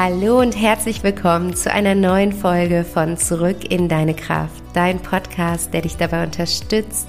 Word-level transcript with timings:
Hallo 0.00 0.38
und 0.38 0.52
herzlich 0.52 1.02
willkommen 1.02 1.56
zu 1.56 1.72
einer 1.72 1.96
neuen 1.96 2.32
Folge 2.32 2.84
von 2.84 3.16
Zurück 3.16 3.68
in 3.68 3.88
deine 3.88 4.14
Kraft, 4.14 4.62
dein 4.72 5.00
Podcast, 5.00 5.74
der 5.74 5.82
dich 5.82 5.96
dabei 5.96 6.22
unterstützt, 6.22 7.08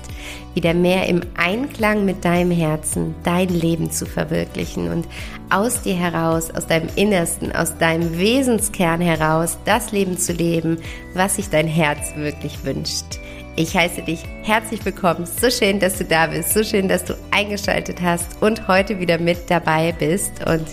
wieder 0.56 0.74
mehr 0.74 1.06
im 1.06 1.22
Einklang 1.38 2.04
mit 2.04 2.26
deinem 2.26 2.50
Herzen 2.50 3.14
dein 3.24 3.50
Leben 3.50 3.92
zu 3.92 4.08
verwirklichen 4.08 4.92
und 4.92 5.08
aus 5.52 5.84
dir 5.84 5.94
heraus, 5.94 6.50
aus 6.50 6.66
deinem 6.66 6.90
Innersten, 6.96 7.52
aus 7.52 7.78
deinem 7.78 8.18
Wesenskern 8.18 9.02
heraus 9.02 9.60
das 9.66 9.92
Leben 9.92 10.18
zu 10.18 10.34
leben, 10.34 10.80
was 11.14 11.36
sich 11.36 11.48
dein 11.52 11.68
Herz 11.68 12.16
wirklich 12.16 12.66
wünscht. 12.66 13.20
Ich 13.56 13.76
heiße 13.76 14.04
dich 14.04 14.24
herzlich 14.44 14.84
willkommen. 14.86 15.26
So 15.26 15.50
schön, 15.50 15.80
dass 15.80 15.98
du 15.98 16.06
da 16.06 16.28
bist. 16.28 16.54
So 16.54 16.64
schön, 16.64 16.88
dass 16.88 17.04
du 17.04 17.14
eingeschaltet 17.32 18.02
hast 18.02 18.42
und 18.42 18.68
heute 18.68 19.00
wieder 19.00 19.18
mit 19.18 19.50
dabei 19.50 19.94
bist. 19.98 20.32
Und 20.48 20.66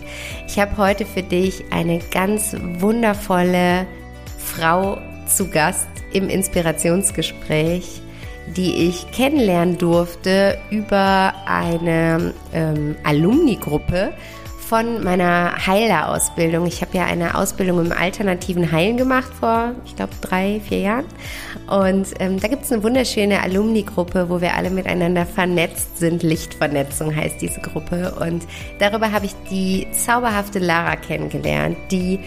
ich 0.46 0.58
habe 0.58 0.76
heute 0.76 1.04
für 1.04 1.22
dich 1.22 1.64
eine 1.70 1.98
ganz 2.12 2.56
wundervolle 2.78 3.86
Frau 4.38 4.98
zu 5.26 5.48
Gast 5.48 5.88
im 6.12 6.28
Inspirationsgespräch, 6.28 8.00
die 8.56 8.88
ich 8.88 9.10
kennenlernen 9.10 9.78
durfte 9.78 10.58
über 10.70 11.34
eine 11.46 12.32
ähm, 12.52 12.94
Alumni-Gruppe 13.02 14.12
von 14.68 15.04
meiner 15.04 15.66
Heiler-Ausbildung. 15.66 16.66
Ich 16.66 16.82
habe 16.82 16.96
ja 16.96 17.04
eine 17.04 17.36
Ausbildung 17.36 17.80
im 17.80 17.92
alternativen 17.92 18.72
Heilen 18.72 18.96
gemacht 18.96 19.32
vor, 19.38 19.74
ich 19.84 19.94
glaube, 19.94 20.12
drei, 20.20 20.60
vier 20.66 20.80
Jahren. 20.80 21.04
Und 21.68 22.08
ähm, 22.18 22.40
da 22.40 22.48
gibt 22.48 22.64
es 22.64 22.72
eine 22.72 22.82
wunderschöne 22.82 23.42
Alumni-Gruppe, 23.42 24.28
wo 24.28 24.40
wir 24.40 24.54
alle 24.54 24.70
miteinander 24.70 25.24
vernetzt 25.24 25.98
sind. 25.98 26.22
Lichtvernetzung 26.22 27.14
heißt 27.14 27.40
diese 27.40 27.60
Gruppe. 27.60 28.14
Und 28.20 28.44
darüber 28.80 29.12
habe 29.12 29.26
ich 29.26 29.34
die 29.50 29.86
zauberhafte 29.92 30.58
Lara 30.58 30.96
kennengelernt, 30.96 31.76
die 31.92 32.18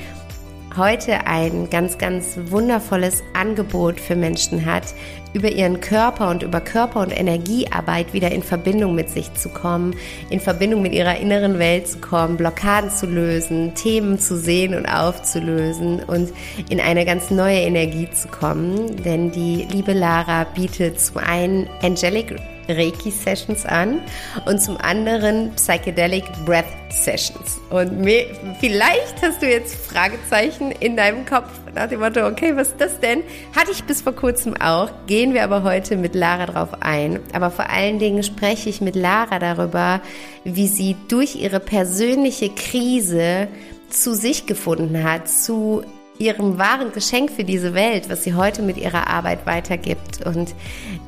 heute 0.78 1.28
ein 1.28 1.70
ganz, 1.70 1.98
ganz 1.98 2.38
wundervolles 2.46 3.22
Angebot 3.34 4.00
für 4.00 4.16
Menschen 4.16 4.66
hat, 4.66 4.84
über 5.34 5.50
ihren 5.50 5.80
Körper 5.82 6.30
und 6.30 6.44
über 6.44 6.62
Körper- 6.62 7.02
und 7.02 7.18
Energiearbeit 7.18 8.14
wieder 8.14 8.32
in 8.32 8.44
Verbindung 8.44 8.96
mit 8.96 9.10
sich 9.10 9.34
zu 9.34 9.50
kommen, 9.50 9.96
in 10.30 10.40
Verbindung 10.40 10.82
mit 10.82 10.94
ihrer 10.94 11.18
inneren 11.18 11.60
Welt 11.60 11.88
zu 11.88 12.00
kommen, 12.00 12.38
Blockaden 12.38 12.90
zu 12.90 13.06
lösen, 13.06 13.74
Themen 13.76 14.20
zu 14.20 14.38
sehen 14.38 14.74
und 14.74 14.86
aufzulösen 14.86 16.02
und 16.04 16.32
in 16.70 16.80
eine 16.80 17.06
ganz 17.06 17.30
neue 17.30 17.60
Energie 17.60 18.10
zu 18.12 18.28
kommen. 18.28 19.04
Denn 19.04 19.32
die 19.32 19.68
liebe 19.72 19.94
Lara 19.94 20.46
bietet 20.46 21.00
zum 21.00 21.18
einen 21.18 21.70
Angelic 21.82 22.36
Reiki-Sessions 22.70 23.66
an 23.66 24.02
und 24.46 24.62
zum 24.62 24.78
anderen 24.78 25.52
Psychedelic 25.56 26.26
Breath 26.46 26.66
Sessions. 26.90 27.60
Und 27.70 28.00
mir, 28.00 28.26
vielleicht 28.60 29.22
hast 29.22 29.42
du 29.42 29.50
jetzt 29.50 29.76
Fragezeichen 29.86 30.72
in 30.72 30.96
deinem 30.96 31.26
Kopf 31.26 31.50
nach 31.76 31.88
dem 31.88 32.00
Motto, 32.00 32.26
okay, 32.26 32.56
was 32.56 32.70
ist 32.70 32.82
das 32.82 33.00
denn? 33.00 33.24
Hatte 33.56 33.72
ich 33.72 33.84
bis 33.84 34.02
vor 34.02 34.14
kurzem 34.14 34.60
auch, 34.60 34.90
gehen 35.08 35.34
wir 35.34 35.44
aber 35.44 35.64
heute 35.64 35.98
mit 35.98 36.16
Lara 36.16 36.46
drauf 36.48 36.70
ein. 36.82 37.20
Aber 37.34 37.52
vor 37.52 37.70
allen 37.70 38.00
Dingen 38.00 38.24
spreche 38.24 38.70
ich 38.70 38.82
mit 38.82 38.96
Lara 38.96 39.40
darüber, 39.40 40.02
wie 40.44 40.68
sie 40.68 40.96
durch 41.08 41.36
ihre 41.36 41.60
persönliche 41.60 42.50
Krise 42.50 43.48
zu 43.90 44.14
sich 44.14 44.46
gefunden 44.46 45.04
hat, 45.04 45.28
zu 45.28 45.84
ihrem 46.20 46.60
wahren 46.60 46.92
Geschenk 46.92 47.32
für 47.32 47.46
diese 47.46 47.74
Welt, 47.74 48.10
was 48.10 48.26
sie 48.26 48.34
heute 48.34 48.62
mit 48.62 48.78
ihrer 48.78 49.08
Arbeit 49.08 49.46
weitergibt 49.46 50.26
und 50.26 50.54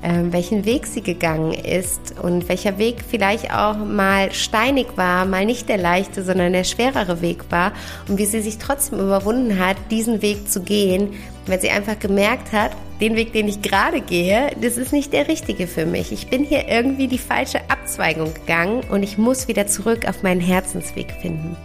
ähm, 0.04 0.32
welchen 0.32 0.64
Weg 0.64 0.88
sie 0.88 1.02
gegangen 1.02 1.54
ist 1.54 2.18
und 2.22 2.48
welcher 2.48 2.78
Weg 2.78 3.04
vielleicht 3.08 3.54
auch 3.54 3.76
mal 3.76 4.32
steinig 4.32 4.88
war, 4.96 5.26
mal 5.26 5.46
nicht 5.46 5.68
der 5.68 5.78
leichte, 5.78 6.24
sondern 6.24 6.54
der 6.54 6.64
schwerere 6.64 7.22
Weg 7.22 7.52
war 7.52 7.74
und 8.08 8.18
wie 8.18 8.26
sie 8.26 8.40
sich 8.40 8.58
trotzdem 8.58 9.00
überwunden 9.00 9.60
hat, 9.60 9.76
diesen 9.92 10.22
Weg 10.22 10.50
zu 10.50 10.62
gehen, 10.62 11.14
weil 11.46 11.60
sie 11.60 11.70
einfach 11.70 12.00
gemerkt 12.00 12.54
hat, 12.54 12.72
den 13.02 13.16
Weg, 13.18 13.34
den 13.34 13.50
ich 13.50 13.62
gerade 13.62 14.00
gehe, 14.00 14.52
das 14.62 14.78
ist 14.78 14.94
nicht 14.94 15.12
der 15.12 15.28
richtige 15.28 15.68
für 15.68 15.86
mich. 15.86 16.14
Ich 16.14 16.30
bin 16.30 16.46
hier 16.46 16.70
irgendwie 16.70 17.08
die 17.08 17.18
falsche 17.18 17.60
Abzweigung 17.70 18.34
gegangen 18.34 18.82
und 18.90 19.04
ich 19.04 19.18
muss 19.18 19.50
wieder 19.50 19.68
zurück 19.68 20.08
auf 20.08 20.24
meinen 20.24 20.40
Herzensweg 20.40 21.12
finden. 21.22 21.58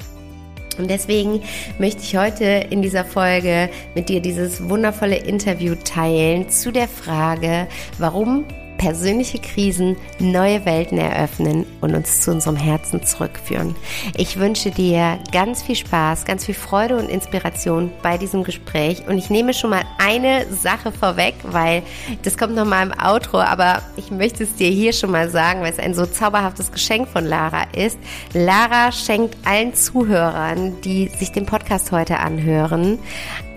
Und 0.79 0.91
deswegen 0.91 1.43
möchte 1.79 2.03
ich 2.03 2.17
heute 2.17 2.45
in 2.71 2.83
dieser 2.83 3.05
Folge 3.05 3.71
mit 3.95 4.09
dir 4.09 4.21
dieses 4.21 4.69
wundervolle 4.69 5.17
Interview 5.17 5.75
teilen 5.85 6.49
zu 6.49 6.73
der 6.73 6.89
Frage, 6.89 7.67
warum 7.99 8.45
persönliche 8.79 9.39
Krisen 9.39 9.97
neue 10.19 10.65
Welten 10.65 10.99
eröffnen 10.99 11.67
und 11.81 11.95
uns 11.95 12.21
zu 12.21 12.31
unserem 12.31 12.57
Herzen 12.57 13.05
zurückführen. 13.05 13.75
Ich 14.17 14.39
wünsche 14.39 14.71
dir 14.71 15.19
ganz 15.33 15.63
viel 15.63 15.77
Spaß, 15.77 16.25
ganz 16.25 16.45
viel 16.45 16.55
Freude 16.55 16.97
und 16.97 17.09
Inspiration 17.09 17.91
bei 18.03 18.19
diesem 18.19 18.45
Gespräch 18.45 19.03
und 19.09 19.19
ich 19.19 19.31
nehme 19.31 19.55
schon 19.55 19.71
mal 19.71 19.83
eine 19.99 20.47
Sache 20.53 20.93
vorweg, 20.93 21.35
weil 21.43 21.83
das 22.23 22.37
kommt 22.37 22.55
noch 22.55 22.65
mal 22.65 22.83
im 22.83 22.93
Outro, 22.99 23.39
aber 23.39 23.83
ich 23.97 24.11
möchte 24.11 24.45
es 24.45 24.55
dir 24.55 24.69
hier 24.69 24.93
schon 24.93 25.11
mal 25.11 25.29
sagen, 25.29 25.63
weil 25.63 25.73
es 25.73 25.79
ein 25.79 25.95
so 25.95 26.07
zauberhaftes 26.07 26.73
Geschenk 26.73 27.09
von 27.09 27.25
Lara 27.25 27.65
ist. 27.75 27.99
Lara 28.33 28.93
schenkt 28.93 29.37
allen 29.47 29.75
Zuhörern, 29.75 30.81
die 30.83 31.09
sich 31.09 31.33
den 31.33 31.47
Podcast 31.47 31.93
heute 31.93 32.19
anhören, 32.19 32.99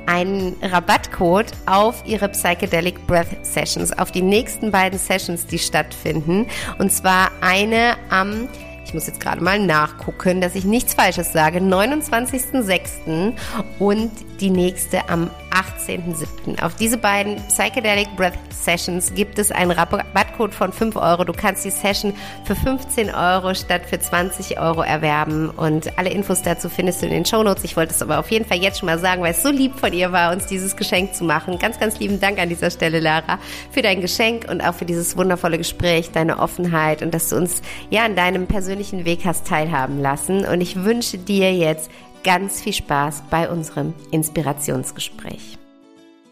einen 0.09 0.55
Rabattcode 0.63 1.51
auf 1.67 2.03
ihre 2.05 2.29
Psychedelic 2.29 3.05
Breath 3.05 3.45
Sessions, 3.45 3.95
auf 3.97 4.11
die 4.11 4.23
nächsten 4.23 4.71
beiden 4.71 4.97
Sessions, 4.97 5.45
die 5.45 5.59
stattfinden. 5.59 6.47
Und 6.79 6.91
zwar 6.91 7.31
eine 7.41 7.95
am 8.09 8.47
ich 8.85 8.95
muss 8.95 9.05
jetzt 9.05 9.19
gerade 9.19 9.43
mal 9.43 9.59
nachgucken, 9.59 10.41
dass 10.41 10.55
ich 10.55 10.65
nichts 10.65 10.95
Falsches 10.95 11.31
sage, 11.31 11.59
29.06. 11.59 13.33
und 13.77 14.09
die 14.39 14.49
nächste 14.49 15.07
am 15.09 15.29
18.07. 15.51 16.61
Auf 16.61 16.75
diese 16.75 16.97
beiden 16.97 17.35
Psychedelic 17.47 18.07
Breath 18.15 18.37
Sessions 18.51 19.13
gibt 19.13 19.39
es 19.39 19.51
einen 19.51 19.71
Rabattcode 19.71 20.53
von 20.53 20.71
5 20.71 20.95
Euro. 20.95 21.23
Du 21.23 21.33
kannst 21.33 21.65
die 21.65 21.69
Session 21.69 22.13
für 22.45 22.55
15 22.55 23.13
Euro 23.13 23.53
statt 23.53 23.81
für 23.85 23.99
20 23.99 24.59
Euro 24.59 24.81
erwerben 24.81 25.49
und 25.49 25.97
alle 25.97 26.09
Infos 26.09 26.41
dazu 26.41 26.69
findest 26.69 27.01
du 27.01 27.07
in 27.07 27.11
den 27.11 27.25
Show 27.25 27.43
Notes. 27.43 27.63
Ich 27.63 27.75
wollte 27.75 27.93
es 27.93 28.01
aber 28.01 28.19
auf 28.19 28.31
jeden 28.31 28.45
Fall 28.45 28.57
jetzt 28.57 28.79
schon 28.79 28.87
mal 28.87 28.99
sagen, 28.99 29.21
weil 29.21 29.31
es 29.31 29.43
so 29.43 29.49
lieb 29.49 29.77
von 29.77 29.93
ihr 29.93 30.11
war, 30.11 30.31
uns 30.31 30.45
dieses 30.45 30.75
Geschenk 30.75 31.13
zu 31.13 31.23
machen. 31.23 31.57
Ganz, 31.59 31.79
ganz 31.79 31.99
lieben 31.99 32.19
Dank 32.19 32.39
an 32.39 32.49
dieser 32.49 32.71
Stelle, 32.71 32.99
Lara, 32.99 33.39
für 33.71 33.81
dein 33.81 34.01
Geschenk 34.01 34.49
und 34.49 34.61
auch 34.61 34.75
für 34.75 34.85
dieses 34.85 35.17
wundervolle 35.17 35.57
Gespräch, 35.57 36.11
deine 36.11 36.39
Offenheit 36.39 37.01
und 37.01 37.13
dass 37.13 37.29
du 37.29 37.35
uns 37.35 37.61
ja 37.89 38.05
an 38.05 38.15
deinem 38.15 38.47
persönlichen 38.47 39.05
Weg 39.05 39.21
hast 39.25 39.47
teilhaben 39.47 39.99
lassen. 39.99 40.45
Und 40.45 40.61
ich 40.61 40.83
wünsche 40.83 41.17
dir 41.17 41.53
jetzt 41.53 41.89
ganz 42.23 42.61
viel 42.61 42.73
Spaß 42.73 43.23
bei 43.29 43.49
unserem 43.49 43.93
Inspirationsgespräch. 44.11 45.57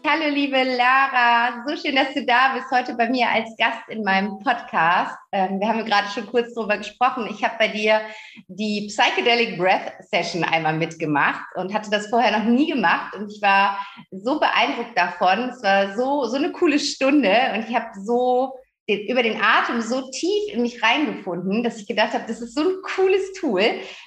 Hallo 0.06 0.32
liebe 0.32 0.62
Lara, 0.62 1.64
so 1.66 1.76
schön, 1.76 1.96
dass 1.96 2.14
du 2.14 2.24
da 2.24 2.54
bist, 2.54 2.70
heute 2.70 2.94
bei 2.94 3.10
mir 3.10 3.28
als 3.28 3.50
Gast 3.58 3.88
in 3.88 4.02
meinem 4.04 4.38
Podcast. 4.38 5.14
Ähm, 5.32 5.60
wir 5.60 5.68
haben 5.68 5.84
gerade 5.84 6.08
schon 6.08 6.24
kurz 6.26 6.54
darüber 6.54 6.78
gesprochen. 6.78 7.28
Ich 7.30 7.44
habe 7.44 7.56
bei 7.58 7.68
dir 7.68 8.00
die 8.46 8.86
Psychedelic 8.88 9.58
Breath 9.58 9.92
Session 10.10 10.44
einmal 10.44 10.78
mitgemacht 10.78 11.44
und 11.56 11.74
hatte 11.74 11.90
das 11.90 12.06
vorher 12.06 12.38
noch 12.38 12.44
nie 12.44 12.70
gemacht 12.70 13.14
und 13.16 13.30
ich 13.30 13.42
war 13.42 13.78
so 14.10 14.40
beeindruckt 14.40 14.96
davon. 14.96 15.50
Es 15.50 15.62
war 15.62 15.94
so, 15.94 16.24
so 16.24 16.36
eine 16.36 16.52
coole 16.52 16.78
Stunde 16.78 17.34
und 17.54 17.68
ich 17.68 17.74
habe 17.74 17.88
so 18.02 18.54
den, 18.88 19.06
über 19.06 19.22
den 19.22 19.40
Atem 19.40 19.80
so 19.80 20.10
tief 20.10 20.52
in 20.52 20.62
mich 20.62 20.82
reingefunden, 20.82 21.62
dass 21.62 21.78
ich 21.78 21.86
gedacht 21.86 22.12
habe, 22.14 22.24
das 22.26 22.40
ist 22.40 22.54
so 22.54 22.62
ein 22.62 22.76
cooles 22.82 23.32
Tool. 23.34 23.62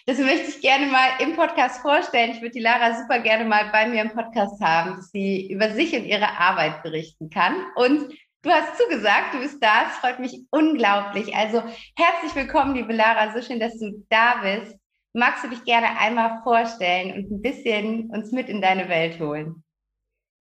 Das 0.07 0.17
möchte 0.17 0.49
ich 0.49 0.61
gerne 0.61 0.87
mal 0.87 1.07
im 1.19 1.35
Podcast 1.35 1.81
vorstellen. 1.81 2.31
Ich 2.31 2.41
würde 2.41 2.53
die 2.53 2.59
Lara 2.59 2.99
super 2.99 3.19
gerne 3.19 3.45
mal 3.45 3.69
bei 3.71 3.87
mir 3.87 4.01
im 4.01 4.11
Podcast 4.11 4.59
haben, 4.61 4.95
dass 4.95 5.11
sie 5.11 5.51
über 5.51 5.71
sich 5.71 5.93
und 5.93 6.05
ihre 6.05 6.39
Arbeit 6.39 6.83
berichten 6.83 7.29
kann. 7.29 7.55
Und 7.75 8.11
du 8.41 8.49
hast 8.49 8.77
zugesagt, 8.77 9.33
du 9.33 9.39
bist 9.39 9.63
da. 9.63 9.87
Es 9.87 9.97
freut 9.97 10.19
mich 10.19 10.45
unglaublich. 10.49 11.35
Also 11.35 11.63
herzlich 11.95 12.35
willkommen, 12.35 12.75
liebe 12.75 12.93
Lara. 12.93 13.33
So 13.33 13.41
schön, 13.41 13.59
dass 13.59 13.77
du 13.77 14.03
da 14.09 14.41
bist. 14.41 14.75
Magst 15.13 15.43
du 15.43 15.49
dich 15.49 15.63
gerne 15.65 15.99
einmal 15.99 16.41
vorstellen 16.41 17.13
und 17.13 17.31
ein 17.31 17.41
bisschen 17.41 18.09
uns 18.11 18.31
mit 18.31 18.49
in 18.49 18.61
deine 18.61 18.87
Welt 18.89 19.19
holen? 19.19 19.63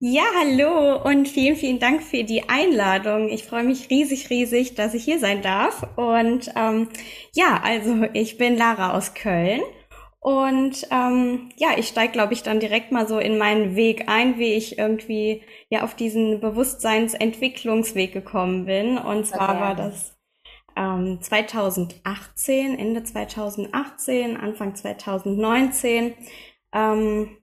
Ja, 0.03 0.23
hallo 0.35 0.99
und 1.03 1.27
vielen, 1.27 1.55
vielen 1.55 1.77
Dank 1.77 2.01
für 2.01 2.23
die 2.23 2.49
Einladung. 2.49 3.29
Ich 3.29 3.43
freue 3.43 3.63
mich 3.63 3.91
riesig, 3.91 4.31
riesig, 4.31 4.73
dass 4.73 4.95
ich 4.95 5.03
hier 5.03 5.19
sein 5.19 5.43
darf. 5.43 5.85
Und 5.95 6.51
ähm, 6.55 6.89
ja, 7.35 7.61
also 7.63 8.07
ich 8.13 8.39
bin 8.39 8.57
Lara 8.57 8.97
aus 8.97 9.13
Köln 9.13 9.61
und 10.19 10.87
ähm, 10.89 11.51
ja, 11.55 11.77
ich 11.77 11.87
steige, 11.87 12.13
glaube 12.13 12.33
ich, 12.33 12.41
dann 12.41 12.59
direkt 12.59 12.91
mal 12.91 13.07
so 13.07 13.19
in 13.19 13.37
meinen 13.37 13.75
Weg 13.75 14.09
ein, 14.09 14.39
wie 14.39 14.53
ich 14.53 14.79
irgendwie 14.79 15.43
ja 15.69 15.83
auf 15.83 15.93
diesen 15.93 16.39
Bewusstseinsentwicklungsweg 16.39 18.11
gekommen 18.11 18.65
bin. 18.65 18.97
Und 18.97 19.27
zwar 19.27 19.59
war 19.59 19.75
das 19.75 20.17
ähm, 20.75 21.19
2018, 21.21 22.79
Ende 22.79 23.03
2018, 23.03 24.35
Anfang 24.35 24.73
2019. 24.73 26.15
Ähm, 26.73 27.37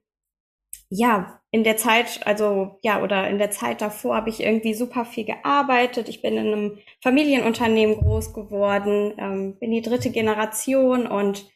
ja, 0.91 1.41
in 1.59 1.65
der 1.65 1.77
Zeit, 1.77 2.21
also 2.25 2.79
ja, 2.83 3.03
oder 3.03 3.29
in 3.29 3.39
der 3.39 3.51
Zeit 3.51 3.81
davor 3.81 4.15
habe 4.15 4.31
ich 4.31 4.41
irgendwie 4.41 4.75
super 4.75 5.05
viel 5.05 5.25
gearbeitet. 5.25 6.09
Ich 6.09 6.23
bin 6.23 6.37
in 6.37 6.47
einem 6.47 6.79
Familienunternehmen 7.03 7.97
groß 7.97 8.33
geworden, 8.33 9.13
ähm, 9.19 9.59
bin 9.59 9.73
die 9.73 9.83
dritte 9.83 10.11
Generation 10.11 11.09
und 11.09 11.51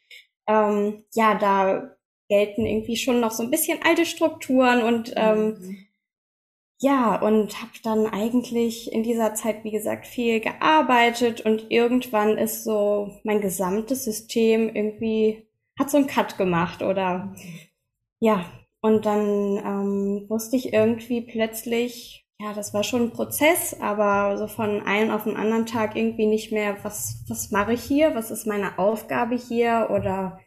ähm, 0.48 1.04
ja, 1.14 1.36
da 1.36 1.94
gelten 2.28 2.66
irgendwie 2.66 2.96
schon 2.96 3.20
noch 3.20 3.30
so 3.30 3.44
ein 3.44 3.50
bisschen 3.52 3.78
alte 3.84 4.04
Strukturen 4.04 4.82
und 4.82 5.12
ähm, 5.14 5.46
mhm. 5.46 5.86
ja, 6.80 7.14
und 7.22 7.62
habe 7.62 7.72
dann 7.84 8.06
eigentlich 8.06 8.90
in 8.90 9.04
dieser 9.04 9.34
Zeit, 9.34 9.62
wie 9.62 9.70
gesagt, 9.70 10.08
viel 10.08 10.40
gearbeitet 10.40 11.42
und 11.42 11.70
irgendwann 11.70 12.38
ist 12.38 12.64
so 12.64 13.20
mein 13.22 13.40
gesamtes 13.40 14.02
System 14.02 14.68
irgendwie, 14.74 15.46
hat 15.78 15.90
so 15.90 15.96
einen 15.96 16.08
Cut 16.08 16.38
gemacht 16.38 16.82
oder 16.82 17.32
ja, 18.18 18.44
und 18.82 19.06
dann 19.06 19.58
ähm, 19.58 20.26
wusste 20.28 20.56
ich 20.56 20.72
irgendwie 20.72 21.20
plötzlich, 21.20 22.26
ja, 22.40 22.52
das 22.52 22.74
war 22.74 22.82
schon 22.82 23.02
ein 23.02 23.12
Prozess, 23.12 23.80
aber 23.80 24.36
so 24.36 24.48
von 24.48 24.82
einem 24.82 25.12
auf 25.12 25.22
den 25.22 25.36
anderen 25.36 25.66
Tag 25.66 25.94
irgendwie 25.94 26.26
nicht 26.26 26.50
mehr, 26.50 26.76
was, 26.82 27.24
was 27.28 27.52
mache 27.52 27.74
ich 27.74 27.82
hier, 27.84 28.16
was 28.16 28.32
ist 28.32 28.44
meine 28.44 28.80
Aufgabe 28.80 29.36
hier? 29.36 29.88
Oder 29.92 30.40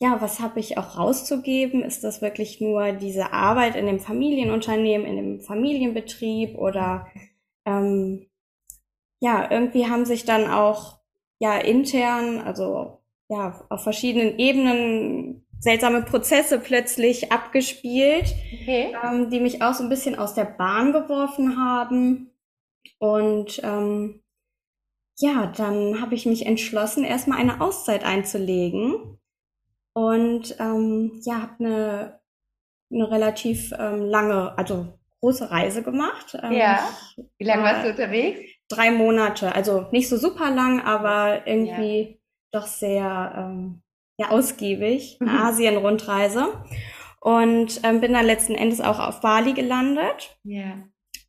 ja, 0.00 0.18
was 0.22 0.40
habe 0.40 0.60
ich 0.60 0.78
auch 0.78 0.96
rauszugeben? 0.96 1.82
Ist 1.82 2.04
das 2.04 2.22
wirklich 2.22 2.62
nur 2.62 2.92
diese 2.92 3.34
Arbeit 3.34 3.76
in 3.76 3.84
dem 3.84 4.00
Familienunternehmen, 4.00 5.06
in 5.06 5.16
dem 5.16 5.40
Familienbetrieb? 5.42 6.56
Oder 6.56 7.06
ähm, 7.66 8.26
ja, 9.20 9.50
irgendwie 9.50 9.88
haben 9.88 10.06
sich 10.06 10.24
dann 10.24 10.50
auch 10.50 11.00
ja 11.38 11.58
intern, 11.58 12.40
also 12.40 13.02
ja, 13.28 13.62
auf 13.68 13.82
verschiedenen 13.82 14.38
Ebenen 14.38 15.44
seltsame 15.60 16.02
Prozesse 16.02 16.58
plötzlich 16.58 17.32
abgespielt, 17.32 18.34
okay. 18.52 18.94
ähm, 19.04 19.30
die 19.30 19.40
mich 19.40 19.62
auch 19.62 19.74
so 19.74 19.82
ein 19.82 19.88
bisschen 19.88 20.18
aus 20.18 20.34
der 20.34 20.44
Bahn 20.44 20.92
geworfen 20.92 21.58
haben. 21.58 22.30
Und 22.98 23.60
ähm, 23.62 24.22
ja, 25.18 25.52
dann 25.56 26.00
habe 26.00 26.14
ich 26.14 26.26
mich 26.26 26.46
entschlossen, 26.46 27.04
erstmal 27.04 27.38
eine 27.38 27.60
Auszeit 27.60 28.04
einzulegen. 28.04 29.18
Und 29.92 30.56
ähm, 30.60 31.20
ja, 31.24 31.42
habe 31.42 31.64
eine, 31.64 32.20
eine 32.92 33.10
relativ 33.10 33.72
ähm, 33.76 34.02
lange, 34.06 34.56
also 34.56 34.86
große 35.20 35.50
Reise 35.50 35.82
gemacht. 35.82 36.38
Ähm, 36.40 36.52
ja. 36.52 36.88
Wie 37.38 37.44
lange 37.44 37.64
warst 37.64 37.84
du 37.84 37.90
unterwegs? 37.90 38.40
Drei 38.68 38.92
Monate. 38.92 39.54
Also 39.54 39.86
nicht 39.90 40.08
so 40.08 40.16
super 40.16 40.50
lang, 40.50 40.80
aber 40.80 41.46
irgendwie 41.46 42.00
ja. 42.00 42.16
doch 42.52 42.66
sehr 42.66 43.34
ähm, 43.36 43.82
ja, 44.18 44.30
ausgiebig, 44.30 45.16
eine 45.20 45.30
mhm. 45.30 45.38
Asien-Rundreise. 45.38 46.48
Und 47.20 47.80
ähm, 47.82 48.00
bin 48.00 48.12
dann 48.12 48.26
letzten 48.26 48.54
Endes 48.54 48.80
auch 48.80 49.00
auf 49.00 49.20
Bali 49.20 49.52
gelandet. 49.52 50.38
Ja. 50.44 50.84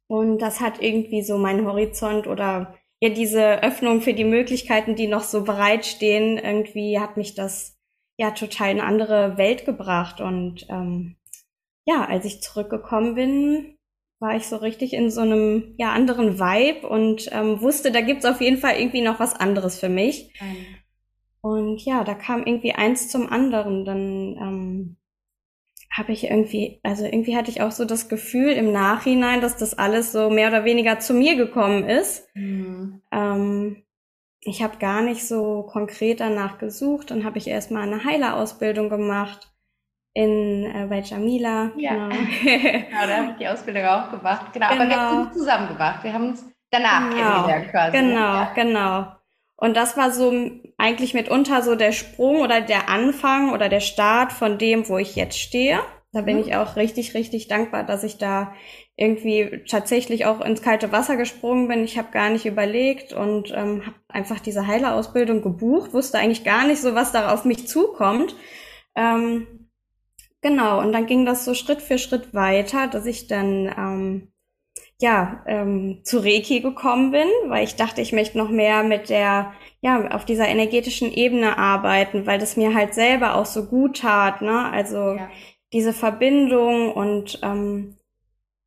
Und 0.08 0.40
das 0.40 0.60
hat 0.60 0.82
irgendwie 0.82 1.22
so 1.22 1.38
meinen 1.38 1.66
Horizont 1.66 2.28
oder 2.28 2.76
ja, 3.00 3.10
diese 3.10 3.64
Öffnung 3.64 4.02
für 4.02 4.14
die 4.14 4.26
Möglichkeiten, 4.26 4.96
die 4.96 5.08
noch 5.08 5.24
so 5.24 5.44
bereitstehen, 5.44 6.38
irgendwie 6.38 7.00
hat 7.00 7.16
mich 7.16 7.34
das 7.34 7.78
ja 8.18 8.32
total 8.32 8.72
in 8.72 8.80
eine 8.80 8.88
andere 8.88 9.38
Welt 9.38 9.66
gebracht. 9.66 10.20
Und 10.20 10.68
ähm, 10.70 11.16
ja, 11.86 12.06
als 12.06 12.26
ich 12.26 12.42
zurückgekommen 12.42 13.16
bin, 13.16 13.78
war 14.20 14.36
ich 14.36 14.48
so 14.48 14.58
richtig 14.58 14.94
in 14.94 15.10
so 15.10 15.22
einem 15.22 15.76
ja 15.78 15.94
anderen 15.94 16.40
Vibe 16.40 16.88
und 16.88 17.30
ähm, 17.32 17.62
wusste, 17.62 17.92
da 17.92 18.02
gibt's 18.02 18.26
auf 18.26 18.42
jeden 18.42 18.58
Fall 18.58 18.76
irgendwie 18.78 19.02
noch 19.02 19.20
was 19.20 19.34
anderes 19.34 19.80
für 19.80 19.90
mich. 19.90 20.34
Mhm. 20.42 20.66
Und 21.42 21.84
ja, 21.86 22.04
da 22.04 22.14
kam 22.14 22.44
irgendwie 22.46 22.74
eins 22.74 23.10
zum 23.10 23.32
anderen. 23.32 23.86
Dann 23.86 24.38
ähm, 24.38 24.98
habe 25.92 26.12
ich 26.12 26.26
irgendwie, 26.26 26.80
also 26.84 27.06
irgendwie 27.06 27.36
hatte 27.36 27.52
ich 27.52 27.62
auch 27.62 27.72
so 27.72 27.86
das 27.86 28.10
Gefühl 28.10 28.52
im 28.52 28.72
Nachhinein, 28.72 29.42
dass 29.42 29.58
das 29.58 29.78
alles 29.78 30.12
so 30.12 30.30
mehr 30.30 30.50
oder 30.50 30.66
weniger 30.66 31.00
zu 31.00 31.14
mir 31.14 31.36
gekommen 31.36 31.88
ist. 31.88 32.28
Mhm. 32.36 33.02
Ähm, 33.12 33.84
ich 34.42 34.64
habe 34.64 34.78
gar 34.78 35.02
nicht 35.02 35.28
so 35.28 35.64
konkret 35.64 36.20
danach 36.20 36.60
gesucht. 36.60 37.12
Dann 37.12 37.26
habe 37.26 37.38
ich 37.38 37.48
erstmal 37.48 37.84
eine 37.84 38.04
Heilerausbildung 38.04 38.90
gemacht 38.90 39.52
in 40.14 40.66
äh, 40.66 40.88
bei 40.88 41.00
Jamila. 41.00 41.72
Ja, 41.76 41.94
genau, 41.94 42.10
genau 42.44 43.08
da 43.08 43.18
habe 43.18 43.32
ich 43.32 43.38
die 43.38 43.48
Ausbildung 43.48 43.86
auch 43.86 44.12
gemacht. 44.12 44.54
Genau, 44.54 44.70
genau. 44.70 44.82
aber 44.82 44.90
wir 44.90 44.98
haben 44.98 45.12
genau. 45.12 45.28
uns 45.28 45.34
zusammen 45.34 45.68
gemacht. 45.68 46.04
Wir 46.04 46.14
haben 46.14 46.28
uns 46.30 46.46
danach 46.72 47.10
genau. 47.10 47.22
kennengelernt 47.22 47.72
quasi. 47.72 47.98
Genau, 47.98 48.34
ja. 48.34 48.54
genau. 48.54 49.19
Und 49.62 49.76
das 49.76 49.98
war 49.98 50.12
so 50.12 50.34
eigentlich 50.78 51.14
mitunter 51.14 51.62
so 51.62 51.76
der 51.76 51.92
Sprung 51.92 52.40
oder 52.40 52.62
der 52.62 52.88
Anfang 52.88 53.52
oder 53.52 53.68
der 53.68 53.82
Start 53.82 54.32
von 54.32 54.58
dem, 54.58 54.88
wo 54.88 54.98
ich 54.98 55.18
jetzt 55.18 55.38
stehe. 55.38 55.80
Da 56.14 56.22
bin 56.22 56.38
mhm. 56.38 56.44
ich 56.44 56.56
auch 56.56 56.78
richtig, 56.78 57.14
richtig 57.14 57.50
dankbar, 57.50 57.84
dass 57.84 58.06
ich 58.06 58.18
da 58.18 58.54
irgendwie 58.96 59.64
tatsächlich 59.68 60.26
auch 60.26 60.40
ins 60.40 60.62
kalte 60.62 60.94
Wasser 60.94 61.18
gesprungen 61.18 61.68
bin. 61.68 61.84
Ich 61.84 61.98
habe 61.98 62.10
gar 62.12 62.30
nicht 62.30 62.46
überlegt 62.46 63.12
und 63.12 63.52
ähm, 63.52 63.86
habe 63.86 63.98
einfach 64.08 64.40
diese 64.40 64.66
Heilerausbildung 64.66 65.42
gebucht, 65.42 65.94
wusste 65.94 66.20
eigentlich 66.20 66.46
gar 66.46 66.66
nicht 66.66 66.82
so, 66.82 66.96
was 66.96 67.12
da 67.12 67.34
auf 67.34 67.44
mich 67.44 67.68
zukommt. 67.68 68.36
Ähm, 68.96 69.70
genau, 70.42 70.80
und 70.80 70.94
dann 70.94 71.06
ging 71.06 71.26
das 71.26 71.44
so 71.44 71.54
Schritt 71.54 71.82
für 71.82 71.98
Schritt 71.98 72.34
weiter, 72.34 72.88
dass 72.88 73.06
ich 73.06 73.28
dann 73.28 73.66
ähm, 73.78 74.32
ja, 75.02 75.44
ähm, 75.48 76.02
zu 76.04 76.20
Reiki 76.20 76.60
gekommen 76.60 77.12
bin, 77.12 77.28
weil 77.48 77.64
ich 77.64 77.76
dachte, 77.76 78.02
ich 78.02 78.12
möchte 78.12 78.38
noch 78.38 78.50
mehr 78.50 78.84
mit 78.84 79.10
der, 79.10 79.54
ja, 79.82 80.12
auf 80.12 80.26
dieser 80.26 80.48
energetischen 80.48 81.12
Ebene 81.12 81.58
arbeiten, 81.58 82.26
weil 82.26 82.38
das 82.38 82.58
mir 82.58 82.74
halt 82.74 82.94
selber 82.94 83.36
auch 83.36 83.46
so 83.46 83.66
gut 83.66 84.00
tat, 84.00 84.42
ne? 84.42 84.70
Also 84.72 85.14
ja. 85.14 85.30
diese 85.72 85.94
Verbindung 85.94 86.92
und 86.92 87.40
ähm, 87.44 87.96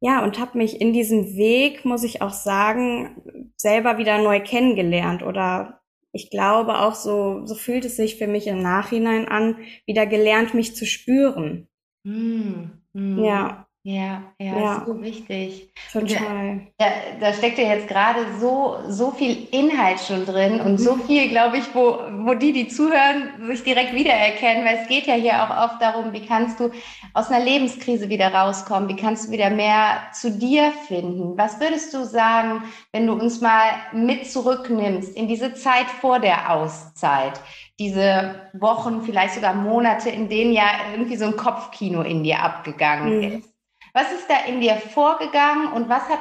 ja, 0.00 0.25
und 0.25 0.40
habe 0.40 0.58
mich 0.58 0.81
in 0.81 0.93
diesem 0.93 1.37
Weg, 1.37 1.84
muss 1.84 2.02
ich 2.02 2.23
auch 2.23 2.32
sagen, 2.32 3.23
selber 3.56 3.99
wieder 3.99 4.19
neu 4.19 4.40
kennengelernt 4.40 5.23
oder 5.23 5.81
ich 6.12 6.31
glaube 6.31 6.78
auch 6.78 6.94
so, 6.94 7.46
so 7.46 7.55
fühlt 7.55 7.85
es 7.85 7.96
sich 7.96 8.17
für 8.17 8.26
mich 8.26 8.46
im 8.46 8.62
Nachhinein 8.62 9.28
an, 9.28 9.58
wieder 9.87 10.06
gelernt, 10.06 10.55
mich 10.55 10.75
zu 10.75 10.87
spüren. 10.87 11.69
Mm, 12.05 12.64
mm. 12.93 13.25
Ja. 13.25 13.67
Ja, 13.84 14.23
ja, 14.38 14.58
ja. 14.61 14.84
so 14.87 15.02
wichtig. 15.02 15.73
Total. 15.93 16.61
Da, 16.79 16.87
da 17.19 17.32
steckt 17.32 17.58
ja 17.58 17.64
jetzt 17.64 17.88
gerade 17.88 18.20
so, 18.38 18.76
so 18.87 19.11
viel 19.11 19.49
Inhalt 19.50 19.99
schon 19.99 20.25
drin 20.25 20.61
und 20.61 20.79
so 20.79 20.94
mhm. 20.94 21.02
viel, 21.02 21.29
glaube 21.29 21.58
ich, 21.58 21.75
wo, 21.75 21.99
wo 22.25 22.34
die, 22.34 22.52
die 22.52 22.69
zuhören, 22.69 23.44
sich 23.49 23.64
direkt 23.64 23.93
wiedererkennen, 23.93 24.64
weil 24.64 24.79
es 24.82 24.88
geht 24.88 25.08
ja 25.08 25.14
hier 25.14 25.43
auch 25.43 25.64
oft 25.64 25.82
darum, 25.82 26.12
wie 26.12 26.25
kannst 26.25 26.61
du 26.61 26.70
aus 27.12 27.29
einer 27.29 27.44
Lebenskrise 27.44 28.08
wieder 28.08 28.32
rauskommen, 28.32 28.88
wie 28.88 28.94
kannst 28.94 29.26
du 29.26 29.32
wieder 29.32 29.50
mehr 29.50 30.02
zu 30.12 30.31
dir 30.31 30.70
finden. 30.87 31.37
Was 31.37 31.58
würdest 31.58 31.93
du 31.93 32.05
sagen, 32.05 32.62
wenn 32.93 33.08
du 33.08 33.14
uns 33.14 33.40
mal 33.40 33.64
mit 33.93 34.31
zurücknimmst 34.31 35.17
in 35.17 35.26
diese 35.26 35.55
Zeit 35.55 35.87
vor 35.87 36.20
der 36.20 36.52
Auszeit? 36.52 37.40
Diese 37.81 38.49
Wochen, 38.52 39.02
vielleicht 39.02 39.35
sogar 39.35 39.55
Monate, 39.55 40.09
in 40.09 40.28
denen 40.28 40.52
ja 40.52 40.66
irgendwie 40.92 41.16
so 41.16 41.25
ein 41.25 41.37
Kopfkino 41.37 42.02
in 42.02 42.23
dir 42.23 42.40
abgegangen 42.40 43.16
mhm. 43.16 43.38
ist. 43.38 43.51
Was 43.94 44.12
ist 44.12 44.28
da 44.28 44.46
in 44.46 44.61
dir 44.61 44.76
vorgegangen 44.76 45.72
und 45.72 45.88
was 45.88 46.08
hat 46.08 46.20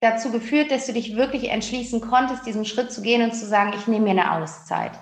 dazu 0.00 0.30
geführt, 0.30 0.70
dass 0.70 0.86
du 0.86 0.92
dich 0.92 1.16
wirklich 1.16 1.50
entschließen 1.50 2.00
konntest, 2.00 2.46
diesen 2.46 2.64
Schritt 2.64 2.92
zu 2.92 3.02
gehen 3.02 3.22
und 3.22 3.34
zu 3.34 3.46
sagen, 3.46 3.72
ich 3.76 3.86
nehme 3.86 4.04
mir 4.04 4.10
eine 4.10 4.32
Auszeit? 4.32 4.92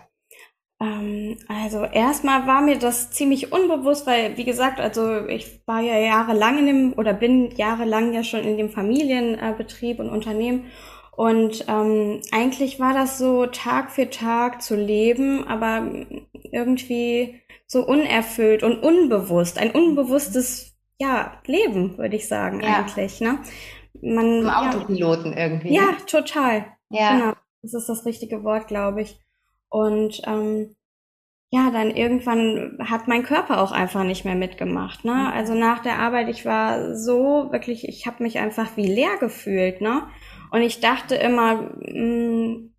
Ähm, 0.80 1.38
also 1.48 1.84
erstmal 1.84 2.46
war 2.46 2.60
mir 2.60 2.78
das 2.78 3.10
ziemlich 3.10 3.52
unbewusst, 3.52 4.06
weil 4.06 4.36
wie 4.36 4.44
gesagt, 4.44 4.80
also 4.80 5.26
ich 5.26 5.60
war 5.66 5.80
ja 5.80 5.98
jahrelang 5.98 6.58
in 6.58 6.66
dem 6.66 6.92
oder 6.96 7.12
bin 7.12 7.50
jahrelang 7.56 8.12
ja 8.12 8.22
schon 8.22 8.40
in 8.40 8.56
dem 8.56 8.70
Familienbetrieb 8.70 9.98
und 9.98 10.10
Unternehmen 10.10 10.66
und 11.16 11.64
ähm, 11.68 12.20
eigentlich 12.32 12.80
war 12.80 12.92
das 12.92 13.18
so 13.18 13.46
Tag 13.46 13.92
für 13.92 14.10
Tag 14.10 14.62
zu 14.62 14.74
leben, 14.74 15.46
aber 15.46 15.86
irgendwie 16.50 17.40
so 17.66 17.86
unerfüllt 17.86 18.62
und 18.62 18.82
unbewusst, 18.82 19.58
ein 19.58 19.70
unbewusstes 19.70 20.73
ja, 20.98 21.40
Leben, 21.46 21.98
würde 21.98 22.16
ich 22.16 22.28
sagen, 22.28 22.60
ja. 22.60 22.78
eigentlich. 22.78 23.20
Ne? 23.20 23.38
Man, 24.00 24.42
Im 24.42 24.48
Autopiloten 24.48 25.32
ja, 25.32 25.38
irgendwie. 25.38 25.74
Ja, 25.74 25.92
total. 26.06 26.66
Ja. 26.90 27.16
Genau. 27.16 27.32
Das 27.62 27.74
ist 27.74 27.88
das 27.88 28.04
richtige 28.04 28.44
Wort, 28.44 28.68
glaube 28.68 29.02
ich. 29.02 29.18
Und 29.68 30.20
ähm, 30.26 30.76
ja, 31.50 31.70
dann 31.70 31.90
irgendwann 31.90 32.78
hat 32.80 33.08
mein 33.08 33.22
Körper 33.22 33.62
auch 33.62 33.72
einfach 33.72 34.04
nicht 34.04 34.24
mehr 34.24 34.34
mitgemacht. 34.34 35.04
Ne? 35.04 35.14
Mhm. 35.14 35.26
Also 35.26 35.54
nach 35.54 35.80
der 35.80 35.98
Arbeit, 35.98 36.28
ich 36.28 36.44
war 36.44 36.96
so 36.96 37.48
wirklich, 37.52 37.88
ich 37.88 38.06
habe 38.06 38.22
mich 38.22 38.38
einfach 38.38 38.76
wie 38.76 38.86
leer 38.86 39.16
gefühlt. 39.18 39.80
Ne? 39.80 40.02
Und 40.50 40.62
ich 40.62 40.80
dachte 40.80 41.14
immer, 41.14 41.70
mh, 41.80 41.92
mm, 41.92 42.74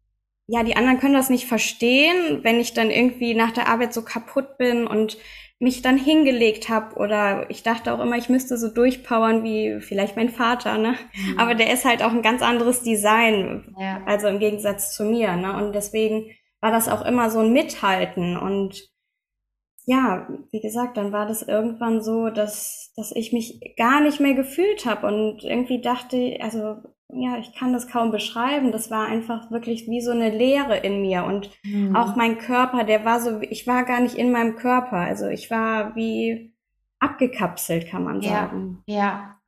ja, 0.48 0.63
die 0.63 0.75
anderen 0.75 1.00
können 1.00 1.13
das 1.13 1.29
nicht 1.29 1.48
verstehen, 1.48 2.43
wenn 2.43 2.60
ich 2.60 2.74
dann 2.74 2.91
irgendwie 2.91 3.34
nach 3.34 3.51
der 3.51 3.67
Arbeit 3.67 3.93
so 3.93 4.03
kaputt 4.03 4.57
bin 4.57 4.86
und 4.86 5.17
mich 5.60 5.82
dann 5.82 5.98
hingelegt 5.98 6.70
habe 6.70 6.96
oder 6.98 7.50
ich 7.50 7.64
dachte 7.64 7.94
auch 7.94 8.00
immer, 8.00 8.18
ich 8.18 8.30
müsste 8.30 8.58
so 8.58 8.68
durchpowern 8.68 9.44
wie 9.44 9.80
vielleicht 9.80 10.16
mein 10.18 10.30
Vater, 10.30 10.78
ne? 10.78 10.96
Mhm. 11.14 11.40
Aber 11.40 11.56
der 11.56 11.72
ist 11.74 11.86
halt 11.86 12.04
auch 12.04 12.12
ein 12.12 12.22
ganz 12.22 12.42
anderes 12.42 12.84
Design, 12.84 13.74
ja. 13.80 14.02
also 14.06 14.28
im 14.28 14.40
Gegensatz 14.40 14.94
zu 14.94 15.06
mir, 15.06 15.36
ne? 15.38 15.56
Und 15.56 15.74
deswegen 15.74 16.30
war 16.60 16.72
das 16.72 16.90
auch 16.90 17.06
immer 17.06 17.30
so 17.30 17.40
ein 17.40 17.54
Mithalten 17.54 18.38
und 18.38 18.90
ja, 19.88 20.28
wie 20.52 20.62
gesagt, 20.62 20.98
dann 20.98 21.12
war 21.12 21.28
das 21.28 21.44
irgendwann 21.44 22.02
so, 22.02 22.30
dass 22.30 22.92
dass 22.96 23.12
ich 23.12 23.34
mich 23.34 23.76
gar 23.78 24.02
nicht 24.02 24.20
mehr 24.20 24.34
gefühlt 24.34 24.86
habe 24.86 25.08
und 25.08 25.44
irgendwie 25.44 25.82
dachte, 25.82 26.38
also 26.42 26.78
ja, 27.14 27.38
ich 27.38 27.54
kann 27.56 27.72
das 27.72 27.88
kaum 27.88 28.12
beschreiben. 28.12 28.72
Das 28.72 28.90
war 28.92 29.08
einfach 29.08 29.52
wirklich 29.52 29.88
wie 29.88 30.02
so 30.02 30.12
eine 30.12 30.30
Leere 30.30 30.78
in 30.78 31.02
mir 31.02 31.24
und 31.26 31.50
mhm. 31.64 31.96
auch 31.96 32.16
mein 32.16 32.38
Körper, 32.38 32.84
der 32.84 33.06
war 33.06 33.20
so, 33.20 33.40
ich 33.42 33.68
war 33.68 33.84
gar 33.84 34.02
nicht 34.02 34.16
in 34.16 34.32
meinem 34.32 34.56
Körper. 34.56 34.98
Also 34.98 35.28
ich 35.28 35.52
war 35.52 35.96
wie 35.96 36.54
abgekapselt, 37.00 37.88
kann 37.90 38.04
man 38.04 38.22
sagen. 38.22 38.84
Ja, 38.88 38.96
ja. 38.96 39.40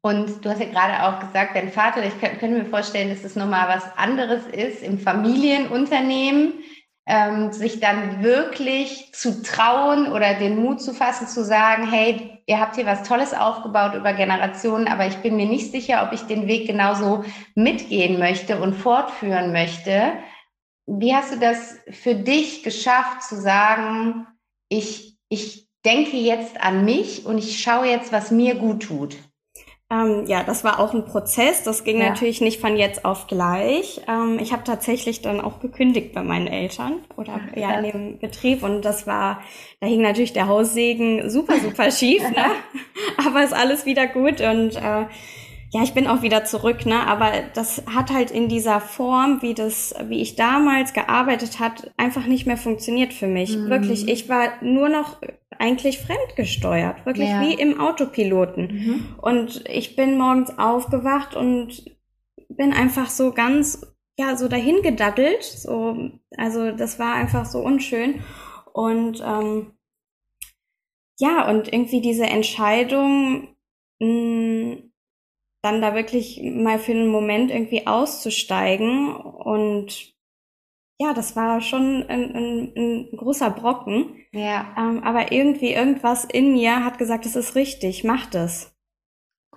Und 0.00 0.44
du 0.44 0.50
hast 0.50 0.60
ja 0.60 0.68
gerade 0.68 1.02
auch 1.02 1.18
gesagt, 1.20 1.56
dein 1.56 1.72
Vater, 1.72 2.04
ich 2.04 2.18
könnte 2.20 2.48
mir 2.48 2.64
vorstellen, 2.66 3.10
dass 3.10 3.22
das 3.22 3.34
nochmal 3.34 3.68
was 3.68 3.84
anderes 3.96 4.46
ist 4.46 4.82
im 4.82 4.98
Familienunternehmen, 4.98 6.52
ähm, 7.08 7.52
sich 7.52 7.80
dann 7.80 8.22
wirklich 8.22 9.10
zu 9.14 9.42
trauen 9.42 10.12
oder 10.12 10.34
den 10.34 10.62
Mut 10.62 10.82
zu 10.82 10.92
fassen, 10.92 11.26
zu 11.26 11.42
sagen, 11.42 11.90
hey, 11.90 12.38
ihr 12.44 12.60
habt 12.60 12.76
hier 12.76 12.84
was 12.84 13.02
Tolles 13.02 13.32
aufgebaut 13.32 13.94
über 13.94 14.12
Generationen, 14.12 14.86
aber 14.86 15.06
ich 15.06 15.16
bin 15.16 15.36
mir 15.36 15.46
nicht 15.46 15.72
sicher, 15.72 16.06
ob 16.06 16.12
ich 16.12 16.22
den 16.22 16.46
Weg 16.46 16.66
genauso 16.66 17.24
mitgehen 17.54 18.18
möchte 18.18 18.60
und 18.60 18.74
fortführen 18.74 19.52
möchte. 19.52 20.12
Wie 20.86 21.14
hast 21.14 21.32
du 21.32 21.38
das 21.38 21.78
für 21.90 22.14
dich 22.14 22.62
geschafft, 22.62 23.22
zu 23.22 23.40
sagen, 23.40 24.26
ich, 24.68 25.18
ich 25.30 25.66
denke 25.86 26.18
jetzt 26.18 26.60
an 26.60 26.84
mich 26.84 27.24
und 27.24 27.38
ich 27.38 27.62
schaue 27.62 27.86
jetzt, 27.86 28.12
was 28.12 28.30
mir 28.30 28.54
gut 28.54 28.82
tut? 28.82 29.16
Ähm, 29.90 30.26
ja, 30.26 30.42
das 30.42 30.64
war 30.64 30.80
auch 30.80 30.92
ein 30.92 31.06
Prozess. 31.06 31.62
Das 31.62 31.82
ging 31.82 31.98
ja. 32.00 32.10
natürlich 32.10 32.42
nicht 32.42 32.60
von 32.60 32.76
jetzt 32.76 33.06
auf 33.06 33.26
gleich. 33.26 34.02
Ähm, 34.06 34.38
ich 34.38 34.52
habe 34.52 34.62
tatsächlich 34.62 35.22
dann 35.22 35.40
auch 35.40 35.60
gekündigt 35.60 36.12
bei 36.12 36.22
meinen 36.22 36.46
Eltern 36.46 37.00
oder 37.16 37.40
Ach, 37.40 37.56
ja 37.56 37.78
in 37.78 37.90
dem 37.90 38.18
Betrieb 38.18 38.62
und 38.62 38.82
das 38.82 39.06
war, 39.06 39.40
da 39.80 39.86
hing 39.86 40.02
natürlich 40.02 40.34
der 40.34 40.46
Haussegen 40.46 41.30
super 41.30 41.58
super 41.58 41.90
schief, 41.90 42.22
ne? 42.30 42.46
Aber 43.26 43.42
ist 43.42 43.54
alles 43.54 43.86
wieder 43.86 44.06
gut 44.06 44.42
und 44.42 44.76
äh, 44.76 45.06
ja, 45.70 45.82
ich 45.82 45.92
bin 45.92 46.06
auch 46.06 46.22
wieder 46.22 46.44
zurück, 46.44 46.86
ne? 46.86 47.06
Aber 47.06 47.30
das 47.52 47.82
hat 47.86 48.10
halt 48.10 48.30
in 48.30 48.48
dieser 48.48 48.80
Form, 48.80 49.42
wie 49.42 49.52
das, 49.52 49.94
wie 50.04 50.22
ich 50.22 50.34
damals 50.34 50.94
gearbeitet 50.94 51.60
hat, 51.60 51.92
einfach 51.98 52.26
nicht 52.26 52.46
mehr 52.46 52.56
funktioniert 52.56 53.12
für 53.12 53.26
mich. 53.26 53.56
Mhm. 53.56 53.68
Wirklich, 53.68 54.08
ich 54.08 54.28
war 54.30 54.52
nur 54.62 54.88
noch 54.88 55.18
eigentlich 55.58 55.98
fremdgesteuert, 55.98 57.04
wirklich 57.04 57.28
ja. 57.28 57.42
wie 57.42 57.52
im 57.52 57.80
Autopiloten. 57.80 58.66
Mhm. 58.66 59.14
Und 59.20 59.64
ich 59.68 59.94
bin 59.94 60.16
morgens 60.16 60.58
aufgewacht 60.58 61.34
und 61.34 61.84
bin 62.48 62.72
einfach 62.72 63.10
so 63.10 63.32
ganz, 63.32 63.94
ja, 64.18 64.36
so 64.36 64.48
dahin 64.48 64.80
gedaddelt. 64.82 65.42
So, 65.42 66.10
also 66.38 66.72
das 66.72 66.98
war 66.98 67.14
einfach 67.14 67.44
so 67.44 67.58
unschön. 67.58 68.22
Und 68.72 69.22
ähm, 69.22 69.72
ja, 71.18 71.50
und 71.50 71.70
irgendwie 71.70 72.00
diese 72.00 72.24
Entscheidung, 72.24 73.48
mh, 73.98 74.06
hm, 74.06 74.47
dann 75.62 75.80
da 75.80 75.94
wirklich 75.94 76.40
mal 76.42 76.78
für 76.78 76.92
einen 76.92 77.08
Moment 77.08 77.50
irgendwie 77.50 77.86
auszusteigen. 77.86 79.14
Und 79.16 80.14
ja, 81.00 81.14
das 81.14 81.36
war 81.36 81.60
schon 81.60 82.04
ein, 82.08 82.34
ein, 82.34 82.72
ein 82.76 83.16
großer 83.16 83.50
Brocken. 83.50 84.16
Ja. 84.32 84.74
Ähm, 84.76 85.02
aber 85.04 85.32
irgendwie 85.32 85.72
irgendwas 85.72 86.24
in 86.24 86.52
mir 86.52 86.84
hat 86.84 86.98
gesagt, 86.98 87.26
es 87.26 87.36
ist 87.36 87.54
richtig, 87.54 88.04
mach 88.04 88.26
das. 88.26 88.74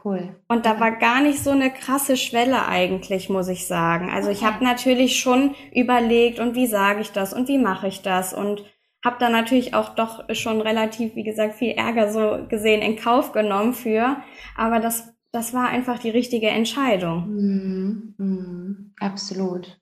Cool. 0.03 0.41
Und 0.48 0.65
da 0.65 0.79
war 0.79 0.91
gar 0.93 1.22
nicht 1.22 1.43
so 1.43 1.51
eine 1.51 1.70
krasse 1.70 2.17
Schwelle 2.17 2.65
eigentlich, 2.67 3.29
muss 3.29 3.48
ich 3.48 3.67
sagen. 3.67 4.10
Also 4.10 4.29
okay. 4.29 4.38
ich 4.38 4.43
habe 4.43 4.63
natürlich 4.63 5.20
schon 5.20 5.55
überlegt, 5.74 6.39
und 6.39 6.55
wie 6.55 6.65
sage 6.65 7.01
ich 7.01 7.12
das 7.12 7.34
und 7.34 7.48
wie 7.48 7.60
mache 7.60 7.88
ich 7.88 8.01
das 8.01 8.34
und 8.34 8.63
habe 9.03 9.17
da 9.20 9.29
natürlich 9.29 9.74
auch 9.74 9.96
doch 9.96 10.24
schon 10.34 10.62
relativ, 10.62 11.15
wie 11.15 11.24
gesagt, 11.24 11.55
viel 11.55 11.72
Ärger 11.72 12.12
so 12.12 12.48
gesehen 12.48 12.81
in 12.81 12.96
Kauf 12.96 13.31
genommen 13.31 13.74
für. 13.74 14.17
Aber 14.55 14.79
das 14.79 15.13
das 15.31 15.53
war 15.53 15.69
einfach 15.69 16.00
die 16.00 16.09
richtige 16.09 16.50
Entscheidung. 16.50 17.27
Mm, 17.27 18.15
mm, 18.17 18.93
absolut. 19.00 19.77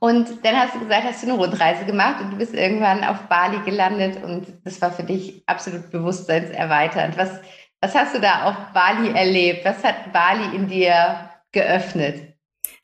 Und 0.00 0.44
dann 0.44 0.56
hast 0.56 0.74
du 0.74 0.80
gesagt, 0.80 1.04
hast 1.04 1.22
du 1.22 1.28
eine 1.28 1.38
Rundreise 1.38 1.84
gemacht 1.84 2.20
und 2.20 2.32
du 2.32 2.36
bist 2.36 2.54
irgendwann 2.54 3.04
auf 3.04 3.28
Bali 3.28 3.58
gelandet 3.64 4.22
und 4.22 4.46
das 4.64 4.80
war 4.82 4.92
für 4.92 5.04
dich 5.04 5.42
absolut 5.46 5.90
bewusstseinserweiternd. 5.90 7.16
Was, 7.16 7.40
was 7.80 7.94
hast 7.94 8.14
du 8.14 8.20
da 8.20 8.50
auf 8.50 8.56
Bali 8.74 9.10
erlebt? 9.10 9.64
Was 9.64 9.82
hat 9.84 10.12
Bali 10.12 10.56
in 10.56 10.66
dir 10.66 11.30
geöffnet? 11.52 12.32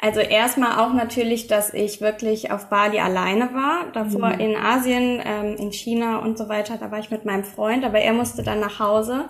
Also 0.00 0.21
erstmal 0.21 0.79
auch 0.79 0.93
natürlich, 0.93 1.49
dass 1.49 1.75
ich 1.75 2.00
wirklich 2.00 2.53
auf 2.53 2.69
Bali 2.69 3.00
alleine 3.00 3.53
war. 3.53 3.91
Davor 3.93 4.35
mhm. 4.35 4.41
in 4.41 4.57
Asien, 4.57 5.21
ähm, 5.25 5.57
in 5.57 5.73
China 5.73 6.19
und 6.19 6.38
so 6.38 6.49
weiter, 6.49 6.77
da 6.79 6.93
war 6.93 7.00
ich 7.00 7.11
mit 7.11 7.25
meinem 7.25 7.45
Freund, 7.45 7.85
aber 7.85 7.99
er 7.99 8.12
musste 8.12 8.45
dann 8.45 8.61
nach 8.61 8.79
Hause. 8.79 9.29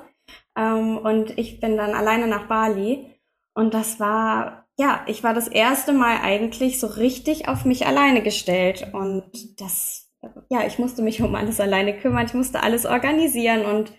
Ähm, 0.59 0.99
und 0.99 1.39
ich 1.39 1.61
bin 1.61 1.77
dann 1.77 1.95
alleine 1.95 2.27
nach 2.27 2.49
Bali. 2.49 3.15
Und 3.55 3.75
das 3.75 4.01
war, 4.01 4.67
ja, 4.77 5.05
ich 5.07 5.23
war 5.23 5.35
das 5.35 5.49
erste 5.49 5.93
Mal 5.93 6.19
eigentlich 6.23 6.81
so 6.81 6.89
richtig 6.89 7.49
auf 7.49 7.65
mich 7.65 7.87
alleine 7.87 8.23
gestellt. 8.23 8.91
Und 8.93 9.61
das, 9.61 10.11
ja, 10.51 10.67
ich 10.67 10.79
musste 10.79 11.03
mich 11.03 11.23
um 11.23 11.35
alles 11.35 11.61
alleine 11.61 11.97
kümmern. 11.97 12.27
Ich 12.27 12.35
musste 12.35 12.63
alles 12.63 12.87
organisieren 12.87 13.65
und, 13.65 13.93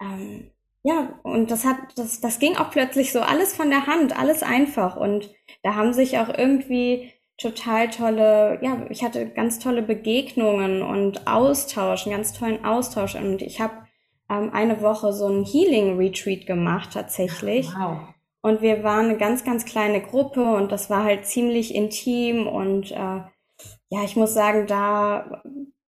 ähm, 0.00 0.50
ja, 0.84 1.18
und 1.24 1.50
das 1.50 1.64
hat, 1.64 1.76
das, 1.96 2.20
das 2.20 2.38
ging 2.38 2.56
auch 2.56 2.70
plötzlich 2.70 3.12
so 3.12 3.20
alles 3.20 3.54
von 3.54 3.68
der 3.68 3.86
Hand, 3.86 4.18
alles 4.18 4.42
einfach. 4.42 4.96
Und 4.96 5.30
da 5.62 5.74
haben 5.74 5.92
sich 5.92 6.18
auch 6.18 6.28
irgendwie 6.28 7.12
total 7.36 7.90
tolle, 7.90 8.58
ja, 8.62 8.86
ich 8.90 9.04
hatte 9.04 9.28
ganz 9.30 9.58
tolle 9.58 9.82
Begegnungen 9.82 10.82
und 10.82 11.26
Austausch, 11.26 12.06
einen 12.06 12.16
ganz 12.16 12.32
tollen 12.32 12.64
Austausch. 12.64 13.16
Und 13.16 13.42
ich 13.42 13.60
habe 13.60 13.87
ähm, 14.28 14.50
eine 14.52 14.80
Woche 14.82 15.12
so 15.12 15.26
ein 15.28 15.44
Healing-Retreat 15.44 16.46
gemacht 16.46 16.90
tatsächlich. 16.92 17.68
Wow. 17.74 17.98
Und 18.40 18.62
wir 18.62 18.84
waren 18.84 19.06
eine 19.06 19.18
ganz, 19.18 19.44
ganz 19.44 19.64
kleine 19.64 20.00
Gruppe 20.00 20.42
und 20.54 20.70
das 20.70 20.90
war 20.90 21.04
halt 21.04 21.26
ziemlich 21.26 21.74
intim 21.74 22.46
und 22.46 22.92
äh, 22.92 23.22
ja, 23.90 24.04
ich 24.04 24.16
muss 24.16 24.32
sagen, 24.32 24.66
da 24.66 25.42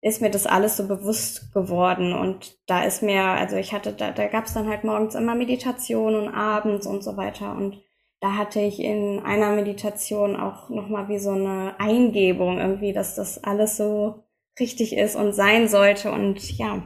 ist 0.02 0.22
mir 0.22 0.32
das 0.32 0.48
alles 0.48 0.78
so 0.78 0.88
bewusst 0.88 1.54
geworden 1.54 2.14
und 2.14 2.58
da 2.66 2.84
ist 2.84 3.04
mir, 3.04 3.24
also 3.24 3.56
ich 3.58 3.74
hatte, 3.74 3.94
da, 3.94 4.12
da 4.12 4.28
gab 4.28 4.46
es 4.46 4.54
dann 4.54 4.68
halt 4.68 4.84
morgens 4.84 5.14
immer 5.14 5.36
Meditation 5.36 6.16
und 6.16 6.30
abends 6.30 6.88
und 6.88 7.04
so 7.04 7.18
weiter 7.18 7.56
und 7.56 7.80
da 8.20 8.38
hatte 8.38 8.60
ich 8.60 8.80
in 8.80 9.20
einer 9.20 9.52
Meditation 9.52 10.36
auch 10.40 10.70
nochmal 10.70 11.08
wie 11.08 11.20
so 11.20 11.32
eine 11.32 11.76
Eingebung 11.80 12.60
irgendwie, 12.60 12.94
dass 12.94 13.16
das 13.16 13.44
alles 13.44 13.78
so 13.78 14.24
richtig 14.60 14.96
ist 14.96 15.16
und 15.16 15.34
sein 15.34 15.68
sollte 15.68 16.12
und 16.12 16.58
ja, 16.58 16.82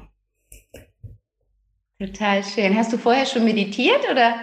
Total 2.00 2.44
schön. 2.44 2.78
Hast 2.78 2.92
du 2.92 2.98
vorher 2.98 3.25
schon 3.25 3.46
meditiert 3.46 4.10
oder? 4.12 4.36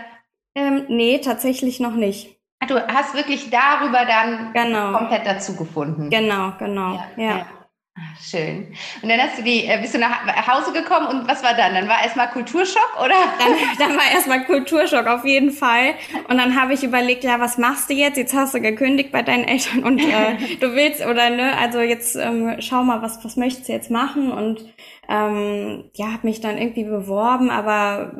Ähm, 0.54 0.86
nee, 0.88 1.18
tatsächlich 1.18 1.80
noch 1.80 1.94
nicht. 1.94 2.36
Ach, 2.60 2.66
du 2.66 2.86
hast 2.86 3.14
wirklich 3.14 3.50
darüber 3.50 4.04
dann 4.04 4.52
genau. 4.52 4.96
komplett 4.96 5.26
dazu 5.26 5.56
gefunden. 5.56 6.10
Genau, 6.10 6.52
genau. 6.58 6.94
Ja. 6.94 7.08
ja. 7.16 7.38
ja. 7.38 7.46
Ach, 7.94 8.22
schön. 8.22 8.74
Und 9.02 9.08
dann 9.10 9.20
hast 9.20 9.38
du 9.38 9.42
die, 9.42 9.66
äh, 9.66 9.78
bist 9.78 9.92
du 9.92 9.98
nach 9.98 10.24
Hause 10.46 10.72
gekommen 10.72 11.08
und 11.08 11.28
was 11.28 11.42
war 11.42 11.52
dann? 11.54 11.74
Dann 11.74 11.88
war 11.88 12.02
erstmal 12.02 12.30
Kulturschock, 12.30 12.96
oder? 12.98 13.14
Dann, 13.38 13.52
dann 13.78 13.96
war 13.98 14.10
erstmal 14.10 14.44
Kulturschock 14.46 15.06
auf 15.06 15.26
jeden 15.26 15.50
Fall. 15.50 15.94
Und 16.28 16.38
dann 16.38 16.58
habe 16.58 16.72
ich 16.72 16.84
überlegt, 16.84 17.22
ja, 17.22 17.38
was 17.38 17.58
machst 17.58 17.90
du 17.90 17.94
jetzt? 17.94 18.16
Jetzt 18.16 18.34
hast 18.34 18.54
du 18.54 18.62
gekündigt 18.62 19.12
bei 19.12 19.22
deinen 19.22 19.44
Eltern 19.44 19.84
und 19.84 19.98
äh, 19.98 20.56
du 20.60 20.74
willst 20.74 21.04
oder 21.04 21.28
ne? 21.28 21.54
Also 21.58 21.80
jetzt 21.80 22.16
ähm, 22.16 22.56
schau 22.60 22.82
mal, 22.82 23.02
was 23.02 23.22
was 23.24 23.36
möchtest 23.36 23.68
du 23.68 23.72
jetzt 23.72 23.90
machen? 23.90 24.32
Und 24.32 24.64
ähm, 25.10 25.90
ja, 25.94 26.12
habe 26.12 26.26
mich 26.26 26.40
dann 26.40 26.56
irgendwie 26.56 26.84
beworben, 26.84 27.50
aber 27.50 28.14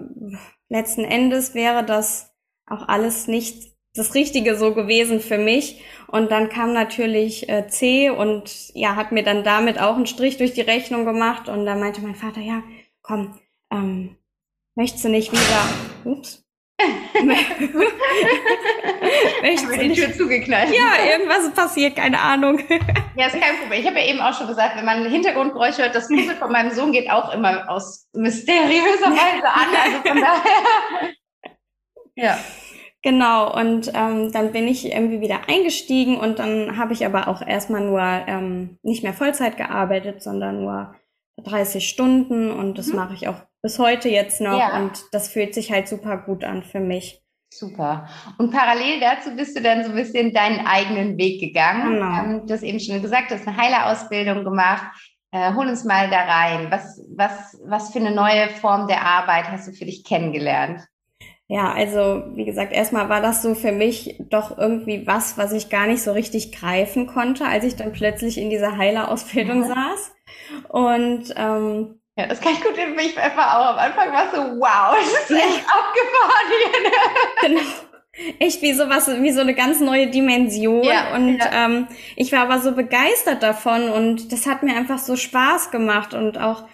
letzten 0.69 1.05
Endes 1.05 1.55
wäre 1.55 1.83
das 1.83 2.35
auch 2.67 2.89
alles 2.89 3.27
nicht 3.27 3.72
das 3.95 4.15
Richtige 4.15 4.57
so 4.57 4.75
gewesen 4.75 5.21
für 5.21 5.39
mich. 5.39 5.83
Und 6.07 6.31
dann 6.31 6.49
kam 6.49 6.73
natürlich 6.73 7.49
äh, 7.49 7.69
C 7.69 8.11
und 8.11 8.75
ja, 8.75 8.97
hat 8.97 9.13
mir 9.13 9.23
dann 9.23 9.45
damit 9.45 9.81
auch 9.81 9.97
einen 9.97 10.07
Strich 10.07 10.37
durch 10.37 10.53
die 10.53 10.61
Rechnung 10.63 11.05
gemacht. 11.05 11.49
Und 11.49 11.67
da 11.67 11.75
meinte 11.75 12.01
mein 12.01 12.15
Vater, 12.15 12.41
ja, 12.41 12.63
komm, 13.03 13.39
ähm, 13.71 14.17
möchtest 14.75 15.05
du 15.05 15.09
nicht 15.09 15.33
wieder, 15.33 15.69
ups, 16.05 16.43
ich 19.43 19.65
habe 19.65 19.79
die 19.79 19.93
Tür 19.93 20.13
zugeknallt. 20.13 20.71
Ja, 20.75 21.05
irgendwas 21.11 21.53
passiert, 21.53 21.97
keine 21.97 22.19
Ahnung. 22.19 22.59
ja, 23.17 23.27
ist 23.27 23.41
kein 23.41 23.59
Problem. 23.61 23.81
Ich 23.81 23.87
habe 23.87 24.01
ja 24.01 24.07
eben 24.07 24.21
auch 24.21 24.37
schon 24.37 24.47
gesagt, 24.47 24.77
wenn 24.77 24.85
man 24.85 25.09
Hintergrundgeräusche 25.09 25.83
hört, 25.83 25.95
das 25.95 26.09
Puzzle 26.09 26.37
von 26.37 26.51
meinem 26.51 26.73
Sohn 26.73 26.93
geht 26.93 27.11
auch 27.11 27.33
immer 27.33 27.69
aus 27.69 28.09
mysteriöser 28.15 29.11
Weise 29.11 29.49
an. 29.49 29.69
Also 29.85 29.99
von 30.09 30.21
daher. 30.21 31.15
ja. 32.17 32.39
Genau, 33.03 33.53
und 33.53 33.91
ähm, 33.95 34.31
dann 34.31 34.53
bin 34.53 34.69
ich 34.69 34.93
irgendwie 34.93 35.21
wieder 35.21 35.49
eingestiegen 35.49 36.19
und 36.19 36.39
dann 36.39 36.77
habe 36.77 36.93
ich 36.93 37.05
aber 37.05 37.27
auch 37.27 37.43
erstmal 37.43 37.81
nur 37.81 38.01
ähm, 38.01 38.79
nicht 38.83 39.03
mehr 39.03 39.13
Vollzeit 39.13 39.57
gearbeitet, 39.57 40.23
sondern 40.23 40.63
nur 40.63 40.95
30 41.43 41.89
Stunden 41.89 42.53
und 42.53 42.79
das 42.79 42.89
mhm. 42.89 42.97
mache 42.97 43.15
ich 43.15 43.27
auch 43.27 43.41
bis 43.61 43.81
heute 43.81 44.09
jetzt 44.09 44.41
noch 44.41 44.59
ja. 44.59 44.79
und 44.79 45.03
das 45.11 45.29
fühlt 45.29 45.53
sich 45.53 45.73
halt 45.73 45.89
super 45.89 46.17
gut 46.17 46.45
an 46.45 46.63
für 46.63 46.79
mich. 46.79 47.21
Super. 47.53 48.09
Und 48.39 48.51
parallel 48.51 49.01
dazu 49.01 49.37
bist 49.37 49.57
du 49.57 49.63
dann 49.63 49.85
so 49.85 49.91
ein 49.91 49.97
bisschen 49.97 50.33
deinen 50.33 50.67
eigenen 50.67 51.19
Weg 51.19 51.41
gegangen. 51.41 51.95
Genau. 51.95 52.23
Ähm, 52.23 52.47
du 52.47 52.55
hast 52.55 52.63
eben 52.63 52.81
schon 52.81 53.03
gesagt, 53.03 53.31
du 53.31 53.35
hast 53.35 53.47
eine 53.47 53.57
Heilerausbildung 53.57 54.45
gemacht. 54.45 54.85
Äh, 55.33 55.53
hol 55.55 55.67
uns 55.69 55.85
mal 55.85 56.09
da 56.09 56.21
rein. 56.21 56.71
Was, 56.71 57.01
was, 57.15 57.61
was 57.65 57.93
für 57.93 57.99
eine 57.99 58.13
neue 58.13 58.49
Form 58.49 58.87
der 58.87 59.05
Arbeit 59.05 59.49
hast 59.49 59.69
du 59.69 59.73
für 59.73 59.85
dich 59.85 60.05
kennengelernt? 60.05 60.81
Ja, 61.49 61.73
also 61.73 62.25
wie 62.35 62.45
gesagt, 62.45 62.73
erstmal 62.73 63.09
war 63.09 63.21
das 63.21 63.43
so 63.43 63.55
für 63.55 63.73
mich 63.73 64.17
doch 64.31 64.57
irgendwie 64.57 65.07
was, 65.07 65.37
was 65.37 65.53
ich 65.53 65.69
gar 65.69 65.87
nicht 65.87 66.03
so 66.03 66.13
richtig 66.13 66.53
greifen 66.53 67.07
konnte, 67.07 67.45
als 67.45 67.65
ich 67.65 67.77
dann 67.77 67.93
plötzlich 67.93 68.39
in 68.39 68.51
dieser 68.51 68.77
Heiler-Ausbildung 68.79 69.65
saß. 69.65 70.13
Und 70.69 71.35
ähm, 71.37 72.01
ja, 72.17 72.27
das 72.27 72.41
kann 72.41 72.53
ich 72.53 72.63
gut 72.63 72.77
für 72.77 72.87
mich 72.89 73.19
einfach 73.19 73.55
auch. 73.55 73.73
Am 73.73 73.79
Anfang 73.79 74.13
war 74.13 74.27
es 74.27 74.33
so, 74.33 74.61
wow, 74.61 74.97
das 74.97 75.31
ist 75.31 75.31
echt 75.31 75.65
abgefahren 75.67 76.49
hier. 76.59 76.91
Ne? 76.91 76.97
Genau 77.41 77.71
echt 78.39 78.63
wie 78.63 78.73
sowas, 78.73 79.09
wie 79.09 79.33
so 79.33 79.41
eine 79.41 79.55
ganz 79.55 79.81
neue 79.81 80.09
Dimension. 80.09 80.85
Ja, 80.85 81.15
und 81.15 81.39
ja. 81.39 81.67
Ähm, 81.67 81.89
ich 82.17 82.33
war 82.33 82.41
aber 82.41 82.61
so 82.61 82.73
begeistert 82.73 83.43
davon 83.43 83.89
und 83.89 84.33
das 84.33 84.47
hat 84.47 84.63
mir 84.63 84.77
einfach 84.77 84.99
so 84.99 85.17
Spaß 85.17 85.71
gemacht 85.71 86.15
und 86.15 86.39
auch 86.39 86.65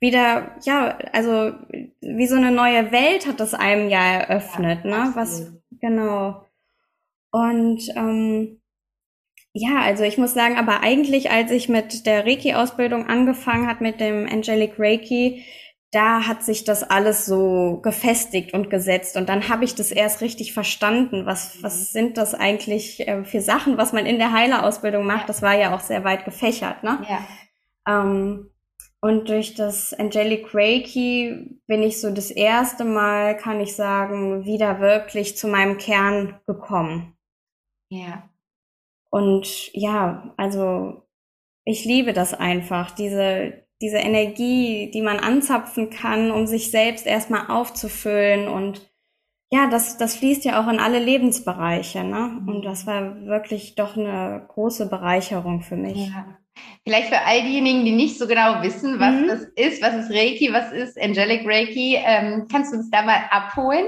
wieder, 0.00 0.56
ja, 0.62 0.98
also 1.12 1.52
wie 2.00 2.26
so 2.26 2.36
eine 2.36 2.50
neue 2.50 2.92
Welt 2.92 3.26
hat 3.26 3.40
das 3.40 3.54
einem 3.54 3.88
ja 3.88 4.20
eröffnet, 4.20 4.84
ja, 4.84 4.90
ne? 4.90 5.12
Was 5.14 5.52
genau. 5.80 6.44
Und 7.30 7.82
ähm, 7.96 8.60
ja, 9.52 9.80
also 9.80 10.04
ich 10.04 10.18
muss 10.18 10.34
sagen, 10.34 10.58
aber 10.58 10.80
eigentlich, 10.80 11.30
als 11.30 11.50
ich 11.50 11.68
mit 11.68 12.04
der 12.04 12.26
Reiki-Ausbildung 12.26 13.06
angefangen 13.06 13.66
hat, 13.66 13.80
mit 13.80 14.00
dem 14.00 14.28
Angelic 14.30 14.74
Reiki, 14.78 15.44
da 15.92 16.26
hat 16.26 16.42
sich 16.42 16.64
das 16.64 16.82
alles 16.82 17.24
so 17.24 17.80
gefestigt 17.82 18.52
und 18.52 18.68
gesetzt. 18.68 19.16
Und 19.16 19.30
dann 19.30 19.48
habe 19.48 19.64
ich 19.64 19.74
das 19.74 19.92
erst 19.92 20.20
richtig 20.20 20.52
verstanden. 20.52 21.24
Was, 21.24 21.62
was 21.62 21.78
mhm. 21.78 21.84
sind 21.84 22.16
das 22.18 22.34
eigentlich 22.34 23.08
äh, 23.08 23.24
für 23.24 23.40
Sachen, 23.40 23.78
was 23.78 23.94
man 23.94 24.04
in 24.04 24.18
der 24.18 24.32
Heilerausbildung 24.32 25.06
macht? 25.06 25.28
Das 25.28 25.40
war 25.40 25.56
ja 25.58 25.74
auch 25.74 25.80
sehr 25.80 26.04
weit 26.04 26.26
gefächert, 26.26 26.82
ne? 26.82 26.98
Ja. 27.08 28.02
Ähm, 28.02 28.50
und 29.06 29.28
durch 29.28 29.54
das 29.54 29.94
Angelic 29.94 30.52
Reiki 30.52 31.60
bin 31.68 31.80
ich 31.84 32.00
so 32.00 32.12
das 32.12 32.32
erste 32.32 32.84
Mal, 32.84 33.36
kann 33.36 33.60
ich 33.60 33.76
sagen, 33.76 34.44
wieder 34.44 34.80
wirklich 34.80 35.36
zu 35.36 35.46
meinem 35.46 35.78
Kern 35.78 36.40
gekommen. 36.44 37.16
Ja. 37.88 38.28
Und 39.08 39.72
ja, 39.74 40.34
also 40.36 41.04
ich 41.64 41.84
liebe 41.84 42.14
das 42.14 42.34
einfach, 42.34 42.90
diese, 42.90 43.62
diese 43.80 43.98
Energie, 43.98 44.90
die 44.90 45.02
man 45.02 45.20
anzapfen 45.20 45.88
kann, 45.88 46.32
um 46.32 46.48
sich 46.48 46.72
selbst 46.72 47.06
erstmal 47.06 47.48
aufzufüllen 47.48 48.48
und 48.48 48.92
ja, 49.52 49.70
das, 49.70 49.98
das 49.98 50.16
fließt 50.16 50.44
ja 50.44 50.60
auch 50.60 50.68
in 50.68 50.80
alle 50.80 50.98
Lebensbereiche, 50.98 52.02
ne? 52.02 52.42
Und 52.48 52.64
das 52.64 52.84
war 52.88 53.24
wirklich 53.26 53.76
doch 53.76 53.96
eine 53.96 54.44
große 54.48 54.88
Bereicherung 54.88 55.60
für 55.62 55.76
mich. 55.76 56.08
Ja. 56.08 56.38
Vielleicht 56.84 57.08
für 57.08 57.20
all 57.20 57.42
diejenigen, 57.42 57.84
die 57.84 57.92
nicht 57.92 58.18
so 58.18 58.26
genau 58.26 58.62
wissen, 58.62 59.00
was 59.00 59.12
mhm. 59.12 59.28
das 59.28 59.42
ist, 59.56 59.82
was 59.82 59.94
ist 59.94 60.10
Reiki, 60.10 60.52
was 60.52 60.72
ist 60.72 61.00
Angelic 61.00 61.42
Reiki, 61.44 61.96
ähm, 61.96 62.46
kannst 62.50 62.72
du 62.72 62.78
uns 62.78 62.90
da 62.90 63.02
mal 63.02 63.24
abholen? 63.30 63.86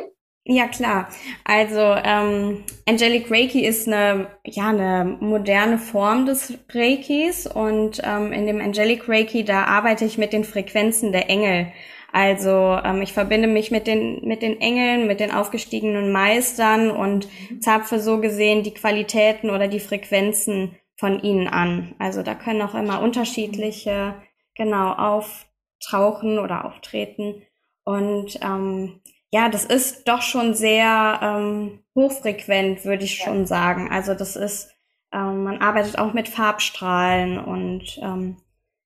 Ja, 0.50 0.66
klar. 0.66 1.08
Also 1.44 1.78
ähm, 1.78 2.64
Angelic 2.86 3.30
Reiki 3.30 3.66
ist 3.66 3.86
eine, 3.86 4.28
ja, 4.46 4.70
eine 4.70 5.18
moderne 5.20 5.76
Form 5.76 6.24
des 6.24 6.54
Reikis 6.72 7.46
und 7.46 8.00
ähm, 8.02 8.32
in 8.32 8.46
dem 8.46 8.58
Angelic 8.58 9.08
Reiki, 9.08 9.44
da 9.44 9.64
arbeite 9.64 10.06
ich 10.06 10.16
mit 10.16 10.32
den 10.32 10.44
Frequenzen 10.44 11.12
der 11.12 11.28
Engel. 11.28 11.66
Also 12.12 12.78
ähm, 12.82 13.02
ich 13.02 13.12
verbinde 13.12 13.46
mich 13.46 13.70
mit 13.70 13.86
den, 13.86 14.26
mit 14.26 14.40
den 14.40 14.58
Engeln, 14.60 15.06
mit 15.06 15.20
den 15.20 15.32
aufgestiegenen 15.32 16.12
Meistern 16.12 16.90
und 16.90 17.28
zapfe 17.60 18.00
so 18.00 18.18
gesehen 18.18 18.62
die 18.62 18.72
Qualitäten 18.72 19.50
oder 19.50 19.68
die 19.68 19.80
Frequenzen 19.80 20.74
von 20.98 21.22
ihnen 21.22 21.46
an. 21.46 21.94
Also 21.98 22.22
da 22.22 22.34
können 22.34 22.60
auch 22.60 22.74
immer 22.74 23.00
unterschiedliche, 23.00 24.14
genau, 24.54 24.92
auftauchen 24.92 26.38
oder 26.38 26.64
auftreten. 26.64 27.42
Und 27.84 28.38
ähm, 28.42 29.00
ja, 29.30 29.48
das 29.48 29.64
ist 29.64 30.08
doch 30.08 30.22
schon 30.22 30.54
sehr 30.54 31.20
ähm, 31.22 31.78
hochfrequent, 31.94 32.84
würde 32.84 33.04
ich 33.04 33.20
ja. 33.20 33.24
schon 33.24 33.46
sagen. 33.46 33.88
Also 33.90 34.14
das 34.14 34.34
ist, 34.36 34.70
ähm, 35.12 35.44
man 35.44 35.58
arbeitet 35.58 35.98
auch 35.98 36.12
mit 36.12 36.28
Farbstrahlen 36.28 37.38
und 37.38 37.98
ähm, 38.02 38.36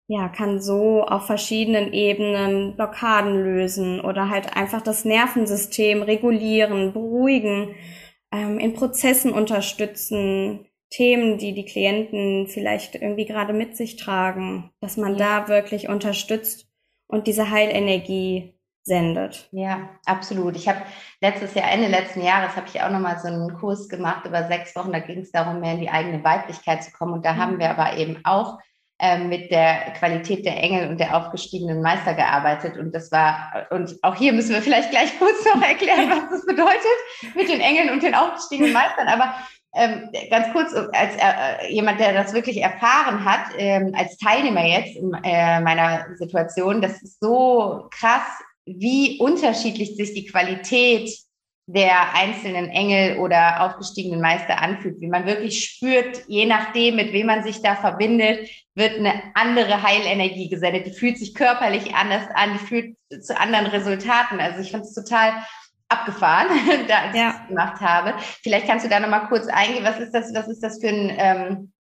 ja, 0.06 0.28
kann 0.28 0.60
so 0.60 1.04
auf 1.04 1.26
verschiedenen 1.26 1.94
Ebenen 1.94 2.76
Blockaden 2.76 3.42
lösen 3.42 4.00
oder 4.00 4.28
halt 4.28 4.54
einfach 4.54 4.82
das 4.82 5.06
Nervensystem 5.06 6.02
regulieren, 6.02 6.92
beruhigen, 6.92 7.74
ähm, 8.30 8.58
in 8.58 8.74
Prozessen 8.74 9.32
unterstützen, 9.32 10.66
Themen, 10.92 11.38
die 11.38 11.54
die 11.54 11.64
Klienten 11.64 12.46
vielleicht 12.46 12.94
irgendwie 12.94 13.24
gerade 13.24 13.52
mit 13.52 13.76
sich 13.76 13.96
tragen, 13.96 14.70
dass 14.80 14.96
man 14.96 15.16
ja. 15.16 15.40
da 15.40 15.48
wirklich 15.48 15.88
unterstützt 15.88 16.68
und 17.06 17.26
diese 17.26 17.50
Heilenergie 17.50 18.54
sendet. 18.84 19.48
Ja, 19.52 19.88
absolut. 20.06 20.56
Ich 20.56 20.68
habe 20.68 20.82
letztes 21.20 21.54
Jahr, 21.54 21.70
Ende 21.70 21.88
letzten 21.88 22.22
Jahres, 22.22 22.56
habe 22.56 22.66
ich 22.68 22.82
auch 22.82 22.90
nochmal 22.90 23.18
so 23.20 23.28
einen 23.28 23.54
Kurs 23.54 23.88
gemacht 23.88 24.26
über 24.26 24.46
sechs 24.48 24.74
Wochen. 24.76 24.92
Da 24.92 24.98
ging 24.98 25.20
es 25.20 25.32
darum, 25.32 25.60
mehr 25.60 25.74
in 25.74 25.80
die 25.80 25.90
eigene 25.90 26.22
Weiblichkeit 26.22 26.82
zu 26.84 26.90
kommen. 26.90 27.14
Und 27.14 27.24
da 27.24 27.32
mhm. 27.34 27.38
haben 27.38 27.58
wir 27.58 27.70
aber 27.70 27.96
eben 27.96 28.18
auch 28.24 28.58
ähm, 28.98 29.28
mit 29.28 29.50
der 29.50 29.92
Qualität 29.98 30.44
der 30.44 30.56
Engel 30.56 30.88
und 30.88 30.98
der 30.98 31.16
aufgestiegenen 31.16 31.80
Meister 31.80 32.14
gearbeitet. 32.14 32.76
Und 32.76 32.92
das 32.92 33.10
war, 33.12 33.66
und 33.70 33.96
auch 34.02 34.16
hier 34.16 34.32
müssen 34.32 34.52
wir 34.52 34.62
vielleicht 34.62 34.90
gleich 34.90 35.16
kurz 35.18 35.44
noch 35.54 35.62
erklären, 35.62 36.10
was 36.10 36.30
das 36.30 36.46
bedeutet 36.46 37.34
mit 37.34 37.48
den 37.48 37.60
Engeln 37.60 37.90
und 37.90 38.02
den 38.02 38.14
aufgestiegenen 38.14 38.72
Meistern. 38.72 39.08
Aber 39.08 39.34
ähm, 39.74 40.10
ganz 40.30 40.52
kurz, 40.52 40.74
als 40.74 41.14
äh, 41.16 41.72
jemand, 41.72 41.98
der 41.98 42.12
das 42.12 42.34
wirklich 42.34 42.58
erfahren 42.58 43.24
hat, 43.24 43.46
ähm, 43.56 43.94
als 43.96 44.18
Teilnehmer 44.18 44.64
jetzt 44.64 44.96
in 44.96 45.14
äh, 45.24 45.60
meiner 45.60 46.06
Situation, 46.16 46.82
das 46.82 47.02
ist 47.02 47.20
so 47.20 47.88
krass, 47.90 48.26
wie 48.66 49.18
unterschiedlich 49.18 49.96
sich 49.96 50.12
die 50.12 50.26
Qualität 50.26 51.10
der 51.66 52.14
einzelnen 52.14 52.68
Engel 52.68 53.18
oder 53.18 53.64
aufgestiegenen 53.64 54.20
Meister 54.20 54.60
anfühlt, 54.60 55.00
wie 55.00 55.08
man 55.08 55.26
wirklich 55.26 55.64
spürt, 55.64 56.22
je 56.26 56.44
nachdem, 56.44 56.96
mit 56.96 57.12
wem 57.12 57.26
man 57.26 57.44
sich 57.44 57.62
da 57.62 57.76
verbindet, 57.76 58.50
wird 58.74 58.98
eine 58.98 59.22
andere 59.34 59.82
Heilenergie 59.82 60.48
gesendet. 60.48 60.86
Die 60.86 60.92
fühlt 60.92 61.18
sich 61.18 61.34
körperlich 61.34 61.94
anders 61.94 62.24
an, 62.34 62.52
die 62.54 62.66
fühlt 62.66 62.96
zu 63.24 63.38
anderen 63.38 63.66
Resultaten. 63.66 64.40
Also 64.40 64.60
ich 64.60 64.72
fand 64.72 64.84
es 64.84 64.94
total 64.94 65.32
abgefahren, 65.92 66.48
da 66.88 67.10
ich 67.10 67.16
ja. 67.16 67.32
das 67.32 67.48
gemacht 67.48 67.80
habe. 67.80 68.14
Vielleicht 68.42 68.66
kannst 68.66 68.84
du 68.84 68.90
da 68.90 69.00
nochmal 69.00 69.28
kurz 69.28 69.46
eingehen, 69.46 69.84
was 69.84 70.00
ist 70.00 70.12
das, 70.12 70.34
was 70.34 70.48
ist 70.48 70.62
das 70.62 70.80
für 70.80 70.88
ein 70.88 71.12
ähm, 71.18 71.72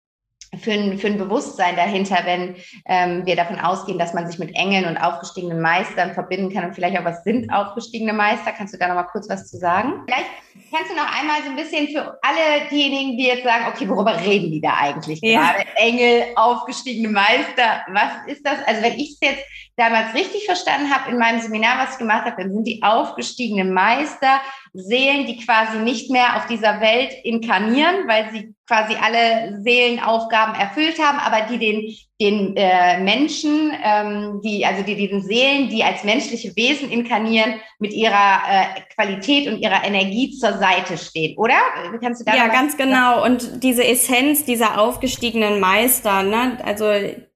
für 0.59 0.73
ein, 0.73 0.97
für 0.97 1.07
ein 1.07 1.17
Bewusstsein 1.17 1.77
dahinter, 1.77 2.17
wenn 2.25 2.55
ähm, 2.85 3.25
wir 3.25 3.37
davon 3.37 3.57
ausgehen, 3.59 3.97
dass 3.97 4.13
man 4.13 4.27
sich 4.27 4.37
mit 4.37 4.53
Engeln 4.55 4.85
und 4.85 4.97
aufgestiegenen 4.97 5.61
Meistern 5.61 6.13
verbinden 6.13 6.53
kann 6.53 6.65
und 6.65 6.75
vielleicht 6.75 6.99
auch 6.99 7.05
was 7.05 7.23
sind 7.23 7.51
aufgestiegene 7.53 8.11
Meister. 8.11 8.51
Kannst 8.51 8.73
du 8.73 8.77
da 8.77 8.89
noch 8.89 8.95
mal 8.95 9.03
kurz 9.03 9.29
was 9.29 9.49
zu 9.49 9.57
sagen? 9.57 10.03
Vielleicht 10.07 10.29
kannst 10.69 10.91
du 10.91 10.95
noch 10.95 11.07
einmal 11.19 11.41
so 11.43 11.51
ein 11.51 11.55
bisschen 11.55 11.87
für 11.87 12.19
alle 12.21 12.67
diejenigen, 12.69 13.17
die 13.17 13.27
jetzt 13.27 13.45
sagen, 13.45 13.65
okay, 13.73 13.87
worüber 13.87 14.19
reden 14.19 14.51
die 14.51 14.59
da 14.59 14.73
eigentlich 14.77 15.21
ja. 15.21 15.53
gerade? 15.53 15.65
Engel, 15.77 16.25
aufgestiegene 16.35 17.09
Meister, 17.09 17.85
was 17.87 18.11
ist 18.27 18.45
das? 18.45 18.57
Also 18.65 18.81
wenn 18.81 18.99
ich 18.99 19.11
es 19.11 19.19
jetzt 19.21 19.45
damals 19.77 20.13
richtig 20.13 20.45
verstanden 20.45 20.93
habe 20.93 21.11
in 21.11 21.17
meinem 21.17 21.41
Seminar, 21.41 21.83
was 21.83 21.93
ich 21.93 21.99
gemacht 21.99 22.25
habe, 22.25 22.41
dann 22.41 22.51
sind 22.51 22.67
die 22.67 22.83
aufgestiegenen 22.83 23.73
Meister 23.73 24.41
Seelen, 24.73 25.25
die 25.25 25.37
quasi 25.37 25.79
nicht 25.79 26.09
mehr 26.11 26.37
auf 26.37 26.45
dieser 26.45 26.79
Welt 26.79 27.13
inkarnieren, 27.23 28.07
weil 28.07 28.31
sie 28.31 28.55
quasi 28.67 28.95
alle 28.95 29.61
Seelenaufgaben 29.63 30.55
erfüllt 30.55 30.97
haben, 30.97 31.19
aber 31.19 31.41
die 31.51 31.57
den, 31.57 31.93
den 32.21 32.55
äh, 32.55 33.01
Menschen, 33.01 33.73
ähm, 33.83 34.39
die, 34.43 34.65
also 34.65 34.83
die 34.83 34.95
diesen 34.95 35.21
Seelen, 35.21 35.67
die 35.67 35.83
als 35.83 36.05
menschliche 36.05 36.55
Wesen 36.55 36.89
inkarnieren, 36.89 37.55
mit 37.79 37.91
ihrer 37.91 38.13
äh, 38.49 38.81
Qualität 38.95 39.51
und 39.51 39.59
ihrer 39.59 39.83
Energie 39.83 40.31
zur 40.31 40.53
Seite 40.57 40.97
stehen, 40.97 41.37
oder? 41.37 41.55
Kannst 42.01 42.21
du 42.21 42.25
da 42.25 42.35
Ja, 42.35 42.47
ganz 42.47 42.77
genau. 42.77 43.25
Und 43.25 43.61
diese 43.63 43.85
Essenz 43.85 44.45
dieser 44.45 44.79
aufgestiegenen 44.79 45.59
Meister, 45.59 46.23
ne, 46.23 46.59
also 46.63 46.85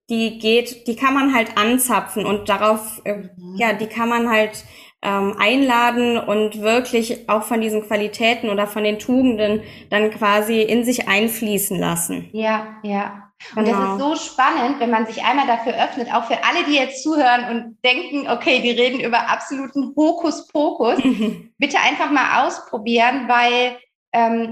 die 0.09 0.39
geht, 0.39 0.87
die 0.87 0.95
kann 0.95 1.13
man 1.13 1.33
halt 1.33 1.57
anzapfen 1.57 2.25
und 2.25 2.49
darauf, 2.49 3.01
äh, 3.05 3.15
mhm. 3.15 3.55
ja, 3.57 3.73
die 3.73 3.87
kann 3.87 4.09
man 4.09 4.29
halt 4.29 4.63
ähm, 5.01 5.35
einladen 5.37 6.17
und 6.17 6.61
wirklich 6.61 7.29
auch 7.29 7.43
von 7.43 7.61
diesen 7.61 7.83
Qualitäten 7.87 8.49
oder 8.49 8.67
von 8.67 8.83
den 8.83 8.99
Tugenden 8.99 9.61
dann 9.89 10.11
quasi 10.11 10.61
in 10.61 10.83
sich 10.83 11.07
einfließen 11.07 11.79
lassen. 11.79 12.29
Ja, 12.33 12.77
ja. 12.83 13.21
Und 13.55 13.65
genau. 13.65 13.79
das 13.79 13.91
ist 13.91 13.99
so 13.99 14.31
spannend, 14.31 14.79
wenn 14.79 14.89
man 14.89 15.05
sich 15.05 15.23
einmal 15.23 15.45
dafür 15.45 15.73
öffnet, 15.73 16.11
auch 16.13 16.25
für 16.25 16.43
alle, 16.43 16.63
die 16.67 16.75
jetzt 16.75 17.03
zuhören 17.03 17.49
und 17.49 17.77
denken, 17.83 18.27
okay, 18.29 18.61
die 18.61 18.71
reden 18.71 18.99
über 18.99 19.29
absoluten 19.29 19.93
Hokuspokus. 19.95 20.97
Bitte 21.57 21.77
einfach 21.79 22.09
mal 22.11 22.45
ausprobieren, 22.45 23.27
weil 23.27 23.77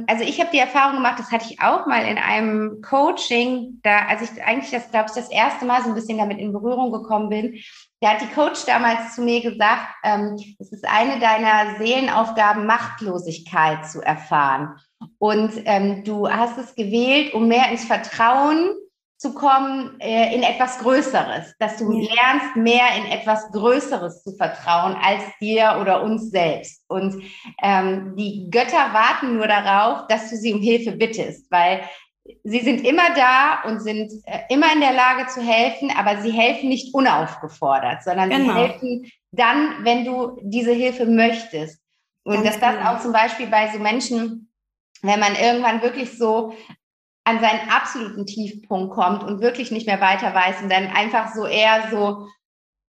also 0.08 0.26
ich 0.26 0.41
habe 0.41 0.49
die 0.52 0.60
Erfahrung 0.60 0.95
gemacht, 0.95 1.19
das 1.19 1.32
hatte 1.32 1.45
ich 1.49 1.62
auch 1.62 1.86
mal 1.86 2.06
in 2.06 2.17
einem 2.17 2.82
Coaching, 2.82 3.80
da, 3.82 4.08
als 4.08 4.21
ich 4.21 4.43
eigentlich 4.43 4.71
das, 4.71 4.91
glaube 4.91 5.06
ich, 5.08 5.15
das 5.15 5.32
erste 5.32 5.65
Mal 5.65 5.82
so 5.82 5.89
ein 5.89 5.95
bisschen 5.95 6.17
damit 6.17 6.38
in 6.38 6.52
Berührung 6.52 6.91
gekommen 6.91 7.30
bin, 7.30 7.58
da 8.02 8.10
hat 8.10 8.21
die 8.21 8.34
Coach 8.34 8.65
damals 8.65 9.15
zu 9.15 9.21
mir 9.21 9.41
gesagt, 9.41 9.88
ähm, 10.04 10.38
es 10.60 10.73
ist 10.73 10.86
eine 10.86 11.17
deiner 11.19 11.78
Seelenaufgaben, 11.78 12.65
Machtlosigkeit 12.65 13.89
zu 13.89 14.02
erfahren. 14.02 14.76
Und 15.17 15.54
ähm, 15.63 16.04
du 16.04 16.30
hast 16.30 16.58
es 16.58 16.76
gewählt, 16.76 17.34
um 17.34 17.47
mehr 17.47 17.71
ins 17.71 17.86
Vertrauen 17.86 18.71
zu 19.23 19.33
kommen 19.33 19.95
äh, 20.01 20.36
in 20.36 20.43
etwas 20.43 20.79
Größeres, 20.79 21.55
dass 21.57 21.77
du 21.77 21.93
ja. 21.93 22.13
lernst, 22.13 22.57
mehr 22.57 22.88
in 22.97 23.05
etwas 23.09 23.49
Größeres 23.53 24.21
zu 24.21 24.36
vertrauen 24.36 24.97
als 25.01 25.23
dir 25.39 25.77
oder 25.79 26.03
uns 26.03 26.29
selbst. 26.29 26.83
Und 26.89 27.23
ähm, 27.62 28.17
die 28.17 28.49
Götter 28.51 28.91
warten 28.91 29.38
nur 29.38 29.47
darauf, 29.47 30.07
dass 30.07 30.29
du 30.29 30.36
sie 30.36 30.53
um 30.53 30.62
Hilfe 30.62 30.91
bittest, 30.91 31.49
weil 31.49 31.83
sie 32.43 32.59
sind 32.59 32.86
immer 32.86 33.15
da 33.15 33.62
und 33.65 33.79
sind 33.79 34.12
äh, 34.25 34.39
immer 34.49 34.73
in 34.73 34.81
der 34.81 34.91
Lage 34.91 35.27
zu 35.27 35.41
helfen, 35.41 35.89
aber 35.95 36.21
sie 36.21 36.31
helfen 36.31 36.67
nicht 36.67 36.93
unaufgefordert, 36.93 38.03
sondern 38.03 38.29
genau. 38.29 38.53
sie 38.53 38.59
helfen 38.59 39.12
dann, 39.31 39.86
wenn 39.86 40.03
du 40.03 40.38
diese 40.41 40.73
Hilfe 40.73 41.05
möchtest. 41.05 41.79
Und 42.25 42.43
Ganz 42.43 42.45
dass 42.45 42.59
das 42.59 42.75
genau. 42.75 42.91
auch 42.91 42.99
zum 42.99 43.13
Beispiel 43.13 43.47
bei 43.47 43.71
so 43.71 43.79
Menschen, 43.79 44.51
wenn 45.01 45.21
man 45.21 45.36
irgendwann 45.36 45.81
wirklich 45.81 46.17
so 46.17 46.53
an 47.25 47.39
seinen 47.39 47.69
absoluten 47.69 48.25
Tiefpunkt 48.25 48.93
kommt 48.93 49.23
und 49.23 49.41
wirklich 49.41 49.71
nicht 49.71 49.88
mehr 49.88 50.01
weiter 50.01 50.33
weiß 50.33 50.62
und 50.62 50.69
dann 50.69 50.88
einfach 50.88 51.33
so 51.33 51.45
eher 51.45 51.88
so 51.91 52.27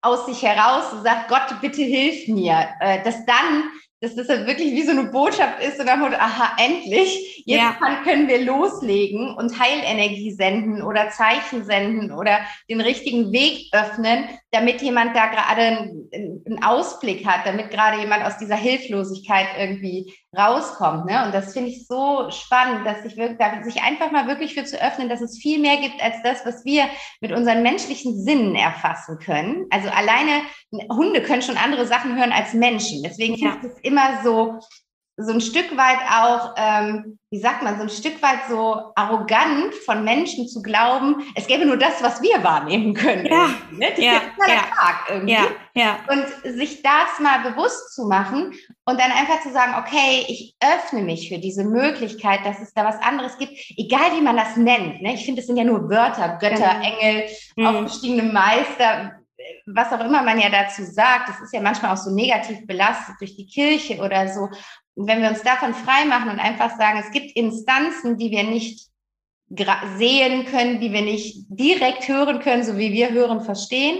aus 0.01 0.25
sich 0.27 0.43
heraus 0.43 0.85
sagt, 1.03 1.27
Gott, 1.29 1.61
bitte 1.61 1.81
hilf 1.81 2.27
mir, 2.27 2.69
äh, 2.79 3.03
dass 3.03 3.25
dann 3.25 3.69
dass 4.01 4.15
das 4.15 4.29
wirklich 4.29 4.71
wie 4.71 4.83
so 4.83 4.91
eine 4.91 5.05
Botschaft 5.05 5.61
ist 5.61 5.79
und 5.79 5.85
dann 5.85 6.01
wird, 6.01 6.13
aha, 6.13 6.55
endlich, 6.57 7.43
jetzt 7.45 7.59
ja. 7.59 8.01
können 8.03 8.29
wir 8.29 8.45
loslegen 8.45 9.35
und 9.35 9.59
Heilenergie 9.59 10.31
senden 10.31 10.81
oder 10.81 11.09
Zeichen 11.09 11.65
senden 11.65 12.11
oder 12.11 12.39
den 12.69 12.79
richtigen 12.79 13.33
Weg 13.33 13.67
öffnen, 13.73 14.29
damit 14.51 14.81
jemand 14.81 15.15
da 15.15 15.27
gerade 15.27 15.61
einen, 15.61 16.63
Ausblick 16.63 17.25
hat, 17.25 17.45
damit 17.45 17.69
gerade 17.69 17.99
jemand 17.99 18.25
aus 18.25 18.37
dieser 18.37 18.55
Hilflosigkeit 18.55 19.47
irgendwie 19.57 20.13
rauskommt. 20.37 21.05
Ne? 21.05 21.23
Und 21.25 21.33
das 21.33 21.53
finde 21.53 21.69
ich 21.69 21.85
so 21.87 22.29
spannend, 22.31 22.85
dass 22.85 23.03
sich 23.03 23.15
wirklich, 23.15 23.63
sich 23.63 23.81
einfach 23.83 24.11
mal 24.11 24.27
wirklich 24.27 24.55
für 24.55 24.65
zu 24.65 24.81
öffnen, 24.81 25.09
dass 25.09 25.21
es 25.21 25.37
viel 25.37 25.59
mehr 25.59 25.77
gibt 25.77 26.01
als 26.03 26.15
das, 26.23 26.45
was 26.45 26.65
wir 26.65 26.85
mit 27.21 27.31
unseren 27.31 27.61
menschlichen 27.63 28.21
Sinnen 28.23 28.55
erfassen 28.55 29.19
können. 29.19 29.67
Also 29.69 29.89
alleine 29.89 30.41
Hunde 30.91 31.21
können 31.21 31.43
schon 31.43 31.57
andere 31.57 31.85
Sachen 31.85 32.17
hören 32.17 32.31
als 32.31 32.53
Menschen. 32.53 33.03
Deswegen 33.03 33.35
ja. 33.35 33.51
finde 33.51 33.67
ich 33.67 33.73
es 33.73 33.79
immer 33.81 34.23
so 34.23 34.59
so 35.21 35.33
ein 35.33 35.41
Stück 35.41 35.75
weit 35.75 35.99
auch, 36.09 36.55
ähm, 36.55 37.19
wie 37.29 37.39
sagt 37.39 37.61
man, 37.61 37.75
so 37.75 37.83
ein 37.83 37.89
Stück 37.89 38.21
weit 38.21 38.39
so 38.49 38.91
arrogant 38.95 39.75
von 39.85 40.05
Menschen 40.05 40.47
zu 40.47 40.61
glauben, 40.61 41.23
es 41.35 41.45
gäbe 41.45 41.65
nur 41.65 41.75
das, 41.75 42.01
was 42.01 42.21
wir 42.21 42.41
wahrnehmen 42.41 42.93
können. 42.93 43.25
Ja, 43.25 43.49
ne? 43.71 43.87
Ja, 43.97 44.13
ja. 44.47 44.61
Tag. 44.73 45.27
Ja, 45.27 45.47
ja. 45.73 45.99
Und 46.07 46.57
sich 46.57 46.81
das 46.81 47.19
mal 47.19 47.39
bewusst 47.51 47.93
zu 47.93 48.07
machen 48.07 48.53
und 48.85 48.99
dann 48.99 49.11
einfach 49.11 49.41
zu 49.41 49.51
sagen, 49.51 49.73
okay, 49.77 50.25
ich 50.27 50.55
öffne 50.63 51.01
mich 51.01 51.27
für 51.27 51.37
diese 51.37 51.65
Möglichkeit, 51.65 52.39
dass 52.45 52.61
es 52.61 52.73
da 52.73 52.85
was 52.85 52.99
anderes 53.01 53.37
gibt, 53.37 53.53
egal 53.77 54.15
wie 54.15 54.21
man 54.21 54.37
das 54.37 54.55
nennt. 54.55 55.01
Ne? 55.01 55.15
Ich 55.15 55.25
finde, 55.25 55.41
es 55.41 55.47
sind 55.47 55.57
ja 55.57 55.65
nur 55.65 55.89
Wörter, 55.89 56.37
Götter, 56.39 56.75
mhm. 56.75 56.81
Engel, 56.81 57.29
mhm. 57.57 57.65
aufgestiegene 57.65 58.23
Meister, 58.23 59.19
was 59.65 59.91
auch 59.91 60.03
immer 60.03 60.23
man 60.23 60.39
ja 60.39 60.49
dazu 60.49 60.83
sagt, 60.83 61.29
das 61.29 61.41
ist 61.41 61.53
ja 61.53 61.61
manchmal 61.61 61.93
auch 61.93 61.97
so 61.97 62.13
negativ 62.13 62.65
belastet 62.65 63.15
durch 63.19 63.35
die 63.35 63.45
Kirche 63.45 63.97
oder 64.01 64.27
so. 64.27 64.49
Und 64.99 65.07
wenn 65.07 65.21
wir 65.21 65.29
uns 65.29 65.43
davon 65.43 65.73
frei 65.73 66.03
machen 66.03 66.29
und 66.29 66.39
einfach 66.39 66.77
sagen, 66.77 66.99
es 66.99 67.09
gibt 67.11 67.33
Instanzen, 67.37 68.17
die 68.17 68.31
wir 68.31 68.43
nicht 68.43 68.89
sehen 69.95 70.45
können, 70.45 70.81
die 70.81 70.91
wir 70.91 71.01
nicht 71.01 71.45
direkt 71.47 72.09
hören 72.09 72.41
können, 72.41 72.65
so 72.65 72.77
wie 72.77 72.91
wir 72.91 73.11
hören, 73.11 73.39
verstehen, 73.39 73.97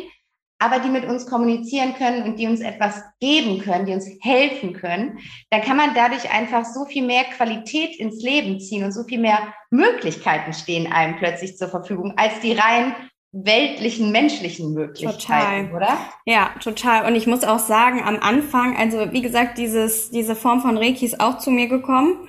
aber 0.60 0.80
die 0.80 0.90
mit 0.90 1.06
uns 1.06 1.26
kommunizieren 1.26 1.94
können 1.94 2.24
und 2.24 2.38
die 2.38 2.48
uns 2.48 2.60
etwas 2.60 3.02
geben 3.22 3.62
können, 3.62 3.86
die 3.86 3.94
uns 3.94 4.10
helfen 4.20 4.74
können, 4.74 5.20
dann 5.52 5.62
kann 5.62 5.78
man 5.78 5.96
dadurch 5.96 6.30
einfach 6.34 6.66
so 6.66 6.84
viel 6.84 7.06
mehr 7.06 7.24
Qualität 7.24 7.98
ins 7.98 8.22
Leben 8.22 8.60
ziehen 8.60 8.84
und 8.84 8.92
so 8.92 9.06
viel 9.06 9.20
mehr 9.20 9.54
Möglichkeiten 9.70 10.52
stehen 10.52 10.92
einem 10.92 11.16
plötzlich 11.16 11.56
zur 11.56 11.70
Verfügung 11.70 12.18
als 12.18 12.42
die 12.42 12.52
rein 12.52 12.94
weltlichen, 13.32 14.12
menschlichen 14.12 14.74
Möglichkeiten, 14.74 15.70
total. 15.70 15.76
oder? 15.76 15.98
Ja, 16.26 16.52
total. 16.62 17.06
Und 17.06 17.16
ich 17.16 17.28
muss 17.28 17.44
auch 17.44 17.60
sagen, 17.60 18.02
am 18.04 18.18
Anfang, 18.20 18.76
also 18.76 19.12
wie 19.12 19.22
gesagt, 19.22 19.58
dieses, 19.58 20.10
diese 20.10 20.36
Form 20.36 20.62
von 20.62 20.78
Reiki 20.78 21.06
ist 21.06 21.20
auch 21.20 21.38
zu 21.38 21.52
mir 21.52 21.68
gekommen. 21.68 22.28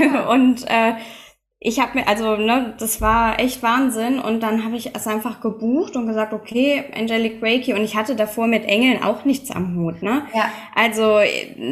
Ja. 0.00 0.28
und 0.30 0.64
äh, 0.66 0.94
ich 1.60 1.80
habe 1.80 1.98
mir, 1.98 2.06
also, 2.06 2.36
ne, 2.36 2.74
das 2.78 3.00
war 3.00 3.40
echt 3.40 3.64
Wahnsinn. 3.64 4.20
Und 4.20 4.40
dann 4.44 4.64
habe 4.64 4.76
ich 4.76 4.94
es 4.94 5.08
einfach 5.08 5.40
gebucht 5.40 5.96
und 5.96 6.06
gesagt, 6.06 6.32
okay, 6.32 6.84
Angelic 6.96 7.42
Reiki. 7.42 7.74
Und 7.74 7.82
ich 7.82 7.96
hatte 7.96 8.14
davor 8.14 8.46
mit 8.46 8.64
Engeln 8.64 9.02
auch 9.02 9.24
nichts 9.24 9.50
am 9.50 9.76
Hut, 9.76 10.00
ne? 10.02 10.26
Ja. 10.32 10.50
Also, 10.76 11.18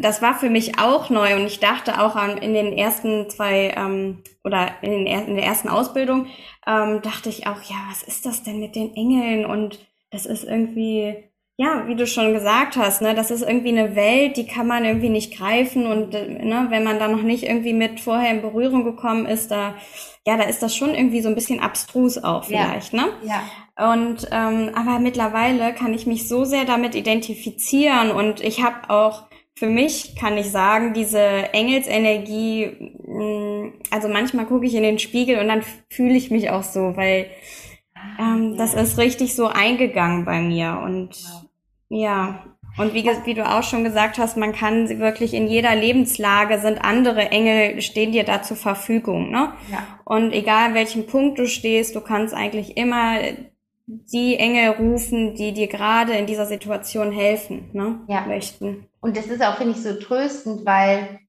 das 0.01 0.23
war 0.23 0.35
für 0.35 0.51
mich 0.51 0.81
auch 0.81 1.09
neu. 1.09 1.37
Und 1.37 1.47
ich 1.47 1.61
dachte 1.61 2.01
auch 2.01 2.17
an, 2.17 2.39
in 2.39 2.53
den 2.53 2.73
ersten 2.77 3.31
zwei, 3.31 3.75
ähm, 3.77 4.25
oder 4.43 4.71
in, 4.83 4.91
den, 4.91 5.07
in 5.07 5.37
der 5.37 5.45
ersten 5.45 5.69
Ausbildung, 5.69 6.27
ähm, 6.67 7.01
dachte 7.03 7.29
ich 7.29 7.47
auch, 7.47 7.63
ja, 7.63 7.77
was 7.89 8.03
ist 8.03 8.27
das 8.27 8.43
denn 8.43 8.59
mit 8.59 8.75
den 8.75 8.93
Engeln? 8.97 9.47
Und 9.47 9.79
das 10.11 10.27
ist 10.27 10.43
irgendwie, 10.43 11.31
ja, 11.59 11.85
wie 11.87 11.95
du 11.95 12.07
schon 12.07 12.35
gesagt 12.35 12.77
hast, 12.77 13.01
ne, 13.01 13.15
das 13.15 13.31
ist 13.31 13.43
irgendwie 13.43 13.71
eine 13.71 13.97
Welt, 13.97 14.37
die 14.37 14.47
kann 14.47 14.67
man 14.67 14.85
irgendwie 14.85 15.09
nicht 15.09 15.37
greifen 15.37 15.87
und 15.87 16.15
äh, 16.15 16.45
ne, 16.45 16.67
wenn 16.69 16.85
man 16.85 16.99
da 16.99 17.09
noch 17.09 17.23
nicht 17.23 17.45
irgendwie 17.45 17.73
mit 17.73 17.99
vorher 18.01 18.31
in 18.31 18.43
Berührung 18.43 18.85
gekommen 18.85 19.25
ist, 19.25 19.51
da 19.51 19.75
ja, 20.27 20.37
da 20.37 20.43
ist 20.43 20.63
das 20.63 20.75
schon 20.75 20.95
irgendwie 20.95 21.21
so 21.21 21.29
ein 21.29 21.35
bisschen 21.37 21.61
abstrus 21.61 22.19
auch 22.19 22.45
vielleicht, 22.45 22.93
ja. 22.93 23.03
ne? 23.03 23.13
Ja. 23.23 23.93
Und 23.93 24.27
ähm, 24.33 24.71
aber 24.75 24.99
mittlerweile 24.99 25.73
kann 25.73 25.95
ich 25.95 26.07
mich 26.07 26.29
so 26.29 26.45
sehr 26.45 26.65
damit 26.65 26.95
identifizieren 26.95 28.11
und 28.11 28.43
ich 28.43 28.63
habe 28.63 28.91
auch 28.91 29.25
für 29.55 29.69
mich 29.69 30.17
kann 30.17 30.37
ich 30.37 30.51
sagen, 30.51 30.93
diese 30.93 31.19
Engelsenergie, 31.21 32.67
mm, 33.07 33.81
also 33.91 34.09
manchmal 34.09 34.47
gucke 34.47 34.67
ich 34.67 34.75
in 34.75 34.83
den 34.83 34.99
Spiegel 34.99 35.39
und 35.39 35.49
dann 35.49 35.63
fühle 35.91 36.15
ich 36.15 36.31
mich 36.31 36.51
auch 36.51 36.63
so, 36.63 36.97
weil 36.97 37.31
ähm, 38.19 38.57
das 38.57 38.75
ist 38.75 38.99
richtig 38.99 39.35
so 39.35 39.47
eingegangen 39.47 40.25
bei 40.25 40.41
mir 40.41 40.81
und 40.85 41.11
ja, 41.89 42.45
und 42.79 42.93
wie, 42.93 43.05
wie 43.05 43.35
du 43.35 43.49
auch 43.49 43.63
schon 43.63 43.85
gesagt 43.85 44.19
hast, 44.19 44.37
man 44.37 44.53
kann 44.53 44.87
sie 44.87 44.99
wirklich 44.99 45.33
in 45.33 45.49
jeder 45.49 45.75
Lebenslage 45.75 46.59
sind 46.59 46.79
andere 46.79 47.31
Engel, 47.31 47.81
stehen 47.81 48.13
dir 48.13 48.25
da 48.25 48.43
zur 48.43 48.57
Verfügung. 48.57 49.31
Ne? 49.31 49.53
Ja. 49.71 49.87
Und 50.05 50.33
egal 50.33 50.75
welchen 50.75 51.07
Punkt 51.07 51.39
du 51.39 51.47
stehst, 51.47 51.95
du 51.95 52.01
kannst 52.01 52.35
eigentlich 52.35 52.77
immer 52.77 53.19
die 53.87 54.37
Engel 54.37 54.71
rufen, 54.71 55.35
die 55.37 55.53
dir 55.53 55.69
gerade 55.69 56.13
in 56.15 56.27
dieser 56.27 56.47
Situation 56.47 57.13
helfen 57.13 57.71
ne? 57.73 58.01
ja. 58.09 58.27
möchten. 58.27 58.87
Und 59.01 59.17
das 59.17 59.27
ist 59.27 59.43
auch, 59.43 59.57
finde 59.57 59.73
ich, 59.73 59.83
so 59.83 59.95
tröstend, 59.95 60.67
weil 60.67 61.21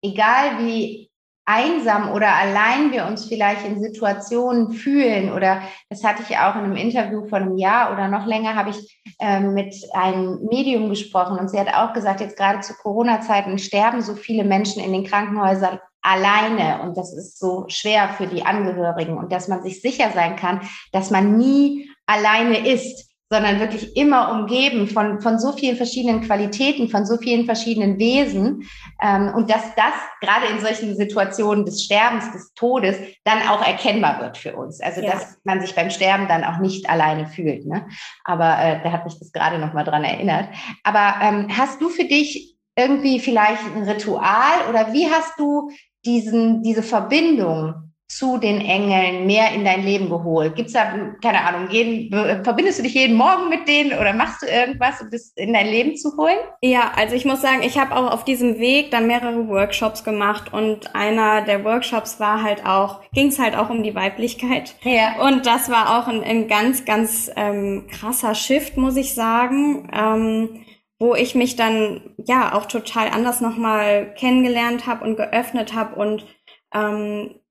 egal 0.00 0.64
wie 0.64 1.10
einsam 1.44 2.12
oder 2.12 2.34
allein 2.34 2.92
wir 2.92 3.06
uns 3.06 3.24
vielleicht 3.24 3.66
in 3.66 3.80
Situationen 3.80 4.72
fühlen 4.72 5.32
oder 5.32 5.62
das 5.90 6.04
hatte 6.04 6.22
ich 6.28 6.36
auch 6.36 6.54
in 6.54 6.62
einem 6.62 6.76
Interview 6.76 7.26
von 7.26 7.42
einem 7.42 7.56
Jahr 7.56 7.92
oder 7.92 8.06
noch 8.06 8.26
länger 8.26 8.54
habe 8.54 8.70
ich 8.70 9.02
ähm, 9.18 9.52
mit 9.52 9.74
einem 9.92 10.38
Medium 10.48 10.88
gesprochen 10.88 11.38
und 11.38 11.50
sie 11.50 11.58
hat 11.58 11.74
auch 11.74 11.94
gesagt, 11.94 12.20
jetzt 12.20 12.36
gerade 12.36 12.60
zu 12.60 12.74
Corona-Zeiten 12.74 13.58
sterben 13.58 14.02
so 14.02 14.14
viele 14.14 14.44
Menschen 14.44 14.82
in 14.84 14.92
den 14.92 15.04
Krankenhäusern 15.04 15.80
alleine 16.00 16.82
und 16.82 16.96
das 16.96 17.12
ist 17.12 17.38
so 17.38 17.64
schwer 17.68 18.10
für 18.10 18.28
die 18.28 18.44
Angehörigen 18.44 19.16
und 19.18 19.32
dass 19.32 19.48
man 19.48 19.62
sich 19.62 19.80
sicher 19.80 20.10
sein 20.14 20.36
kann, 20.36 20.60
dass 20.92 21.10
man 21.10 21.36
nie 21.36 21.90
alleine 22.06 22.68
ist 22.68 23.11
sondern 23.32 23.60
wirklich 23.60 23.96
immer 23.96 24.30
umgeben 24.30 24.86
von, 24.86 25.22
von 25.22 25.38
so 25.38 25.52
vielen 25.52 25.76
verschiedenen 25.76 26.20
Qualitäten, 26.20 26.90
von 26.90 27.06
so 27.06 27.16
vielen 27.16 27.46
verschiedenen 27.46 27.98
Wesen. 27.98 28.68
Ähm, 29.00 29.32
und 29.34 29.48
dass 29.48 29.74
das 29.74 29.94
gerade 30.20 30.48
in 30.52 30.60
solchen 30.60 30.94
Situationen 30.94 31.64
des 31.64 31.82
Sterbens, 31.82 32.30
des 32.32 32.52
Todes 32.52 32.94
dann 33.24 33.38
auch 33.48 33.66
erkennbar 33.66 34.20
wird 34.20 34.36
für 34.36 34.54
uns. 34.54 34.82
Also 34.82 35.00
ja. 35.00 35.12
dass 35.12 35.38
man 35.44 35.62
sich 35.62 35.74
beim 35.74 35.88
Sterben 35.88 36.28
dann 36.28 36.44
auch 36.44 36.58
nicht 36.58 36.90
alleine 36.90 37.26
fühlt. 37.26 37.64
Ne? 37.64 37.86
Aber 38.24 38.58
äh, 38.58 38.82
da 38.82 38.92
hat 38.92 39.06
mich 39.06 39.18
das 39.18 39.32
gerade 39.32 39.58
noch 39.58 39.72
mal 39.72 39.84
dran 39.84 40.04
erinnert. 40.04 40.48
Aber 40.84 41.14
ähm, 41.22 41.48
hast 41.56 41.80
du 41.80 41.88
für 41.88 42.04
dich 42.04 42.58
irgendwie 42.76 43.18
vielleicht 43.18 43.64
ein 43.74 43.84
Ritual 43.84 44.68
oder 44.68 44.92
wie 44.92 45.06
hast 45.06 45.38
du 45.38 45.70
diesen, 46.04 46.62
diese 46.62 46.82
Verbindung 46.82 47.91
zu 48.16 48.36
den 48.36 48.60
Engeln 48.60 49.26
mehr 49.26 49.52
in 49.52 49.64
dein 49.64 49.84
Leben 49.84 50.10
geholt? 50.10 50.54
Gibt 50.54 50.68
es 50.68 50.74
da, 50.74 50.92
keine 51.22 51.44
Ahnung, 51.44 51.70
jeden, 51.70 52.10
verbindest 52.44 52.78
du 52.78 52.82
dich 52.82 52.94
jeden 52.94 53.16
Morgen 53.16 53.48
mit 53.48 53.66
denen 53.66 53.98
oder 53.98 54.12
machst 54.12 54.42
du 54.42 54.46
irgendwas, 54.46 55.00
um 55.00 55.10
das 55.10 55.32
in 55.36 55.54
dein 55.54 55.66
Leben 55.66 55.96
zu 55.96 56.16
holen? 56.16 56.36
Ja, 56.60 56.92
also 56.94 57.14
ich 57.14 57.24
muss 57.24 57.40
sagen, 57.40 57.62
ich 57.62 57.78
habe 57.78 57.96
auch 57.96 58.12
auf 58.12 58.24
diesem 58.24 58.58
Weg 58.58 58.90
dann 58.90 59.06
mehrere 59.06 59.48
Workshops 59.48 60.04
gemacht 60.04 60.52
und 60.52 60.94
einer 60.94 61.42
der 61.42 61.64
Workshops 61.64 62.20
war 62.20 62.42
halt 62.42 62.66
auch, 62.66 63.00
ging 63.12 63.28
es 63.28 63.38
halt 63.38 63.56
auch 63.56 63.70
um 63.70 63.82
die 63.82 63.94
Weiblichkeit. 63.94 64.74
Ja. 64.82 65.26
Und 65.26 65.46
das 65.46 65.70
war 65.70 65.98
auch 65.98 66.08
ein, 66.08 66.22
ein 66.22 66.48
ganz, 66.48 66.84
ganz 66.84 67.30
ähm, 67.36 67.86
krasser 67.90 68.34
Shift, 68.34 68.76
muss 68.76 68.96
ich 68.96 69.14
sagen. 69.14 69.88
Ähm, 69.92 70.64
wo 70.98 71.16
ich 71.16 71.34
mich 71.34 71.56
dann 71.56 72.14
ja 72.16 72.54
auch 72.54 72.66
total 72.66 73.08
anders 73.08 73.40
nochmal 73.40 74.14
kennengelernt 74.14 74.86
habe 74.86 75.04
und 75.04 75.16
geöffnet 75.16 75.74
habe 75.74 75.96
und 75.96 76.24
ähm, 76.72 77.41